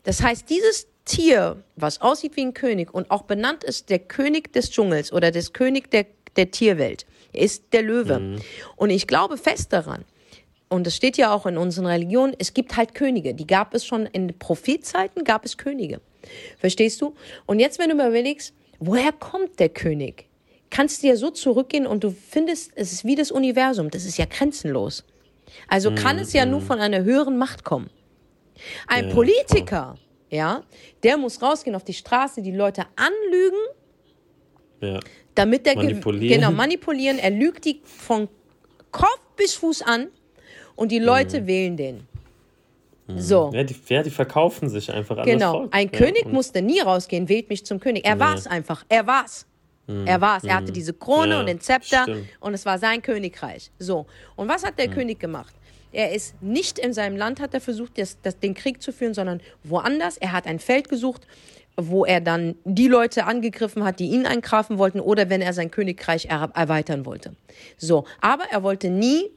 Das 0.04 0.24
heißt, 0.24 0.50
dieses 0.50 0.88
Tier, 1.04 1.62
was 1.76 2.00
aussieht 2.00 2.38
wie 2.38 2.46
ein 2.46 2.54
König 2.54 2.94
und 2.94 3.12
auch 3.12 3.24
benannt 3.24 3.66
ist 3.66 3.90
der 3.90 4.00
König 4.00 4.54
des 4.54 4.72
Dschungels 4.72 5.12
oder 5.12 5.32
des 5.32 5.52
König 5.52 5.92
der, 5.92 6.06
der 6.38 6.52
Tierwelt, 6.52 7.06
ist 7.34 7.74
der 7.74 7.82
Löwe. 7.82 8.20
Mhm. 8.20 8.42
Und 8.78 8.92
ich 8.92 9.08
glaube 9.08 9.36
fest 9.36 9.74
daran, 9.74 10.06
und 10.70 10.88
es 10.88 10.96
steht 10.96 11.18
ja 11.18 11.34
auch 11.34 11.46
in 11.46 11.58
unseren 11.58 11.88
Religionen, 11.88 12.34
es 12.40 12.54
gibt 12.54 12.78
halt 12.78 12.96
Könige. 12.96 13.34
Die 13.34 13.46
gab 13.46 13.74
es 13.74 13.86
schon 13.86 14.06
in 14.06 14.40
Prophetzeiten, 14.40 15.26
gab 15.26 15.44
es 15.44 15.58
Könige. 15.58 16.00
Verstehst 16.60 17.02
du? 17.02 17.14
Und 17.46 17.60
jetzt, 17.60 17.78
wenn 17.78 17.90
du 17.90 17.96
mal 17.96 18.08
überlegst, 18.08 18.54
woher 18.80 19.12
kommt 19.12 19.60
der 19.60 19.68
König? 19.68 20.31
Kannst 20.72 21.04
du 21.04 21.08
ja 21.08 21.16
so 21.16 21.30
zurückgehen 21.30 21.86
und 21.86 22.04
du 22.04 22.10
findest, 22.10 22.72
es 22.76 22.92
ist 22.92 23.06
wie 23.06 23.16
das 23.16 23.30
Universum, 23.30 23.92
das 23.92 24.06
ist 24.06 24.18
ja 24.18 24.26
grenzenlos. 24.26 25.04
Also 25.68 25.94
kann 25.94 26.16
mm, 26.16 26.20
es 26.20 26.34
ja 26.34 26.46
nur 26.46 26.62
von 26.62 26.80
einer 26.80 27.04
höheren 27.04 27.38
Macht 27.38 27.64
kommen. 27.64 27.90
Ein 28.88 29.10
ja, 29.10 29.14
Politiker, 29.14 29.96
voll. 29.98 30.38
ja, 30.38 30.64
der 31.04 31.18
muss 31.18 31.42
rausgehen 31.42 31.76
auf 31.76 31.84
die 31.84 31.94
Straße, 31.94 32.42
die 32.42 32.52
Leute 32.54 32.86
anlügen, 32.96 33.58
ja. 34.80 35.00
damit 35.36 35.66
der 35.66 35.76
manipulieren. 35.76 36.40
genau 36.40 36.52
manipulieren. 36.52 37.20
Er 37.20 37.32
lügt 37.32 37.66
die 37.66 37.82
von 37.84 38.30
Kopf 38.92 39.22
bis 39.36 39.56
Fuß 39.56 39.82
an 39.82 40.08
und 40.76 40.92
die 40.92 41.00
Leute 41.00 41.42
mm. 41.42 41.48
wählen 41.48 41.78
den. 41.78 42.08
Mm. 43.08 43.18
So. 43.18 43.52
Ja 43.54 43.64
die, 43.64 43.76
ja, 43.90 44.04
die 44.04 44.10
verkaufen 44.10 44.70
sich 44.70 44.92
einfach 44.92 45.18
an 45.18 45.26
Genau. 45.26 45.68
Ein 45.72 45.92
König 45.92 46.28
musste 46.28 46.62
nie 46.62 46.80
rausgehen, 46.80 47.28
wählt 47.28 47.50
mich 47.50 47.66
zum 47.66 47.82
König. 47.82 48.06
Er 48.06 48.20
war 48.20 48.36
es 48.36 48.48
einfach. 48.48 48.86
Er 48.88 49.06
war's. 49.06 49.48
Mhm. 49.92 50.08
Er 50.08 50.22
war 50.22 50.38
es. 50.38 50.44
Er 50.44 50.56
hatte 50.56 50.72
mhm. 50.72 50.74
diese 50.74 50.94
Krone 50.94 51.32
ja, 51.32 51.40
und 51.40 51.46
den 51.48 51.60
Zepter 51.60 52.04
stimmt. 52.04 52.28
und 52.40 52.54
es 52.54 52.66
war 52.66 52.80
sein 52.80 53.02
Königreich. 53.02 53.72
So. 53.80 54.06
Und 54.36 54.48
was 54.48 54.64
hat 54.64 54.80
der 54.80 54.90
mhm. 54.90 54.94
König 54.94 55.20
gemacht? 55.20 55.54
Er 55.92 56.14
ist 56.14 56.42
nicht 56.42 56.80
in 56.80 56.94
seinem 56.94 57.18
Land, 57.18 57.42
hat 57.42 57.54
er 57.54 57.62
versucht, 57.62 57.98
das, 57.98 58.18
das, 58.22 58.40
den 58.40 58.54
Krieg 58.54 58.82
zu 58.82 58.94
führen, 58.94 59.14
sondern 59.14 59.42
woanders. 59.64 60.18
Er 60.18 60.32
hat 60.32 60.48
ein 60.48 60.60
Feld 60.60 60.88
gesucht, 60.88 61.28
wo 61.76 62.06
er 62.06 62.22
dann 62.22 62.56
die 62.64 62.88
Leute 62.88 63.26
angegriffen 63.26 63.84
hat, 63.84 64.00
die 64.00 64.08
ihn 64.08 64.26
einkaufen 64.26 64.78
wollten 64.78 65.00
oder 65.00 65.30
wenn 65.30 65.42
er 65.42 65.54
sein 65.54 65.72
Königreich 65.72 66.28
er 66.28 66.50
erweitern 66.54 67.06
wollte. 67.06 67.36
So. 67.78 68.06
Aber 68.22 68.46
er 68.52 68.64
wollte 68.64 68.90
nie 68.90 69.30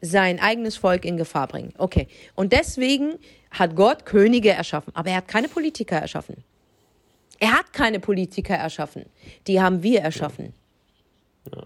sein 0.00 0.40
eigenes 0.40 0.76
Volk 0.76 1.04
in 1.04 1.16
Gefahr 1.16 1.48
bringen. 1.48 1.74
Okay. 1.76 2.08
Und 2.34 2.52
deswegen 2.52 3.14
hat 3.50 3.74
Gott 3.74 4.06
Könige 4.06 4.50
erschaffen, 4.50 4.94
aber 4.94 5.10
er 5.10 5.16
hat 5.16 5.28
keine 5.28 5.48
Politiker 5.48 5.96
erschaffen. 5.96 6.44
Er 7.40 7.52
hat 7.52 7.72
keine 7.72 8.00
Politiker 8.00 8.54
erschaffen. 8.54 9.06
Die 9.46 9.60
haben 9.60 9.82
wir 9.82 10.00
erschaffen. 10.00 10.52
Ja. 11.52 11.64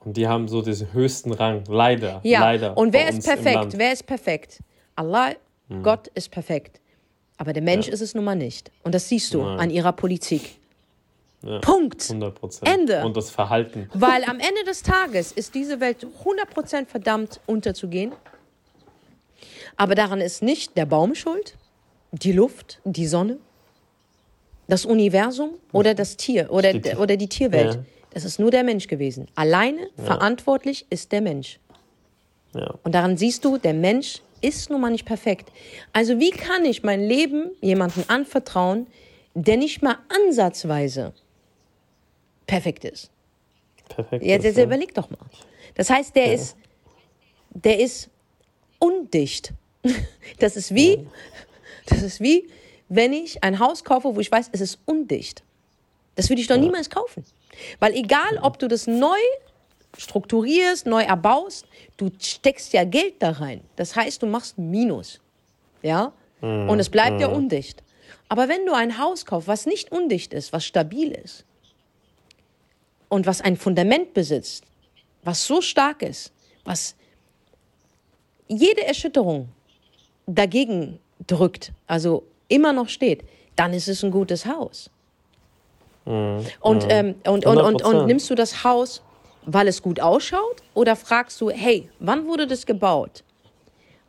Und 0.00 0.16
die 0.16 0.28
haben 0.28 0.46
so 0.46 0.62
diesen 0.62 0.92
höchsten 0.92 1.32
Rang, 1.32 1.64
leider. 1.66 2.20
Ja, 2.22 2.40
leider 2.40 2.76
und 2.76 2.92
wer 2.92 3.08
ist 3.08 3.24
perfekt? 3.26 3.76
Wer 3.76 3.92
ist 3.92 4.06
perfekt? 4.06 4.60
Allah, 4.94 5.32
mhm. 5.68 5.82
Gott 5.82 6.08
ist 6.08 6.30
perfekt. 6.30 6.80
Aber 7.38 7.52
der 7.52 7.62
Mensch 7.62 7.88
ja. 7.88 7.92
ist 7.92 8.00
es 8.00 8.14
nun 8.14 8.24
mal 8.24 8.36
nicht. 8.36 8.70
Und 8.82 8.94
das 8.94 9.08
siehst 9.08 9.34
du 9.34 9.42
Nein. 9.42 9.58
an 9.58 9.70
ihrer 9.70 9.92
Politik. 9.92 10.58
Ja, 11.42 11.58
Punkt. 11.58 12.00
100%. 12.02 12.72
Ende. 12.72 13.04
Und 13.04 13.16
das 13.16 13.30
Verhalten. 13.30 13.90
Weil 13.94 14.24
am 14.24 14.38
Ende 14.38 14.64
des 14.64 14.82
Tages 14.82 15.32
ist 15.32 15.54
diese 15.54 15.80
Welt 15.80 16.06
100% 16.24 16.86
verdammt 16.86 17.40
unterzugehen. 17.46 18.12
Aber 19.76 19.94
daran 19.94 20.20
ist 20.20 20.42
nicht 20.42 20.76
der 20.76 20.86
Baum 20.86 21.14
schuld, 21.14 21.56
die 22.12 22.32
Luft, 22.32 22.80
die 22.84 23.06
Sonne, 23.06 23.38
das 24.68 24.84
Universum 24.84 25.50
oder 25.72 25.94
das 25.94 26.16
Tier 26.16 26.50
oder, 26.50 26.72
oder 26.98 27.16
die 27.16 27.28
Tierwelt. 27.28 27.74
Ja. 27.74 27.84
Das 28.10 28.24
ist 28.24 28.38
nur 28.38 28.50
der 28.50 28.64
Mensch 28.64 28.86
gewesen. 28.86 29.28
Alleine 29.34 29.88
ja. 29.96 30.04
verantwortlich 30.04 30.86
ist 30.90 31.12
der 31.12 31.20
Mensch. 31.20 31.60
Ja. 32.54 32.74
Und 32.82 32.94
daran 32.94 33.16
siehst 33.16 33.44
du, 33.44 33.58
der 33.58 33.74
Mensch 33.74 34.22
ist 34.40 34.70
nun 34.70 34.80
mal 34.80 34.90
nicht 34.90 35.04
perfekt. 35.04 35.50
Also 35.92 36.18
wie 36.18 36.30
kann 36.30 36.64
ich 36.64 36.82
mein 36.82 37.02
Leben 37.06 37.50
jemandem 37.60 38.04
anvertrauen, 38.08 38.86
der 39.34 39.56
nicht 39.56 39.82
mal 39.82 39.98
ansatzweise 40.08 41.12
perfekt 42.46 42.84
ist? 42.84 43.10
Perfekt. 43.88 44.24
Jetzt, 44.24 44.44
jetzt 44.44 44.58
überleg 44.58 44.94
doch 44.94 45.10
mal. 45.10 45.18
Das 45.74 45.90
heißt, 45.90 46.16
der 46.16 46.32
ist, 46.32 46.56
der 47.50 47.78
ist 47.80 48.10
undicht. 48.78 49.52
Das 50.40 50.56
ist 50.56 50.74
wie, 50.74 51.06
das 51.86 52.02
ist 52.02 52.20
wie, 52.20 52.48
wenn 52.88 53.12
ich 53.12 53.42
ein 53.42 53.58
Haus 53.58 53.84
kaufe, 53.84 54.14
wo 54.14 54.20
ich 54.20 54.30
weiß, 54.30 54.50
es 54.52 54.60
ist 54.60 54.78
undicht. 54.84 55.42
Das 56.14 56.28
würde 56.28 56.40
ich 56.40 56.48
doch 56.48 56.56
ja. 56.56 56.62
niemals 56.62 56.90
kaufen. 56.90 57.24
Weil 57.78 57.94
egal, 57.94 58.38
ob 58.42 58.58
du 58.58 58.68
das 58.68 58.86
neu 58.86 59.18
strukturierst, 59.98 60.86
neu 60.86 61.02
erbaust, 61.02 61.66
du 61.96 62.10
steckst 62.18 62.72
ja 62.72 62.84
Geld 62.84 63.14
da 63.20 63.30
rein. 63.30 63.62
Das 63.76 63.96
heißt, 63.96 64.22
du 64.22 64.26
machst 64.26 64.58
Minus. 64.58 65.20
Ja? 65.82 66.12
Mhm. 66.40 66.68
Und 66.68 66.80
es 66.80 66.90
bleibt 66.90 67.14
mhm. 67.14 67.20
ja 67.20 67.28
undicht. 67.28 67.82
Aber 68.28 68.48
wenn 68.48 68.66
du 68.66 68.72
ein 68.72 68.98
Haus 68.98 69.24
kaufst, 69.24 69.48
was 69.48 69.66
nicht 69.66 69.92
undicht 69.92 70.34
ist, 70.34 70.52
was 70.52 70.64
stabil 70.64 71.12
ist 71.12 71.44
und 73.08 73.26
was 73.26 73.40
ein 73.40 73.56
Fundament 73.56 74.14
besitzt, 74.14 74.64
was 75.22 75.46
so 75.46 75.60
stark 75.60 76.02
ist, 76.02 76.32
was 76.64 76.96
jede 78.48 78.84
Erschütterung 78.84 79.48
dagegen 80.26 80.98
drückt, 81.26 81.72
also 81.86 82.24
immer 82.48 82.72
noch 82.72 82.88
steht, 82.88 83.24
dann 83.56 83.72
ist 83.72 83.88
es 83.88 84.02
ein 84.02 84.10
gutes 84.10 84.46
Haus. 84.46 84.90
Mhm. 86.04 86.46
Und, 86.60 86.86
ähm, 86.88 87.14
und, 87.26 87.46
und, 87.46 87.58
und, 87.58 87.82
und 87.82 88.06
nimmst 88.06 88.30
du 88.30 88.34
das 88.34 88.64
Haus, 88.64 89.02
weil 89.44 89.68
es 89.68 89.82
gut 89.82 90.00
ausschaut? 90.00 90.62
Oder 90.74 90.96
fragst 90.96 91.40
du, 91.40 91.50
hey, 91.50 91.88
wann 91.98 92.26
wurde 92.26 92.46
das 92.46 92.66
gebaut? 92.66 93.24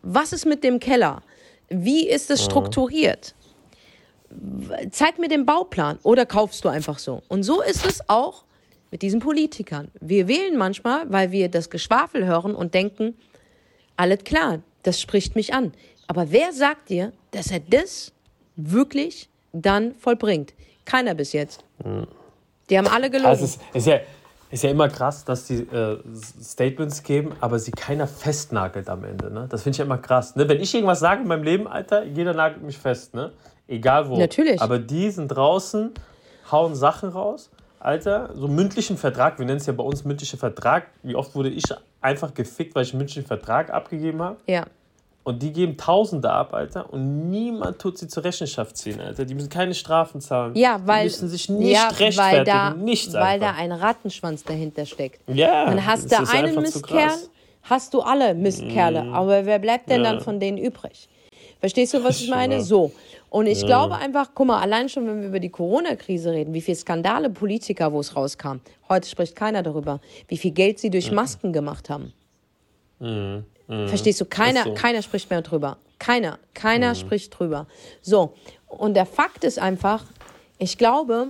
Was 0.02 0.34
ist 0.34 0.46
mit 0.46 0.64
dem 0.64 0.80
Keller? 0.80 1.22
Wie 1.70 2.08
ist 2.08 2.30
es 2.30 2.42
mhm. 2.42 2.46
strukturiert? 2.46 3.36
Zeig 4.92 5.20
mir 5.20 5.30
den 5.30 5.46
Bauplan 5.46 6.00
oder 6.04 6.26
kaufst 6.26 6.64
du 6.66 6.70
einfach 6.70 7.00
so? 7.00 7.24
Und 7.28 7.44
so 7.44 7.62
ist 7.62 7.86
es 7.86 8.08
auch 8.10 8.44
mit 8.92 9.02
diesen 9.02 9.20
Politikern. 9.20 9.90
Wir 10.00 10.28
wählen 10.28 10.58
manchmal, 10.58 11.12
weil 11.12 11.32
wir 11.32 11.50
das 11.50 11.70
Geschwafel 11.70 12.26
hören 12.26 12.56
und 12.56 12.74
denken, 12.74 13.16
alles 13.96 14.24
klar, 14.24 14.60
das 14.84 15.02
spricht 15.02 15.36
mich 15.36 15.54
an. 15.54 15.74
Aber 16.08 16.32
wer 16.32 16.54
sagt 16.54 16.90
dir, 16.90 17.12
dass 17.32 17.52
er 17.52 17.60
das 17.60 18.14
wirklich 18.58 19.30
dann 19.54 19.96
vollbringt. 19.96 20.54
Keiner 20.86 21.14
bis 21.14 21.34
jetzt. 21.34 21.64
Mhm. 21.84 22.08
Die 22.70 22.78
haben 22.78 22.88
alle 22.88 23.10
gelogen. 23.10 23.30
Also 23.30 23.46
es 23.46 23.60
ist, 23.74 23.88
ja, 23.88 24.00
ist 24.50 24.64
ja 24.64 24.72
immer 24.72 24.90
krass, 24.90 25.24
dass 25.24 25.46
die 25.46 25.60
äh, 25.60 26.00
Statements 26.42 27.04
geben, 27.04 27.34
aber 27.40 27.60
sie 27.60 27.72
keiner 27.72 28.08
festnagelt 28.08 28.90
am 28.90 29.04
Ende. 29.04 29.32
Ne? 29.32 29.48
Das 29.50 29.64
finde 29.64 29.76
ich 29.76 29.78
ja 29.80 29.86
immer 29.86 29.98
krass. 29.98 30.36
Ne? 30.36 30.50
Wenn 30.50 30.60
ich 30.60 30.74
irgendwas 30.74 31.00
sage 31.00 31.22
in 31.22 31.28
meinem 31.28 31.44
Leben, 31.44 31.68
Alter, 31.68 32.04
jeder 32.04 32.34
nagelt 32.34 32.64
mich 32.64 32.78
fest. 32.78 33.14
Ne? 33.14 33.32
Egal 33.68 34.10
wo. 34.10 34.18
Natürlich. 34.18 34.62
Aber 34.62 34.80
die 34.80 35.10
sind 35.12 35.30
draußen, 35.30 35.92
hauen 36.52 36.76
Sachen 36.76 37.10
raus. 37.10 37.50
Alter, 37.80 38.32
so 38.34 38.48
mündlichen 38.48 38.98
Vertrag, 38.98 39.38
wir 39.38 39.46
nennen 39.46 39.60
es 39.60 39.66
ja 39.66 39.74
bei 39.74 39.84
uns 39.84 40.04
mündlicher 40.04 40.38
Vertrag. 40.38 40.88
Wie 41.04 41.16
oft 41.16 41.36
wurde 41.36 41.50
ich 41.50 41.64
einfach 42.02 42.34
gefickt, 42.34 42.76
weil 42.76 42.84
ich 42.84 42.92
einen 42.92 43.00
mündlichen 43.00 43.26
Vertrag 43.26 43.70
abgegeben 43.70 44.22
habe? 44.22 44.38
Ja. 44.48 44.66
Und 45.28 45.44
die 45.44 45.52
geben 45.52 45.76
Tausende 45.76 46.32
ab, 46.32 46.54
Alter, 46.54 46.94
und 46.94 47.30
niemand 47.30 47.80
tut 47.80 47.98
sie 47.98 48.08
zur 48.08 48.24
Rechenschaft 48.24 48.78
ziehen, 48.78 49.02
Alter. 49.02 49.26
Die 49.26 49.36
müssen 49.36 49.50
keine 49.50 49.74
Strafen 49.74 50.22
zahlen. 50.22 50.56
Ja, 50.56 50.80
weil. 50.86 51.00
Die 51.00 51.04
müssen 51.08 51.28
sich 51.28 51.50
nicht 51.50 51.74
ja, 51.74 51.90
rechtfertigen, 51.90 52.18
weil 52.18 52.44
da, 52.46 52.74
nichts 52.74 53.14
Weil 53.14 53.24
einfach. 53.24 53.58
da 53.58 53.62
ein 53.62 53.74
Rattenschwanz 53.74 54.46
dahinter 54.46 54.86
steckt. 54.86 55.20
Ja. 55.28 55.66
Dann 55.66 55.86
hast 55.86 56.10
du 56.10 56.16
einen 56.32 56.62
Mistkerl, 56.62 57.12
hast 57.64 57.94
du 57.94 58.00
alle 58.00 58.36
Mistkerle. 58.36 59.04
Mm. 59.04 59.14
Aber 59.14 59.46
wer 59.46 59.60
bleibt 59.60 59.90
denn 59.90 60.02
ja. 60.02 60.14
dann 60.14 60.22
von 60.22 60.40
denen 60.40 60.58
übrig? 60.58 61.10
Verstehst 61.60 61.94
du, 61.94 62.02
was 62.06 62.22
ich 62.22 62.30
meine? 62.30 62.62
So. 62.62 62.94
Und 63.30 63.48
ich 63.48 63.60
ja. 63.60 63.68
glaube 63.68 63.96
einfach, 63.96 64.30
guck 64.34 64.48
mal, 64.48 64.62
allein 64.62 64.88
schon, 64.88 65.08
wenn 65.08 65.20
wir 65.20 65.28
über 65.28 65.42
die 65.42 65.50
Corona-Krise 65.50 66.32
reden, 66.32 66.54
wie 66.54 66.62
viele 66.62 66.78
Skandale 66.78 67.30
Politiker, 67.30 67.92
wo 67.92 68.00
es 68.00 68.16
rauskam. 68.16 68.62
Heute 68.88 69.10
spricht 69.10 69.36
keiner 69.36 69.62
darüber. 69.62 70.00
Wie 70.30 70.38
viel 70.38 70.52
Geld 70.52 70.80
sie 70.80 70.90
durch 70.90 71.12
Masken 71.12 71.52
gemacht 71.52 71.90
haben. 71.90 72.14
Mhm. 73.02 73.44
Mhm. 73.68 73.88
Verstehst 73.88 74.22
du? 74.22 74.26
Keiner, 74.26 74.64
so. 74.64 74.74
keiner 74.74 75.02
spricht 75.02 75.30
mehr 75.30 75.42
drüber. 75.42 75.78
Keiner, 76.00 76.40
keiner 76.54 76.90
mhm. 76.90 76.96
spricht 76.96 77.38
drüber. 77.38 77.68
So, 78.02 78.34
und 78.68 78.94
der 78.94 79.06
Fakt 79.06 79.44
ist 79.44 79.60
einfach, 79.60 80.06
ich 80.58 80.78
glaube, 80.78 81.28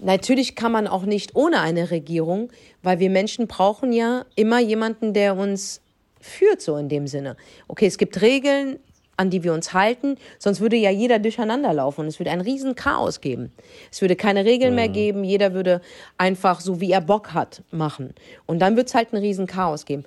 natürlich 0.00 0.56
kann 0.56 0.72
man 0.72 0.86
auch 0.86 1.04
nicht 1.04 1.34
ohne 1.34 1.60
eine 1.60 1.90
Regierung, 1.90 2.50
weil 2.82 2.98
wir 2.98 3.10
Menschen 3.10 3.46
brauchen 3.46 3.92
ja 3.92 4.24
immer 4.34 4.60
jemanden, 4.60 5.14
der 5.14 5.36
uns 5.36 5.80
führt, 6.20 6.60
so 6.60 6.76
in 6.76 6.88
dem 6.88 7.06
Sinne. 7.06 7.36
Okay, 7.68 7.86
es 7.86 7.98
gibt 7.98 8.20
Regeln, 8.20 8.78
an 9.16 9.30
die 9.30 9.42
wir 9.42 9.54
uns 9.54 9.72
halten, 9.72 10.18
sonst 10.38 10.60
würde 10.60 10.76
ja 10.76 10.90
jeder 10.90 11.18
durcheinander 11.18 11.72
laufen 11.72 12.02
und 12.02 12.06
es 12.08 12.18
würde 12.18 12.30
ein 12.30 12.42
riesen 12.42 12.74
Chaos 12.74 13.20
geben. 13.20 13.50
Es 13.90 14.02
würde 14.02 14.14
keine 14.14 14.44
Regeln 14.44 14.70
mhm. 14.70 14.76
mehr 14.76 14.88
geben, 14.88 15.24
jeder 15.24 15.54
würde 15.54 15.80
einfach 16.18 16.60
so, 16.60 16.80
wie 16.80 16.90
er 16.90 17.00
Bock 17.00 17.32
hat, 17.32 17.62
machen. 17.70 18.14
Und 18.44 18.58
dann 18.58 18.76
wird 18.76 18.88
es 18.88 18.94
halt 18.94 19.12
ein 19.12 19.18
riesen 19.18 19.46
Chaos 19.46 19.86
geben. 19.86 20.04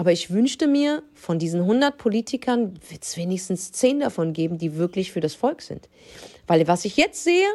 Aber 0.00 0.12
ich 0.12 0.30
wünschte 0.30 0.66
mir, 0.66 1.02
von 1.12 1.38
diesen 1.38 1.60
100 1.60 1.98
Politikern 1.98 2.72
wird 2.88 3.02
es 3.02 3.18
wenigstens 3.18 3.70
10 3.72 4.00
davon 4.00 4.32
geben, 4.32 4.56
die 4.56 4.76
wirklich 4.76 5.12
für 5.12 5.20
das 5.20 5.34
Volk 5.34 5.60
sind. 5.60 5.90
Weil 6.46 6.66
was 6.66 6.86
ich 6.86 6.96
jetzt 6.96 7.22
sehe, 7.22 7.46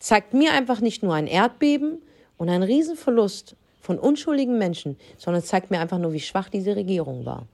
zeigt 0.00 0.34
mir 0.34 0.54
einfach 0.54 0.80
nicht 0.80 1.04
nur 1.04 1.14
ein 1.14 1.28
Erdbeben 1.28 2.02
und 2.36 2.48
einen 2.48 2.64
Riesenverlust 2.64 3.54
von 3.80 3.96
unschuldigen 3.96 4.58
Menschen, 4.58 4.96
sondern 5.18 5.44
zeigt 5.44 5.70
mir 5.70 5.78
einfach 5.78 5.98
nur, 5.98 6.12
wie 6.12 6.18
schwach 6.18 6.48
diese 6.48 6.74
Regierung 6.74 7.24
war. 7.24 7.46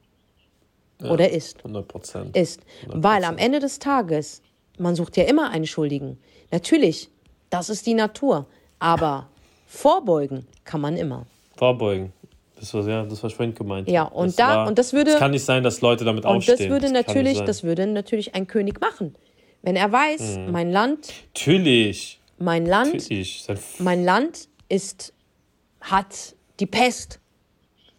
Ja, 1.03 1.11
Oder 1.11 1.31
ist. 1.31 1.59
100 1.59 1.87
Prozent. 1.87 2.35
Ist. 2.35 2.63
100%. 2.87 3.03
Weil 3.03 3.25
am 3.25 3.37
Ende 3.37 3.59
des 3.59 3.79
Tages, 3.79 4.41
man 4.79 4.95
sucht 4.95 5.19
ja 5.19 5.25
immer 5.25 5.51
einen 5.51 5.67
Schuldigen. 5.67 6.19
Natürlich, 6.51 7.11
das 7.51 7.69
ist 7.69 7.87
die 7.87 7.93
Natur. 7.93 8.47
Aber 8.79 9.29
vorbeugen 9.67 10.47
kann 10.65 10.81
man 10.81 10.97
immer. 10.97 11.27
Vorbeugen. 11.59 12.15
Das 12.59 12.73
war 12.73 12.87
ja, 12.89 13.05
das 13.05 13.23
war 13.23 13.31
vorhin 13.31 13.55
gemeint. 13.55 13.89
Ja, 13.89 14.05
und 14.05 14.29
das 14.29 14.37
da 14.37 14.57
war, 14.57 14.69
und 14.69 14.79
das 14.79 14.93
würde. 14.93 15.13
Es 15.13 15.19
kann 15.19 15.33
nicht 15.33 15.45
sein, 15.45 15.63
dass 15.63 15.81
Leute 15.81 16.05
damit 16.05 16.25
und 16.25 16.37
aufstehen. 16.37 16.59
Das 16.59 16.69
würde 16.69 16.93
das 16.93 16.93
natürlich, 16.93 17.41
das 17.41 17.65
würde 17.65 17.87
natürlich 17.87 18.35
ein 18.35 18.47
König 18.47 18.81
machen, 18.81 19.15
wenn 19.63 19.77
er 19.77 19.91
weiß, 19.91 20.39
mhm. 20.39 20.53
mein 20.53 20.71
Land. 20.71 21.13
Natürlich. 21.35 22.21
Mein 22.39 22.67
Land. 22.67 22.95
Natürlich. 22.95 23.47
Mein 23.79 24.05
Land 24.05 24.49
ist 24.69 25.13
hat 25.81 26.35
die 26.61 26.67
Pest. 26.67 27.21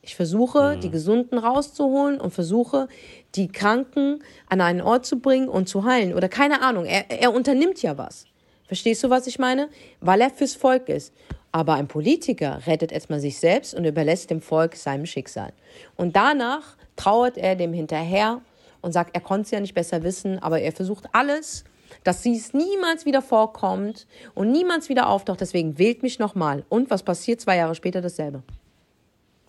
Ich 0.01 0.15
versuche, 0.15 0.75
mhm. 0.75 0.81
die 0.81 0.91
Gesunden 0.91 1.37
rauszuholen 1.37 2.19
und 2.19 2.31
versuche, 2.31 2.87
die 3.35 3.47
Kranken 3.47 4.23
an 4.47 4.61
einen 4.61 4.81
Ort 4.81 5.05
zu 5.05 5.19
bringen 5.19 5.49
und 5.49 5.67
zu 5.67 5.83
heilen. 5.83 6.13
Oder 6.13 6.29
keine 6.29 6.61
Ahnung, 6.61 6.85
er, 6.85 7.09
er 7.09 7.33
unternimmt 7.33 7.81
ja 7.81 7.97
was. 7.97 8.25
Verstehst 8.67 9.03
du, 9.03 9.09
was 9.09 9.27
ich 9.27 9.39
meine? 9.39 9.69
Weil 10.01 10.21
er 10.21 10.29
fürs 10.29 10.55
Volk 10.55 10.89
ist. 10.89 11.13
Aber 11.55 11.75
ein 11.75 11.87
Politiker 11.87 12.59
rettet 12.67 12.91
erstmal 12.91 13.21
sich 13.21 13.39
selbst 13.39 13.73
und 13.73 13.85
überlässt 13.85 14.29
dem 14.29 14.41
Volk 14.41 14.75
seinem 14.75 15.05
Schicksal. 15.05 15.53
Und 15.95 16.17
danach 16.17 16.75
trauert 16.97 17.37
er 17.37 17.55
dem 17.55 17.71
hinterher 17.71 18.41
und 18.81 18.91
sagt, 18.91 19.15
er 19.15 19.21
konnte 19.21 19.43
es 19.43 19.51
ja 19.51 19.61
nicht 19.61 19.73
besser 19.73 20.03
wissen, 20.03 20.37
aber 20.39 20.59
er 20.59 20.73
versucht 20.73 21.05
alles, 21.13 21.63
dass 22.03 22.25
es 22.25 22.53
niemals 22.53 23.05
wieder 23.05 23.21
vorkommt 23.21 24.05
und 24.33 24.51
niemals 24.51 24.89
wieder 24.89 25.07
auftaucht. 25.07 25.39
Deswegen 25.39 25.79
wählt 25.79 26.03
mich 26.03 26.19
nochmal. 26.19 26.65
Und 26.67 26.89
was 26.89 27.03
passiert 27.03 27.39
zwei 27.39 27.55
Jahre 27.55 27.73
später? 27.73 28.01
Dasselbe. 28.01 28.43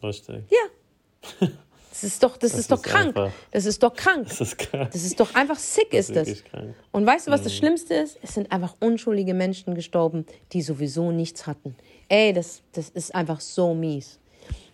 Richtig. 0.00 0.44
Ja. 0.48 1.48
Das 1.96 2.04
ist 2.04 2.22
doch, 2.22 2.36
das, 2.36 2.50
das 2.50 2.60
ist 2.60 2.70
doch 2.70 2.82
krank. 2.82 3.16
Einfach, 3.16 3.32
das 3.52 3.64
ist 3.64 3.82
doch 3.82 3.94
krank. 3.94 4.28
Das 4.28 4.42
ist 4.42 4.58
krank. 4.58 4.90
Das 4.92 5.02
ist 5.02 5.18
doch 5.18 5.34
einfach 5.34 5.58
sick, 5.58 5.92
das 5.92 6.10
ist, 6.10 6.16
ist 6.16 6.44
das. 6.44 6.44
Krank. 6.44 6.74
Und 6.92 7.06
weißt 7.06 7.26
du, 7.26 7.30
was 7.30 7.42
das 7.42 7.54
mhm. 7.54 7.56
Schlimmste 7.56 7.94
ist? 7.94 8.18
Es 8.22 8.34
sind 8.34 8.52
einfach 8.52 8.76
unschuldige 8.80 9.32
Menschen 9.32 9.74
gestorben, 9.74 10.26
die 10.52 10.60
sowieso 10.60 11.10
nichts 11.10 11.46
hatten. 11.46 11.74
Ey, 12.10 12.34
das, 12.34 12.60
das 12.72 12.90
ist 12.90 13.14
einfach 13.14 13.40
so 13.40 13.72
mies. 13.72 14.18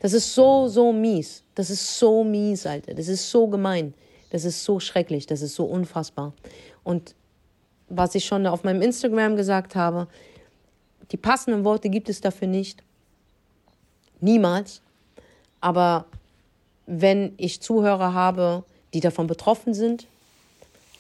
Das 0.01 0.15
ist 0.15 0.35
so, 0.35 0.67
so 0.67 0.93
mies. 0.93 1.45
Das 1.55 1.71
ist 1.71 1.97
so 1.97 2.25
mies, 2.25 2.67
Alter. 2.67 2.93
Das 2.93 3.07
ist 3.07 3.31
so 3.31 3.47
gemein. 3.47 3.95
Das 4.31 4.45
ist 4.45 4.65
so 4.65 4.81
schrecklich. 4.81 5.25
Das 5.25 5.43
ist 5.43 5.55
so 5.55 5.65
unfassbar. 5.65 6.33
Und 6.83 7.15
was 7.89 8.17
ich 8.17 8.25
schon 8.25 8.49
auf 8.49 8.65
meinem 8.65 8.83
Instagram 8.83 9.37
gesagt 9.37 9.77
habe, 9.77 10.09
die 11.13 11.17
passenden 11.17 11.65
Worte 11.65 11.89
gibt 11.89 12.09
es 12.09 12.21
dafür 12.21 12.49
nicht. 12.49 12.83
Niemals. 14.21 14.83
Aber 15.61 16.07
wenn 17.01 17.33
ich 17.39 17.63
Zuhörer 17.63 18.13
habe, 18.13 18.65
die 18.93 19.01
davon 19.01 19.27
betroffen 19.27 19.73
sind, 19.73 20.07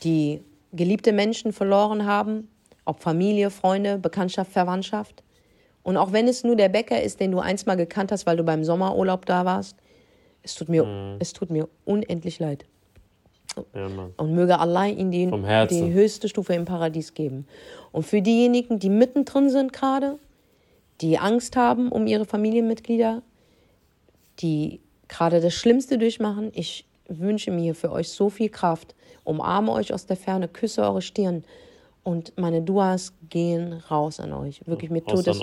die 0.04 0.40
geliebte 0.72 1.12
Menschen 1.12 1.52
verloren 1.52 2.06
haben, 2.06 2.48
ob 2.86 3.00
Familie, 3.00 3.50
Freunde, 3.50 3.98
Bekanntschaft, 3.98 4.52
Verwandtschaft. 4.52 5.22
Und 5.82 5.98
auch 5.98 6.12
wenn 6.12 6.28
es 6.28 6.44
nur 6.44 6.56
der 6.56 6.70
Bäcker 6.70 7.02
ist, 7.02 7.20
den 7.20 7.30
du 7.30 7.40
einst 7.40 7.66
mal 7.66 7.76
gekannt 7.76 8.10
hast, 8.10 8.24
weil 8.24 8.38
du 8.38 8.42
beim 8.42 8.64
Sommerurlaub 8.64 9.26
da 9.26 9.44
warst, 9.44 9.76
es 10.42 10.54
tut 10.54 10.70
mir, 10.70 10.84
mhm. 10.84 11.16
es 11.18 11.34
tut 11.34 11.50
mir 11.50 11.68
unendlich 11.84 12.38
leid. 12.38 12.64
Ja, 13.74 13.86
und 14.16 14.34
möge 14.34 14.58
Allah 14.58 14.86
ihnen 14.86 15.10
die, 15.10 15.26
die 15.26 15.92
höchste 15.92 16.30
Stufe 16.30 16.54
im 16.54 16.64
Paradies 16.64 17.12
geben. 17.12 17.46
Und 17.90 18.04
für 18.04 18.22
diejenigen, 18.22 18.78
die 18.78 18.88
mittendrin 18.88 19.50
sind 19.50 19.74
gerade, 19.74 20.18
die 21.02 21.18
Angst 21.18 21.54
haben 21.54 21.92
um 21.92 22.06
ihre 22.06 22.24
Familienmitglieder, 22.24 23.20
die 24.38 24.80
gerade 25.12 25.40
das 25.40 25.54
Schlimmste 25.54 25.98
durchmachen. 25.98 26.50
Ich 26.54 26.84
wünsche 27.08 27.50
mir 27.50 27.74
für 27.74 27.92
euch 27.92 28.08
so 28.08 28.30
viel 28.30 28.48
Kraft. 28.48 28.94
Umarme 29.24 29.72
euch 29.72 29.92
aus 29.92 30.06
der 30.06 30.16
Ferne, 30.16 30.48
küsse 30.48 30.82
eure 30.82 31.02
Stirn. 31.02 31.44
Und 32.02 32.36
meine 32.36 32.62
Duas 32.62 33.12
gehen 33.28 33.74
raus 33.90 34.18
an 34.18 34.32
euch. 34.32 34.66
Wirklich, 34.66 34.90
mir 34.90 35.04
tut, 35.04 35.26
es, 35.28 35.40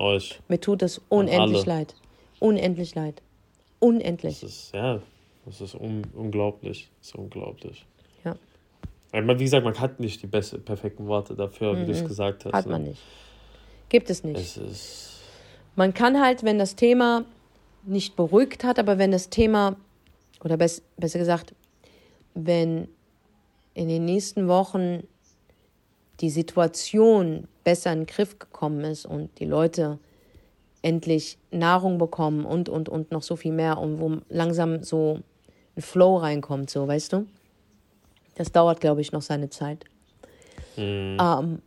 mir 0.48 0.60
tut 0.60 0.82
es 0.82 1.02
unendlich 1.08 1.66
leid. 1.66 1.96
Unendlich 2.40 2.96
leid. 2.96 3.22
Unendlich. 3.80 4.42
Das 4.42 4.50
ist, 4.50 4.74
ja, 4.74 5.02
das 5.46 5.62
ist 5.62 5.76
un 5.76 6.02
unglaublich. 6.14 6.90
Das 7.00 7.10
ist 7.10 7.16
unglaublich. 7.16 7.86
Ja. 8.26 8.36
Wie 9.14 9.44
gesagt, 9.44 9.64
man 9.64 9.80
hat 9.80 10.02
nicht 10.02 10.22
die 10.22 10.28
beste, 10.28 10.60
perfekten 10.60 11.08
Worte 11.08 11.36
dafür, 11.36 11.78
wie 11.78 11.82
mm 11.82 11.84
-mm. 11.84 11.86
du 11.86 11.92
es 11.92 12.06
gesagt 12.06 12.46
hast. 12.46 12.54
Hat 12.54 12.66
man 12.66 12.84
nicht. 12.84 13.02
Gibt 13.88 14.10
es 14.10 14.24
nicht. 14.24 14.38
Es 14.38 14.58
ist 14.58 15.10
man 15.80 15.94
kann 15.94 16.20
halt, 16.20 16.44
wenn 16.44 16.60
das 16.60 16.76
Thema 16.76 17.24
nicht 17.84 18.16
beruhigt 18.16 18.64
hat, 18.64 18.80
aber 18.80 18.98
wenn 18.98 19.12
das 19.12 19.30
Thema, 19.30 19.76
oder 20.44 20.58
bess, 20.58 20.82
besser 20.98 21.20
gesagt, 21.20 21.54
wenn 22.34 22.88
in 23.74 23.88
den 23.88 24.06
nächsten 24.06 24.48
Wochen 24.48 25.04
die 26.20 26.30
Situation 26.30 27.48
besser 27.64 27.94
in 27.94 28.00
den 28.00 28.08
Griff 28.08 28.40
gekommen 28.40 28.84
ist 28.84 29.06
und 29.06 29.40
die 29.40 29.46
Leute 29.46 30.00
endlich 30.82 31.38
Nahrung 31.52 31.98
bekommen 31.98 32.46
und, 32.46 32.70
und, 32.70 32.90
und 32.90 33.12
noch 33.12 33.24
so 33.24 33.36
viel 33.36 33.52
mehr 33.52 33.78
und 33.78 34.00
wo 34.00 34.18
langsam 34.30 34.84
so 34.84 35.20
ein 35.76 35.82
Flow 35.82 36.18
reinkommt, 36.18 36.70
so, 36.70 36.88
weißt 36.88 37.14
du? 37.14 37.26
Das 38.36 38.52
dauert, 38.52 38.80
glaube 38.80 39.02
ich, 39.02 39.12
noch 39.12 39.22
seine 39.22 39.50
Zeit. 39.50 39.86
Mhm. 40.78 41.18
Ähm, 41.22 41.62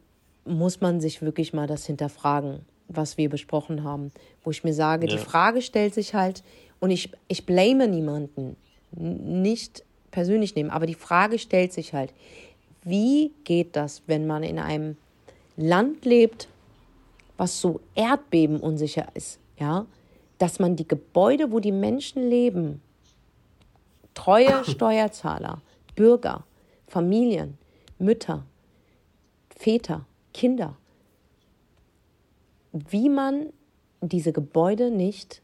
muss 0.45 0.81
man 0.81 1.01
sich 1.01 1.23
wirklich 1.23 1.53
mal 1.53 1.67
das 1.67 1.87
hinterfragen 1.87 2.61
was 2.97 3.17
wir 3.17 3.29
besprochen 3.29 3.85
haben, 3.85 4.13
wo 4.45 4.51
ich 4.51 4.65
mir 4.65 4.75
sage, 4.75 5.07
ja. 5.07 5.17
die 5.17 5.23
Frage 5.23 5.63
stellt 5.63 5.95
sich 5.95 6.15
halt, 6.15 6.43
und 6.81 6.91
ich, 6.91 7.13
ich 7.29 7.47
blame 7.47 7.87
niemanden, 7.87 8.57
nicht 8.91 9.85
persönlich 10.11 10.57
nehmen, 10.57 10.71
aber 10.71 10.87
die 10.87 10.95
Frage 10.95 11.39
stellt 11.39 11.73
sich 11.73 11.95
halt, 11.95 12.13
wie 12.83 13.31
geht 13.45 13.77
das, 13.77 14.03
wenn 14.07 14.27
man 14.27 14.43
in 14.43 14.59
einem 14.59 14.97
Land 15.57 16.05
lebt, 16.05 16.49
was 17.37 17.61
so 17.61 17.81
erdbebenunsicher 17.95 19.07
ist, 19.15 19.39
ja, 19.59 19.87
dass 20.39 20.59
man 20.59 20.75
die 20.75 20.87
Gebäude, 20.87 21.53
wo 21.53 21.61
die 21.61 21.73
Menschen 21.73 22.29
leben, 22.29 22.83
treue 24.15 24.65
Steuerzahler, 24.69 25.63
Bürger, 25.95 26.45
Familien, 26.87 27.59
Mütter, 27.99 28.45
Väter, 29.57 30.05
Kinder, 30.35 30.77
wie 32.73 33.09
man 33.09 33.53
diese 34.01 34.33
Gebäude 34.33 34.91
nicht 34.91 35.43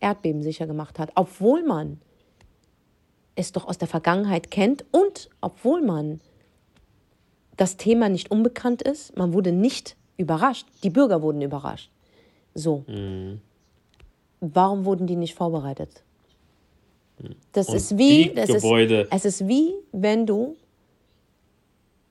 erdbebensicher 0.00 0.66
gemacht 0.66 0.98
hat, 0.98 1.12
obwohl 1.14 1.62
man 1.62 2.00
es 3.34 3.52
doch 3.52 3.66
aus 3.66 3.78
der 3.78 3.88
Vergangenheit 3.88 4.50
kennt 4.50 4.84
und 4.90 5.30
obwohl 5.40 5.80
man 5.82 6.20
das 7.56 7.76
Thema 7.76 8.08
nicht 8.08 8.30
unbekannt 8.30 8.82
ist, 8.82 9.16
man 9.16 9.32
wurde 9.32 9.52
nicht 9.52 9.96
überrascht, 10.16 10.66
die 10.82 10.90
Bürger 10.90 11.22
wurden 11.22 11.40
überrascht. 11.42 11.90
So. 12.54 12.84
Mhm. 12.86 13.40
Warum 14.40 14.84
wurden 14.84 15.06
die 15.06 15.16
nicht 15.16 15.34
vorbereitet? 15.34 16.02
Das 17.52 17.68
und 17.68 17.76
ist 17.76 17.96
wie, 17.96 18.32
das 18.34 18.48
Gebäude. 18.48 19.02
Ist, 19.02 19.12
es 19.12 19.24
ist 19.24 19.48
wie, 19.48 19.74
wenn 19.92 20.26
du 20.26 20.56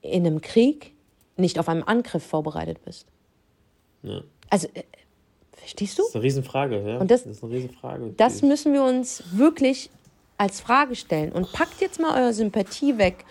in 0.01 0.25
einem 0.25 0.41
Krieg 0.41 0.93
nicht 1.35 1.59
auf 1.59 1.67
einen 1.67 1.83
Angriff 1.83 2.23
vorbereitet 2.23 2.83
bist. 2.85 3.07
Ja. 4.03 4.21
Also, 4.51 4.67
äh, 4.73 4.83
verstehst 5.53 5.97
du? 5.97 6.03
Das 6.03 6.09
ist 6.09 6.15
eine 6.15 6.23
Riesenfrage, 6.23 6.83
ja. 6.87 6.97
Und 6.99 7.09
das, 7.09 7.23
das 7.23 7.37
ist 7.37 7.43
eine 7.43 7.53
Riesenfrage. 7.53 8.13
Das 8.17 8.41
müssen 8.43 8.73
wir 8.73 8.83
uns 8.83 9.23
wirklich 9.31 9.89
als 10.37 10.59
Frage 10.59 10.95
stellen. 10.95 11.31
Und 11.31 11.51
packt 11.53 11.81
jetzt 11.81 11.99
mal 11.99 12.21
eure 12.21 12.33
Sympathie 12.33 12.97
weg 12.97 13.25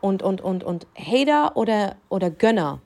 und, 0.00 0.22
und, 0.22 0.40
und, 0.40 0.64
und 0.64 0.86
Hater 0.96 1.56
oder, 1.56 1.96
oder 2.08 2.30
Gönner, 2.30 2.80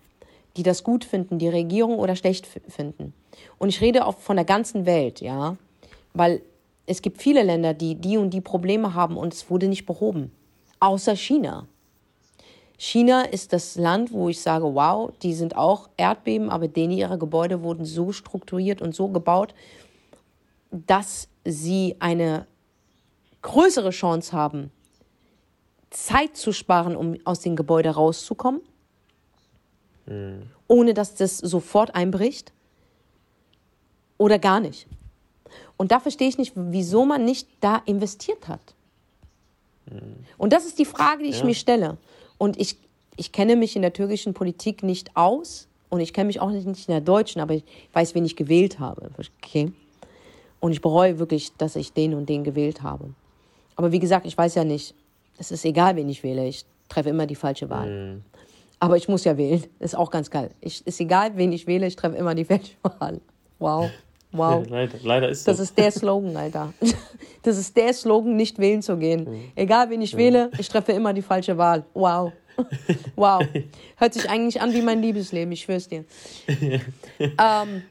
die 0.57 0.63
das 0.63 0.83
gut 0.83 1.05
finden, 1.05 1.39
die 1.39 1.49
Regierung 1.49 1.99
oder 1.99 2.17
schlecht 2.17 2.47
finden. 2.47 3.15
Und 3.59 3.69
ich 3.69 3.81
rede 3.81 4.05
auch 4.05 4.19
von 4.19 4.37
der 4.37 4.45
ganzen 4.45 4.85
Welt, 4.85 5.21
ja. 5.21 5.57
Weil 6.13 6.43
es 6.87 7.03
gibt 7.03 7.23
viele 7.23 7.43
Länder, 7.43 7.73
die 7.73 7.95
die 7.95 8.17
und 8.17 8.31
die 8.31 8.41
Probleme 8.41 8.95
haben 8.95 9.17
und 9.17 9.33
es 9.33 9.49
wurde 9.49 9.69
nicht 9.69 9.87
behoben. 9.87 10.33
Außer 10.81 11.15
China. 11.15 11.67
China 12.79 13.23
ist 13.23 13.53
das 13.53 13.77
Land, 13.77 14.13
wo 14.13 14.29
ich 14.29 14.41
sage, 14.41 14.75
wow, 14.75 15.11
die 15.23 15.35
sind 15.35 15.57
auch 15.57 15.89
Erdbeben, 15.97 16.51
aber 16.51 16.69
denen 16.69 16.93
ihre 16.93 17.19
Gebäude 17.19 17.63
wurden 17.63 17.85
so 17.85 18.13
strukturiert 18.13 18.83
und 18.83 18.95
so 18.95 19.09
gebaut, 19.09 19.55
dass 20.71 21.29
sie 21.45 21.97
eine 22.01 22.47
größere 23.43 23.91
Chance 23.91 24.33
haben, 24.33 24.71
Zeit 25.91 26.37
zu 26.37 26.53
sparen, 26.53 26.97
um 26.97 27.17
aus 27.25 27.41
dem 27.41 27.57
Gebäude 27.57 27.91
rauszukommen, 27.91 28.61
mhm. 30.07 30.51
ohne 30.69 30.93
dass 30.93 31.15
das 31.15 31.39
sofort 31.39 31.95
einbricht 31.95 32.53
oder 34.19 34.39
gar 34.39 34.61
nicht. 34.61 34.87
Und 35.77 35.93
da 35.93 36.01
verstehe 36.01 36.29
ich 36.29 36.39
nicht, 36.39 36.53
wieso 36.57 37.07
man 37.07 37.25
nicht 37.25 37.49
da 37.61 37.83
investiert 37.87 38.49
hat. 38.49 38.75
Mhm. 39.91 40.25
Und 40.37 40.53
das 40.53 40.67
ist 40.67 40.79
die 40.79 40.85
Frage, 40.85 41.23
die 41.23 41.31
ich 41.31 41.41
ja. 41.41 41.45
mir 41.45 41.55
stelle. 41.55 41.97
Und 42.39 42.59
ich, 42.61 42.77
ich 43.17 43.33
kenne 43.33 43.57
mich 43.57 43.77
in 43.77 43.83
der 43.83 43.93
türkischen 43.93 44.35
Politik 44.35 44.83
nicht 44.83 45.17
aus 45.17 45.69
und 45.89 46.01
ich 46.01 46.13
kenne 46.13 46.27
mich 46.27 46.41
auch 46.41 46.51
nicht 46.51 46.67
in 46.67 46.75
der 46.89 47.01
deutschen, 47.01 47.41
aber 47.41 47.55
ich 47.55 47.65
weiß, 47.93 48.15
wen 48.15 48.25
ich 48.25 48.37
gewählt 48.37 48.79
habe. 48.79 49.11
Okay? 49.43 49.73
Und 50.61 50.73
ich 50.73 50.81
bereue 50.81 51.19
wirklich, 51.19 51.53
dass 51.57 51.77
ich 51.77 51.93
den 51.93 52.15
und 52.15 52.29
den 52.29 52.45
gewählt 52.45 52.83
habe. 52.83 53.11
Aber 53.77 53.93
wie 53.93 53.99
gesagt, 53.99 54.27
ich 54.27 54.37
weiß 54.37 54.55
ja 54.55 54.65
nicht. 54.65 54.95
Es 55.39 55.51
ist 55.51 55.65
egal, 55.65 55.97
wen 55.97 56.09
ich 56.09 56.23
wähle. 56.23 56.47
Ich 56.47 56.65
treffe 56.89 57.11
immer 57.11 57.27
die 57.27 57.35
falsche 57.35 57.69
Wahl. 57.69 57.89
Mhm. 57.89 58.23
Aber 58.79 58.97
ich 58.97 59.09
muss 59.09 59.25
ja 59.25 59.37
wählen. 59.37 59.65
Ist 59.79 59.97
auch 59.97 60.11
ganz 60.11 60.31
geil. 60.31 60.51
Ich, 60.61 60.87
ist 60.87 61.01
egal, 61.01 61.37
wen 61.37 61.53
ich 61.53 61.67
wähle, 61.67 61.87
ich 61.87 61.97
treffe 61.97 62.17
immer 62.17 62.35
die 62.35 62.45
falsche 62.47 62.75
Wahl. 62.83 63.21
Wow. 63.59 63.91
Wow. 64.33 64.67
leider, 64.69 64.99
leider 65.03 65.29
ist 65.29 65.45
so. 65.45 65.51
Das 65.51 65.61
ist 65.61 65.77
der 65.79 65.91
Slogan, 65.91 66.37
Alter. 66.37 66.73
Das 67.43 67.59
ist 67.59 67.77
der 67.77 67.93
Slogan, 67.93 68.35
nicht 68.35 68.59
wählen 68.59 68.83
zu 68.83 68.97
gehen. 68.97 69.23
Mhm. 69.23 69.53
Egal, 69.55 69.89
wen 69.89 70.03
ich 70.03 70.15
mhm. 70.15 70.19
wähle, 70.19 70.51
ich 70.59 70.69
treffe 70.69 70.91
immer 70.91 71.13
die 71.13 71.23
falsche 71.23 71.57
Wahl. 71.57 71.85
Wow. 71.95 72.33
Wow. 73.17 73.45
Hört 73.97 74.15
sich 74.15 74.29
eigentlich 74.31 74.61
an 74.61 74.73
wie 74.73 74.83
mein 74.83 75.01
Liebesleben, 75.03 75.53
ich 75.53 75.61
schwör's 75.61 75.89
dir. 75.89 76.05
ähm, 77.19 77.83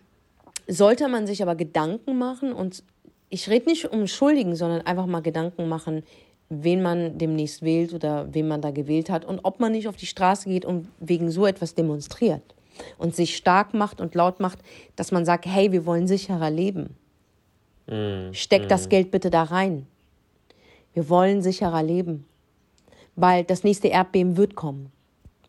sollte 0.68 1.08
man 1.08 1.28
sich 1.28 1.42
aber 1.42 1.56
Gedanken 1.56 2.18
machen 2.18 2.52
und 2.52 2.84
ich 3.30 3.48
rede 3.50 3.70
nicht 3.70 3.86
um 3.86 4.08
Schuldigen, 4.08 4.56
sondern 4.56 4.82
einfach 4.82 5.06
mal 5.06 5.22
Gedanken 5.22 5.70
machen, 5.70 6.04
wen 6.50 6.82
man 6.82 7.18
demnächst 7.18 7.62
wählt 7.62 7.94
oder 7.94 8.28
wen 8.34 8.48
man 8.48 8.62
da 8.62 8.72
gewählt 8.72 9.10
hat 9.10 9.24
und 9.24 9.40
ob 9.44 9.60
man 9.60 9.72
nicht 9.72 9.88
auf 9.88 9.96
die 9.96 10.06
Straße 10.06 10.50
geht 10.50 10.66
und 10.66 10.88
wegen 11.00 11.32
so 11.32 11.46
etwas 11.46 11.76
demonstriert 11.76 12.56
und 12.98 13.16
sich 13.16 13.36
stark 13.36 13.74
macht 13.74 14.02
und 14.02 14.16
laut 14.16 14.40
macht, 14.40 14.60
dass 14.96 15.12
man 15.12 15.26
sagt, 15.26 15.46
hey, 15.46 15.72
wir 15.72 15.86
wollen 15.86 16.08
sicherer 16.08 16.50
leben. 16.50 16.96
Mm, 17.88 18.34
Steck 18.34 18.66
mm. 18.66 18.68
das 18.68 18.90
Geld 18.90 19.12
bitte 19.12 19.30
da 19.30 19.44
rein. 19.44 19.88
Wir 20.94 21.10
wollen 21.10 21.42
sicherer 21.42 21.84
leben, 21.84 22.26
weil 23.16 23.44
das 23.44 23.64
nächste 23.64 23.90
Erdbeben 23.90 24.38
wird 24.38 24.56
kommen 24.56 24.92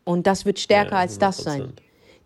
und 0.05 0.27
das 0.27 0.45
wird 0.45 0.59
stärker 0.59 0.97
ja, 0.97 1.01
als 1.01 1.19
das 1.19 1.39
sein. 1.39 1.73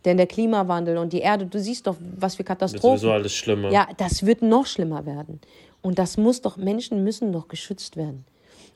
Denn 0.05 0.17
der 0.17 0.27
Klimawandel 0.27 0.97
und 0.97 1.13
die 1.13 1.21
Erde, 1.21 1.47
du 1.47 1.61
siehst 1.61 1.87
doch, 1.87 1.97
was 2.17 2.37
für 2.37 2.45
Katastrophen. 2.45 2.95
Das 2.95 3.03
ist 3.03 3.09
alles 3.09 3.35
schlimmer. 3.35 3.71
Ja, 3.71 3.89
das 3.99 4.25
wird 4.25 4.41
noch 4.41 4.67
schlimmer 4.67 5.05
werden. 5.05 5.41
Und 5.83 5.99
das 5.99 6.17
muss 6.17 6.41
doch, 6.41 6.57
Menschen 6.57 7.05
müssen 7.05 7.33
doch 7.33 7.49
geschützt 7.49 7.97
werden. 7.97 8.25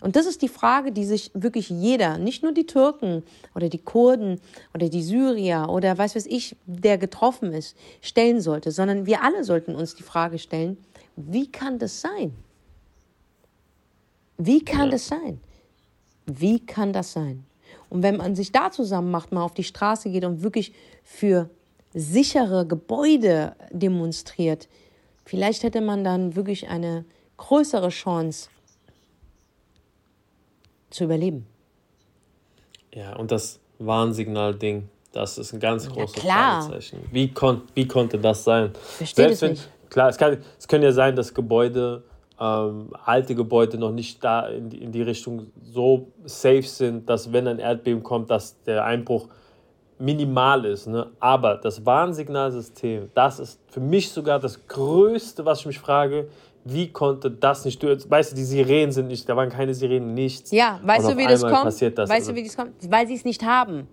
Und 0.05 0.16
das 0.16 0.26
ist 0.26 0.42
die 0.42 0.48
Frage, 0.48 0.92
die 0.92 1.07
sich 1.07 1.30
wirklich 1.32 1.70
jeder, 1.70 2.18
nicht 2.18 2.42
nur 2.42 2.52
die 2.52 2.66
Türken 2.66 3.22
oder 3.55 3.70
die 3.70 3.78
Kurden 3.78 4.38
oder 4.74 4.90
die 4.90 5.02
Syrier 5.02 5.68
oder 5.70 5.96
was 5.96 6.14
weiß 6.14 6.26
ich, 6.26 6.57
der 6.66 6.98
getroffen 6.98 7.55
ist, 7.55 7.74
stellen 8.02 8.42
sollte, 8.42 8.70
sondern 8.70 9.07
wir 9.07 9.24
alle 9.24 9.44
sollten 9.44 9.74
uns 9.74 9.94
die 9.94 10.02
Frage 10.02 10.38
stellen, 10.38 10.76
wie 11.16 11.50
kann 11.50 11.78
das 11.78 12.02
sein? 12.02 12.34
Wie 14.36 14.62
kann 14.62 14.84
ja. 14.84 14.90
das 14.90 15.09
sein? 15.09 15.40
Wie 16.26 16.61
kann 16.61 16.92
das 16.92 17.14
sein? 17.14 17.46
Und 17.88 18.02
wenn 18.02 18.18
man 18.18 18.36
sich 18.36 18.52
da 18.52 18.70
zusammen 18.70 19.11
macht, 19.11 19.32
mal 19.32 19.42
auf 19.42 19.55
die 19.55 19.64
Straße 19.64 20.11
geht 20.11 20.26
und 20.26 20.42
wirklich 20.42 20.74
für 21.02 21.48
sichere 21.94 22.66
Gebäude 22.66 23.57
demonstriert, 23.70 24.68
vielleicht 25.24 25.62
hätte 25.62 25.80
man 25.80 26.05
dann 26.05 26.36
wirklich 26.36 26.68
eine 26.68 27.07
größere 27.38 27.88
Chance 27.88 28.50
zu 30.95 31.05
überleben. 31.05 31.47
Ja, 32.95 33.16
und 33.16 33.32
das 33.32 33.59
Warnsignal-Ding, 33.80 34.88
das 35.12 35.38
ist 35.38 35.53
ein 35.53 35.61
ganz 35.61 35.88
großes 35.88 36.22
ja, 36.22 36.61
Fragezeichen. 36.61 37.01
Wie, 37.11 37.32
kon 37.32 37.62
wie 37.74 37.88
konnte 37.88 38.18
das 38.18 38.45
sein? 38.45 38.72
Verstehe 38.74 39.28
das 39.28 39.42
nicht. 39.42 39.68
Klar, 39.90 40.09
es, 40.09 40.16
kann, 40.16 40.38
es 40.59 40.68
können 40.68 40.84
ja 40.84 40.92
sein, 40.92 41.16
dass 41.16 41.34
Gebäude 41.34 42.05
ähm, 42.40 42.90
alte 43.05 43.34
Gebäude 43.34 43.78
noch 43.78 43.90
nicht 43.90 44.22
da 44.22 44.47
in 44.47 44.70
die, 44.70 44.82
in 44.82 44.92
die 44.92 45.03
Richtung 45.03 45.49
so 45.62 46.09
safe 46.24 46.62
sind, 46.62 47.09
dass 47.09 47.32
wenn 47.32 47.47
ein 47.49 47.59
Erdbeben 47.59 48.03
kommt, 48.03 48.30
dass 48.30 48.61
der 48.62 48.84
Einbruch 48.84 49.28
minimal 49.99 50.64
ist. 50.64 50.86
Ne? 50.86 51.11
Aber 51.20 51.57
das 51.57 51.84
Warnsignalsystem, 51.84 53.11
das 53.14 53.38
ist 53.38 53.61
für 53.68 53.80
mich 53.80 54.11
sogar 54.11 54.38
das 54.38 54.66
Größte, 54.66 55.45
was 55.45 55.61
ich 55.61 55.66
mich 55.66 55.78
frage, 55.78 56.28
wie 56.64 56.90
konnte 56.90 57.30
das 57.30 57.64
nicht 57.64 57.82
durch? 57.82 58.08
Weißt 58.10 58.32
du, 58.32 58.36
die 58.36 58.44
Sirenen 58.44 58.92
sind 58.92 59.08
nicht, 59.08 59.28
da 59.28 59.36
waren 59.36 59.50
keine 59.50 59.74
Sirenen, 59.74 60.14
nichts. 60.14 60.50
Ja, 60.50 60.80
weißt 60.82 61.10
du, 61.10 61.16
wie 61.16 61.26
das 61.26 61.42
kommt? 61.42 61.64
Das. 61.64 61.82
Weißt 61.82 62.10
also, 62.10 62.32
du, 62.32 62.36
wie 62.36 62.44
das 62.44 62.56
kommt? 62.56 62.72
Weil 62.88 63.06
sie 63.06 63.14
es 63.14 63.24
nicht 63.24 63.44
haben. 63.44 63.86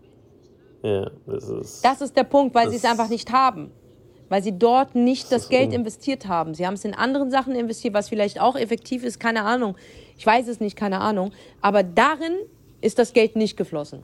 Ja, 0.82 1.12
das 1.28 1.50
ist. 1.50 1.86
Das 1.86 2.02
ist 2.02 2.16
der 2.16 2.24
Punkt, 2.24 2.56
weil 2.56 2.70
sie 2.70 2.78
es 2.78 2.86
einfach 2.86 3.10
nicht 3.10 3.32
haben 3.32 3.72
weil 4.32 4.42
sie 4.42 4.58
dort 4.58 4.96
nicht 4.96 5.24
das, 5.24 5.42
das 5.42 5.50
Geld 5.50 5.74
investiert 5.74 6.26
haben. 6.26 6.54
Sie 6.54 6.66
haben 6.66 6.76
es 6.76 6.86
in 6.86 6.94
anderen 6.94 7.30
Sachen 7.32 7.54
investiert, 7.54 7.94
was 7.94 8.08
vielleicht 8.08 8.40
auch 8.40 8.56
effektiv 8.56 9.04
ist, 9.04 9.20
keine 9.20 9.44
Ahnung. 9.44 9.76
Ich 10.18 10.26
weiß 10.26 10.48
es 10.48 10.62
nicht, 10.62 10.78
keine 10.78 11.02
Ahnung. 11.02 11.34
Aber 11.60 11.84
darin 11.84 12.38
ist 12.80 12.98
das 12.98 13.12
Geld 13.12 13.36
nicht 13.36 13.58
geflossen. 13.58 14.04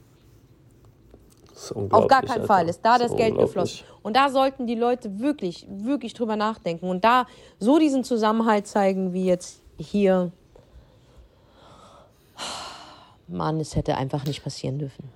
Auf 1.89 2.08
gar 2.08 2.22
keinen 2.22 2.41
Alter. 2.41 2.45
Fall 2.45 2.70
ist 2.70 2.82
da 2.82 2.97
das, 2.97 3.10
das 3.10 3.18
Geld 3.18 3.38
geflossen. 3.38 3.86
Und 4.03 4.16
da 4.16 4.30
sollten 4.30 4.68
die 4.68 4.76
Leute 4.76 5.20
wirklich, 5.20 5.66
wirklich 5.70 6.14
drüber 6.14 6.36
nachdenken 6.36 6.88
und 6.88 7.03
da 7.03 7.26
so 7.60 7.80
diesen 7.80 8.03
Zusammenhalt 8.03 8.68
zeigen, 8.68 9.14
wie 9.14 9.26
jetzt 9.26 9.62
hier. 9.78 10.32
Mann, 13.28 13.60
es 13.60 13.76
hätte 13.76 13.97
einfach 13.97 14.26
nicht 14.26 14.43
passieren 14.43 14.78
dürfen. 14.80 15.10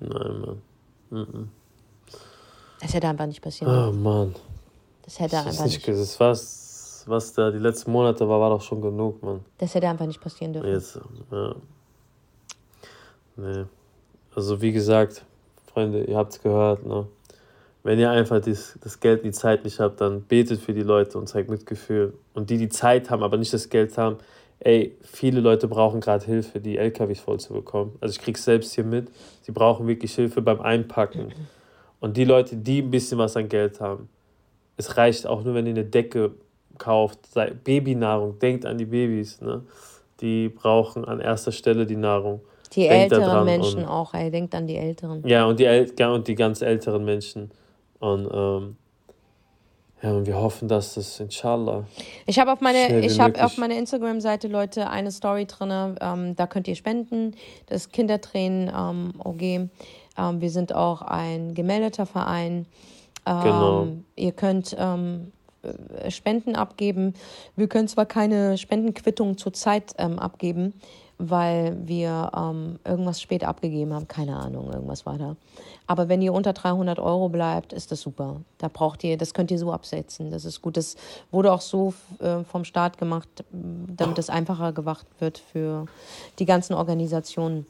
Nein, 0.00 0.40
Mann. 0.40 0.62
Mhm. 1.10 1.48
Das 2.80 2.94
hätte 2.94 3.08
einfach 3.08 3.26
nicht 3.26 3.42
passieren 3.42 3.88
Oh 3.88 3.92
Mann. 3.92 4.34
Das 5.02 5.20
hätte 5.20 5.36
das 5.36 5.46
einfach 5.46 5.64
nicht. 5.64 5.86
nicht 5.86 6.00
das 6.00 6.18
was, 6.18 7.04
was 7.06 7.32
da 7.34 7.50
die 7.50 7.58
letzten 7.58 7.92
Monate 7.92 8.28
war, 8.28 8.40
war 8.40 8.50
doch 8.50 8.62
schon 8.62 8.80
genug, 8.80 9.22
Mann. 9.22 9.44
Das 9.58 9.74
hätte 9.74 9.88
einfach 9.88 10.06
nicht 10.06 10.20
passieren 10.20 10.52
dürfen. 10.52 10.70
Jetzt, 10.70 10.98
ja. 11.30 11.54
Nee. 13.36 13.64
Also 14.34 14.60
wie 14.60 14.72
gesagt, 14.72 15.24
Freunde, 15.76 16.04
ihr 16.04 16.16
habt 16.16 16.32
es 16.32 16.42
gehört, 16.42 16.86
ne? 16.86 17.06
Wenn 17.82 17.98
ihr 17.98 18.10
einfach 18.10 18.40
dies, 18.40 18.78
das 18.82 18.98
Geld, 18.98 19.26
die 19.26 19.30
Zeit 19.30 19.62
nicht 19.62 19.78
habt, 19.78 20.00
dann 20.00 20.22
betet 20.22 20.58
für 20.58 20.72
die 20.72 20.82
Leute 20.82 21.18
und 21.18 21.28
zeigt 21.28 21.50
Mitgefühl. 21.50 22.14
Und 22.32 22.48
die, 22.48 22.56
die 22.56 22.70
Zeit 22.70 23.10
haben, 23.10 23.22
aber 23.22 23.36
nicht 23.36 23.52
das 23.52 23.68
Geld 23.68 23.98
haben, 23.98 24.16
ey, 24.60 24.96
viele 25.02 25.40
Leute 25.40 25.68
brauchen 25.68 26.00
gerade 26.00 26.24
Hilfe, 26.24 26.60
die 26.60 26.78
LKWs 26.78 27.20
voll 27.20 27.40
zu 27.40 27.52
bekommen. 27.52 27.94
Also 28.00 28.12
ich 28.12 28.20
krieg's 28.20 28.42
selbst 28.42 28.72
hier 28.72 28.84
mit. 28.84 29.08
Sie 29.42 29.52
brauchen 29.52 29.86
wirklich 29.86 30.14
Hilfe 30.14 30.40
beim 30.40 30.62
Einpacken. 30.62 31.34
Und 32.00 32.16
die 32.16 32.24
Leute, 32.24 32.56
die 32.56 32.80
ein 32.80 32.90
bisschen 32.90 33.18
was 33.18 33.36
an 33.36 33.50
Geld 33.50 33.78
haben, 33.78 34.08
es 34.78 34.96
reicht 34.96 35.26
auch 35.26 35.44
nur, 35.44 35.52
wenn 35.52 35.66
ihr 35.66 35.74
eine 35.74 35.84
Decke 35.84 36.30
kauft, 36.78 37.18
Babynahrung, 37.64 38.38
denkt 38.38 38.64
an 38.64 38.78
die 38.78 38.86
Babys, 38.86 39.42
ne? 39.42 39.62
Die 40.22 40.48
brauchen 40.48 41.04
an 41.04 41.20
erster 41.20 41.52
Stelle 41.52 41.84
die 41.84 41.96
Nahrung. 41.96 42.40
Die 42.74 42.88
denkt 42.88 43.12
älteren 43.12 43.44
Menschen 43.44 43.84
auch, 43.84 44.14
ey, 44.14 44.30
denkt 44.30 44.54
an 44.54 44.66
die 44.66 44.76
Älteren. 44.76 45.26
Ja, 45.26 45.46
und 45.46 45.60
die, 45.60 45.64
El 45.64 45.92
ja, 45.98 46.10
und 46.10 46.26
die 46.28 46.34
ganz 46.34 46.62
älteren 46.62 47.04
Menschen. 47.04 47.50
Und 47.98 48.28
ähm, 48.32 48.76
ja, 50.02 50.12
und 50.12 50.26
wir 50.26 50.36
hoffen, 50.36 50.68
dass 50.68 50.94
das 50.94 51.18
inshallah. 51.20 51.84
Ich 52.26 52.38
habe 52.38 52.52
auf 52.52 52.60
meine, 52.60 53.00
ich 53.00 53.18
habe 53.18 53.42
auf 53.42 53.56
meiner 53.56 53.76
Instagram-Seite 53.76 54.48
Leute 54.48 54.90
eine 54.90 55.10
Story 55.10 55.46
drin. 55.46 55.96
Ähm, 56.00 56.36
da 56.36 56.46
könnt 56.46 56.68
ihr 56.68 56.76
spenden. 56.76 57.34
Das 57.66 57.88
Kindertränen 57.90 58.70
ähm, 58.76 59.14
OG. 59.18 59.42
Ähm, 59.42 59.70
wir 60.40 60.50
sind 60.50 60.74
auch 60.74 61.02
ein 61.02 61.54
gemeldeter 61.54 62.04
Verein. 62.04 62.66
Ähm, 63.26 63.42
genau. 63.42 63.88
Ihr 64.16 64.32
könnt 64.32 64.76
ähm, 64.78 65.32
äh, 65.62 66.10
Spenden 66.10 66.56
abgeben. 66.56 67.14
Wir 67.56 67.68
können 67.68 67.88
zwar 67.88 68.06
keine 68.06 68.58
Spendenquittung 68.58 69.38
zurzeit 69.38 69.94
ähm, 69.98 70.18
abgeben, 70.18 70.74
weil 71.18 71.76
wir 71.86 72.30
ähm, 72.36 72.78
irgendwas 72.84 73.20
spät 73.20 73.44
abgegeben 73.44 73.94
haben. 73.94 74.08
Keine 74.08 74.36
Ahnung, 74.36 74.72
irgendwas 74.72 75.06
war 75.06 75.18
da. 75.18 75.36
Aber 75.86 76.08
wenn 76.08 76.20
ihr 76.20 76.32
unter 76.32 76.52
300 76.52 76.98
Euro 76.98 77.28
bleibt, 77.28 77.72
ist 77.72 77.92
das 77.92 78.00
super. 78.00 78.40
Da 78.58 78.68
braucht 78.68 79.02
ihr, 79.04 79.16
das 79.16 79.32
könnt 79.32 79.50
ihr 79.50 79.58
so 79.58 79.72
absetzen. 79.72 80.30
Das 80.30 80.44
ist 80.44 80.60
gut. 80.60 80.76
Das 80.76 80.96
wurde 81.30 81.52
auch 81.52 81.60
so 81.60 81.94
äh, 82.18 82.44
vom 82.44 82.64
Staat 82.64 82.98
gemacht, 82.98 83.28
damit 83.50 84.18
es 84.18 84.28
einfacher 84.28 84.72
gemacht 84.72 85.06
wird 85.18 85.38
für 85.38 85.86
die 86.38 86.44
ganzen 86.44 86.74
Organisationen. 86.74 87.66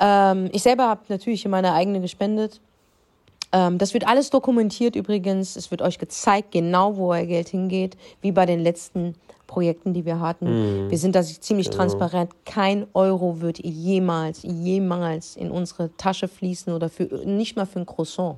Ähm, 0.00 0.48
ich 0.52 0.62
selber 0.62 0.88
habe 0.88 1.02
natürlich 1.08 1.46
meine 1.46 1.72
eigene 1.72 2.00
gespendet. 2.00 2.60
Ähm, 3.52 3.78
das 3.78 3.94
wird 3.94 4.06
alles 4.06 4.30
dokumentiert 4.30 4.96
übrigens. 4.96 5.56
Es 5.56 5.70
wird 5.70 5.82
euch 5.82 5.98
gezeigt, 5.98 6.52
genau 6.52 6.96
wo 6.96 7.12
euer 7.12 7.26
Geld 7.26 7.48
hingeht, 7.48 7.96
wie 8.20 8.32
bei 8.32 8.46
den 8.46 8.60
letzten 8.60 9.14
Projekten, 9.46 9.94
die 9.94 10.04
wir 10.04 10.20
hatten. 10.20 10.84
Mhm. 10.84 10.90
Wir 10.90 10.98
sind 10.98 11.14
da 11.14 11.22
ziemlich 11.22 11.66
genau. 11.70 11.78
transparent. 11.78 12.30
Kein 12.44 12.86
Euro 12.94 13.40
wird 13.40 13.58
jemals, 13.64 14.42
jemals 14.42 15.36
in 15.36 15.50
unsere 15.50 15.96
Tasche 15.96 16.28
fließen 16.28 16.72
oder 16.72 16.88
für, 16.88 17.04
nicht 17.24 17.56
mal 17.56 17.66
für 17.66 17.80
ein 17.80 17.86
Croissant. 17.86 18.36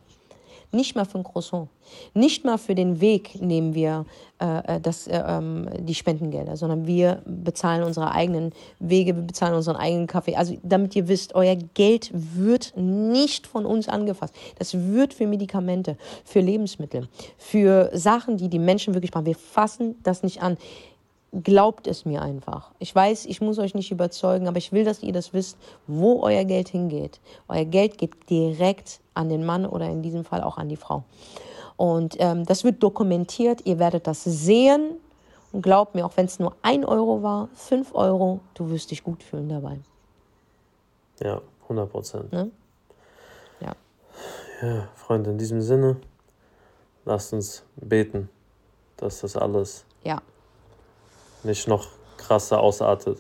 Nicht 0.73 0.95
mal 0.95 1.05
für 1.05 1.19
ein 1.19 1.25
Croissant. 1.25 1.69
Nicht 2.15 2.45
mal 2.45 2.57
für 2.57 2.77
den 2.77 3.01
Weg 3.01 3.41
nehmen 3.43 3.75
wir 3.75 4.07
äh, 4.41 4.77
äh, 4.77 4.81
das, 4.81 5.09
äh, 5.09 5.21
ähm, 5.27 5.69
die 5.81 5.95
Spendengelder, 5.95 6.57
sondern 6.57 6.87
wir 6.87 7.23
bezahlen 7.27 7.83
unsere 7.83 8.13
eigenen 8.13 8.53
Wege, 8.79 9.17
wir 9.17 9.25
bezahlen 9.25 9.55
unseren 9.55 9.77
eigenen 9.77 10.07
Kaffee. 10.07 10.37
Also 10.37 10.57
damit 10.63 10.95
ihr 10.95 11.09
wisst, 11.09 11.35
euer 11.35 11.57
Geld 11.75 12.11
wird 12.13 12.73
nicht 12.77 13.49
von 13.49 13.67
uns 13.67 13.89
angefasst. 13.89 14.35
Das 14.59 14.75
wird 14.75 15.13
für 15.13 15.27
Medikamente, 15.27 15.97
für 16.25 16.41
Lebensmittel, 16.41 17.09
für 17.37 17.91
Sachen, 17.93 18.37
die 18.37 18.49
die 18.49 18.61
Menschen 18.61 18.95
wirklich 18.95 19.11
brauchen. 19.11 19.27
Wir 19.27 19.35
fassen 19.35 19.97
das 20.05 20.23
nicht 20.23 20.41
an. 20.41 20.57
Glaubt 21.33 21.87
es 21.87 22.05
mir 22.05 22.23
einfach. 22.23 22.73
Ich 22.81 22.93
weiß, 22.93 23.27
ich 23.27 23.41
muss 23.41 23.61
euch 23.61 23.75
nicht 23.75 23.93
überzeugen, 23.93 24.49
aber 24.49 24.59
ich 24.59 24.73
will, 24.73 24.85
dass 24.85 25.01
ihr 25.01 25.13
das 25.13 25.33
wisst, 25.33 25.57
wo 25.87 26.21
euer 26.23 26.45
Geld 26.45 26.69
hingeht. 26.69 27.21
Euer 27.47 27.65
Geld 27.65 27.99
geht 27.99 28.29
direkt 28.29 28.99
an 29.15 29.29
den 29.29 29.47
Mann 29.47 29.65
oder 29.65 29.89
in 29.89 30.03
diesem 30.03 30.25
Fall 30.25 30.43
auch 30.43 30.59
an 30.59 30.69
die 30.69 30.77
Frau. 30.77 31.05
Und 31.77 32.17
ähm, 32.19 32.45
das 32.47 32.65
wird 32.65 32.83
dokumentiert, 32.83 33.65
ihr 33.65 33.79
werdet 33.79 34.09
das 34.09 34.25
sehen. 34.25 34.97
Und 35.53 35.63
glaubt 35.63 35.95
mir, 35.95 36.05
auch 36.05 36.17
wenn 36.17 36.27
es 36.27 36.41
nur 36.41 36.57
ein 36.63 36.85
Euro 36.85 37.23
war, 37.23 37.49
fünf 37.55 37.95
Euro, 37.95 38.41
du 38.55 38.69
wirst 38.71 38.91
dich 38.91 39.05
gut 39.05 39.23
fühlen 39.23 39.49
dabei. 39.49 39.79
Ja, 41.23 41.41
100 41.63 41.91
Prozent. 41.91 42.33
Ne? 42.33 42.51
Ja. 43.61 43.73
Ja, 44.63 44.89
Freunde, 44.97 45.31
in 45.31 45.39
diesem 45.39 45.61
Sinne, 45.61 45.97
lasst 47.05 47.33
uns 47.33 47.63
beten, 47.77 48.29
dass 48.97 49.21
das 49.21 49.37
alles 49.37 49.85
ja 50.03 50.21
nicht 51.45 51.69
noch 51.69 51.89
krasser 52.17 52.61
ausartet. 52.61 53.19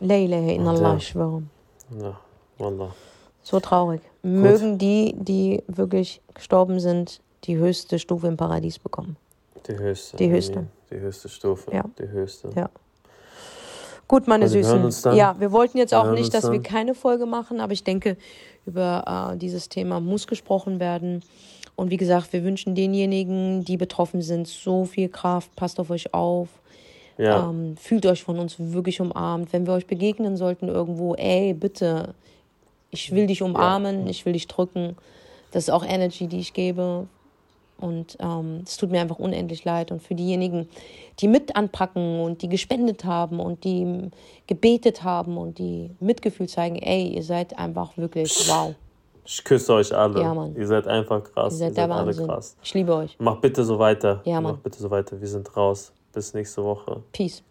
Leila 0.00 0.38
in 0.38 0.66
Allah, 0.66 0.96
ich 0.96 1.08
schwöre. 1.08 1.42
Ja, 2.00 2.18
Wallah. 2.58 2.94
So 3.42 3.60
traurig. 3.60 4.00
Gut. 4.22 4.30
Mögen 4.30 4.78
die, 4.78 5.14
die 5.16 5.62
wirklich 5.66 6.20
gestorben 6.34 6.80
sind, 6.80 7.20
die 7.44 7.56
höchste 7.56 7.98
Stufe 7.98 8.28
im 8.28 8.36
Paradies 8.36 8.78
bekommen. 8.78 9.16
Die 9.66 9.78
höchste. 9.78 10.16
Die 10.16 10.30
höchste. 10.30 10.66
Die 10.90 11.00
höchste 11.00 11.28
Stufe. 11.28 11.72
Ja. 11.72 11.84
Die 11.98 12.08
höchste. 12.08 12.50
Ja. 12.54 12.70
Gut, 14.08 14.28
meine 14.28 14.44
also 14.44 14.60
Süßen. 14.60 15.14
Ja, 15.14 15.36
wir 15.38 15.52
wollten 15.52 15.78
jetzt 15.78 15.94
auch 15.94 16.10
nicht, 16.12 16.34
dass 16.34 16.50
wir 16.50 16.60
keine 16.60 16.94
Folge 16.94 17.24
machen, 17.24 17.60
aber 17.60 17.72
ich 17.72 17.82
denke, 17.82 18.16
über 18.66 19.32
äh, 19.32 19.36
dieses 19.38 19.68
Thema 19.68 20.00
muss 20.00 20.26
gesprochen 20.26 20.80
werden. 20.80 21.24
Und 21.76 21.90
wie 21.90 21.96
gesagt, 21.96 22.32
wir 22.32 22.44
wünschen 22.44 22.74
denjenigen, 22.74 23.64
die 23.64 23.76
betroffen 23.76 24.20
sind, 24.20 24.46
so 24.46 24.84
viel 24.84 25.08
Kraft. 25.08 25.56
Passt 25.56 25.80
auf 25.80 25.90
euch 25.90 26.12
auf. 26.12 26.48
Ja. 27.18 27.48
Ähm, 27.48 27.76
fühlt 27.76 28.06
euch 28.06 28.22
von 28.22 28.38
uns 28.38 28.56
wirklich 28.58 29.00
umarmt. 29.00 29.52
Wenn 29.52 29.66
wir 29.66 29.74
euch 29.74 29.86
begegnen 29.86 30.36
sollten 30.36 30.68
irgendwo, 30.68 31.14
ey, 31.14 31.54
bitte, 31.54 32.14
ich 32.90 33.12
will 33.12 33.26
dich 33.26 33.42
umarmen, 33.42 34.04
ja. 34.04 34.10
ich 34.10 34.24
will 34.26 34.32
dich 34.32 34.48
drücken. 34.48 34.96
Das 35.50 35.64
ist 35.64 35.70
auch 35.70 35.84
Energy, 35.84 36.26
die 36.26 36.40
ich 36.40 36.52
gebe. 36.52 37.06
Und 37.78 38.16
ähm, 38.20 38.60
es 38.64 38.76
tut 38.76 38.90
mir 38.90 39.00
einfach 39.00 39.18
unendlich 39.18 39.64
leid. 39.64 39.90
Und 39.90 40.02
für 40.02 40.14
diejenigen, 40.14 40.68
die 41.18 41.26
mit 41.26 41.56
anpacken 41.56 42.20
und 42.20 42.42
die 42.42 42.48
gespendet 42.48 43.04
haben 43.04 43.40
und 43.40 43.64
die 43.64 44.10
gebetet 44.46 45.02
haben 45.02 45.36
und 45.36 45.58
die 45.58 45.90
Mitgefühl 45.98 46.48
zeigen, 46.48 46.76
ey, 46.76 47.08
ihr 47.08 47.24
seid 47.24 47.58
einfach 47.58 47.96
wirklich 47.96 48.48
wow. 48.48 48.74
Ich 49.24 49.42
küsse 49.44 49.74
euch 49.74 49.94
alle. 49.94 50.20
Ja, 50.20 50.34
Mann. 50.34 50.54
Ihr 50.56 50.66
seid 50.66 50.86
einfach 50.86 51.22
krass. 51.22 51.54
Ihr 51.54 51.58
seid, 51.58 51.70
ihr 51.70 51.74
seid 51.74 51.90
alle 51.90 52.14
krass. 52.14 52.56
Ich 52.62 52.74
liebe 52.74 52.94
euch. 52.94 53.16
Mach 53.18 53.40
bitte 53.40 53.64
so 53.64 53.78
weiter. 53.78 54.20
Ja, 54.24 54.40
Mann. 54.40 54.54
Mach 54.54 54.60
bitte 54.60 54.78
so 54.78 54.90
weiter. 54.90 55.20
Wir 55.20 55.28
sind 55.28 55.56
raus. 55.56 55.92
Bis 56.12 56.34
nächste 56.34 56.62
Woche. 56.62 57.02
Peace. 57.12 57.42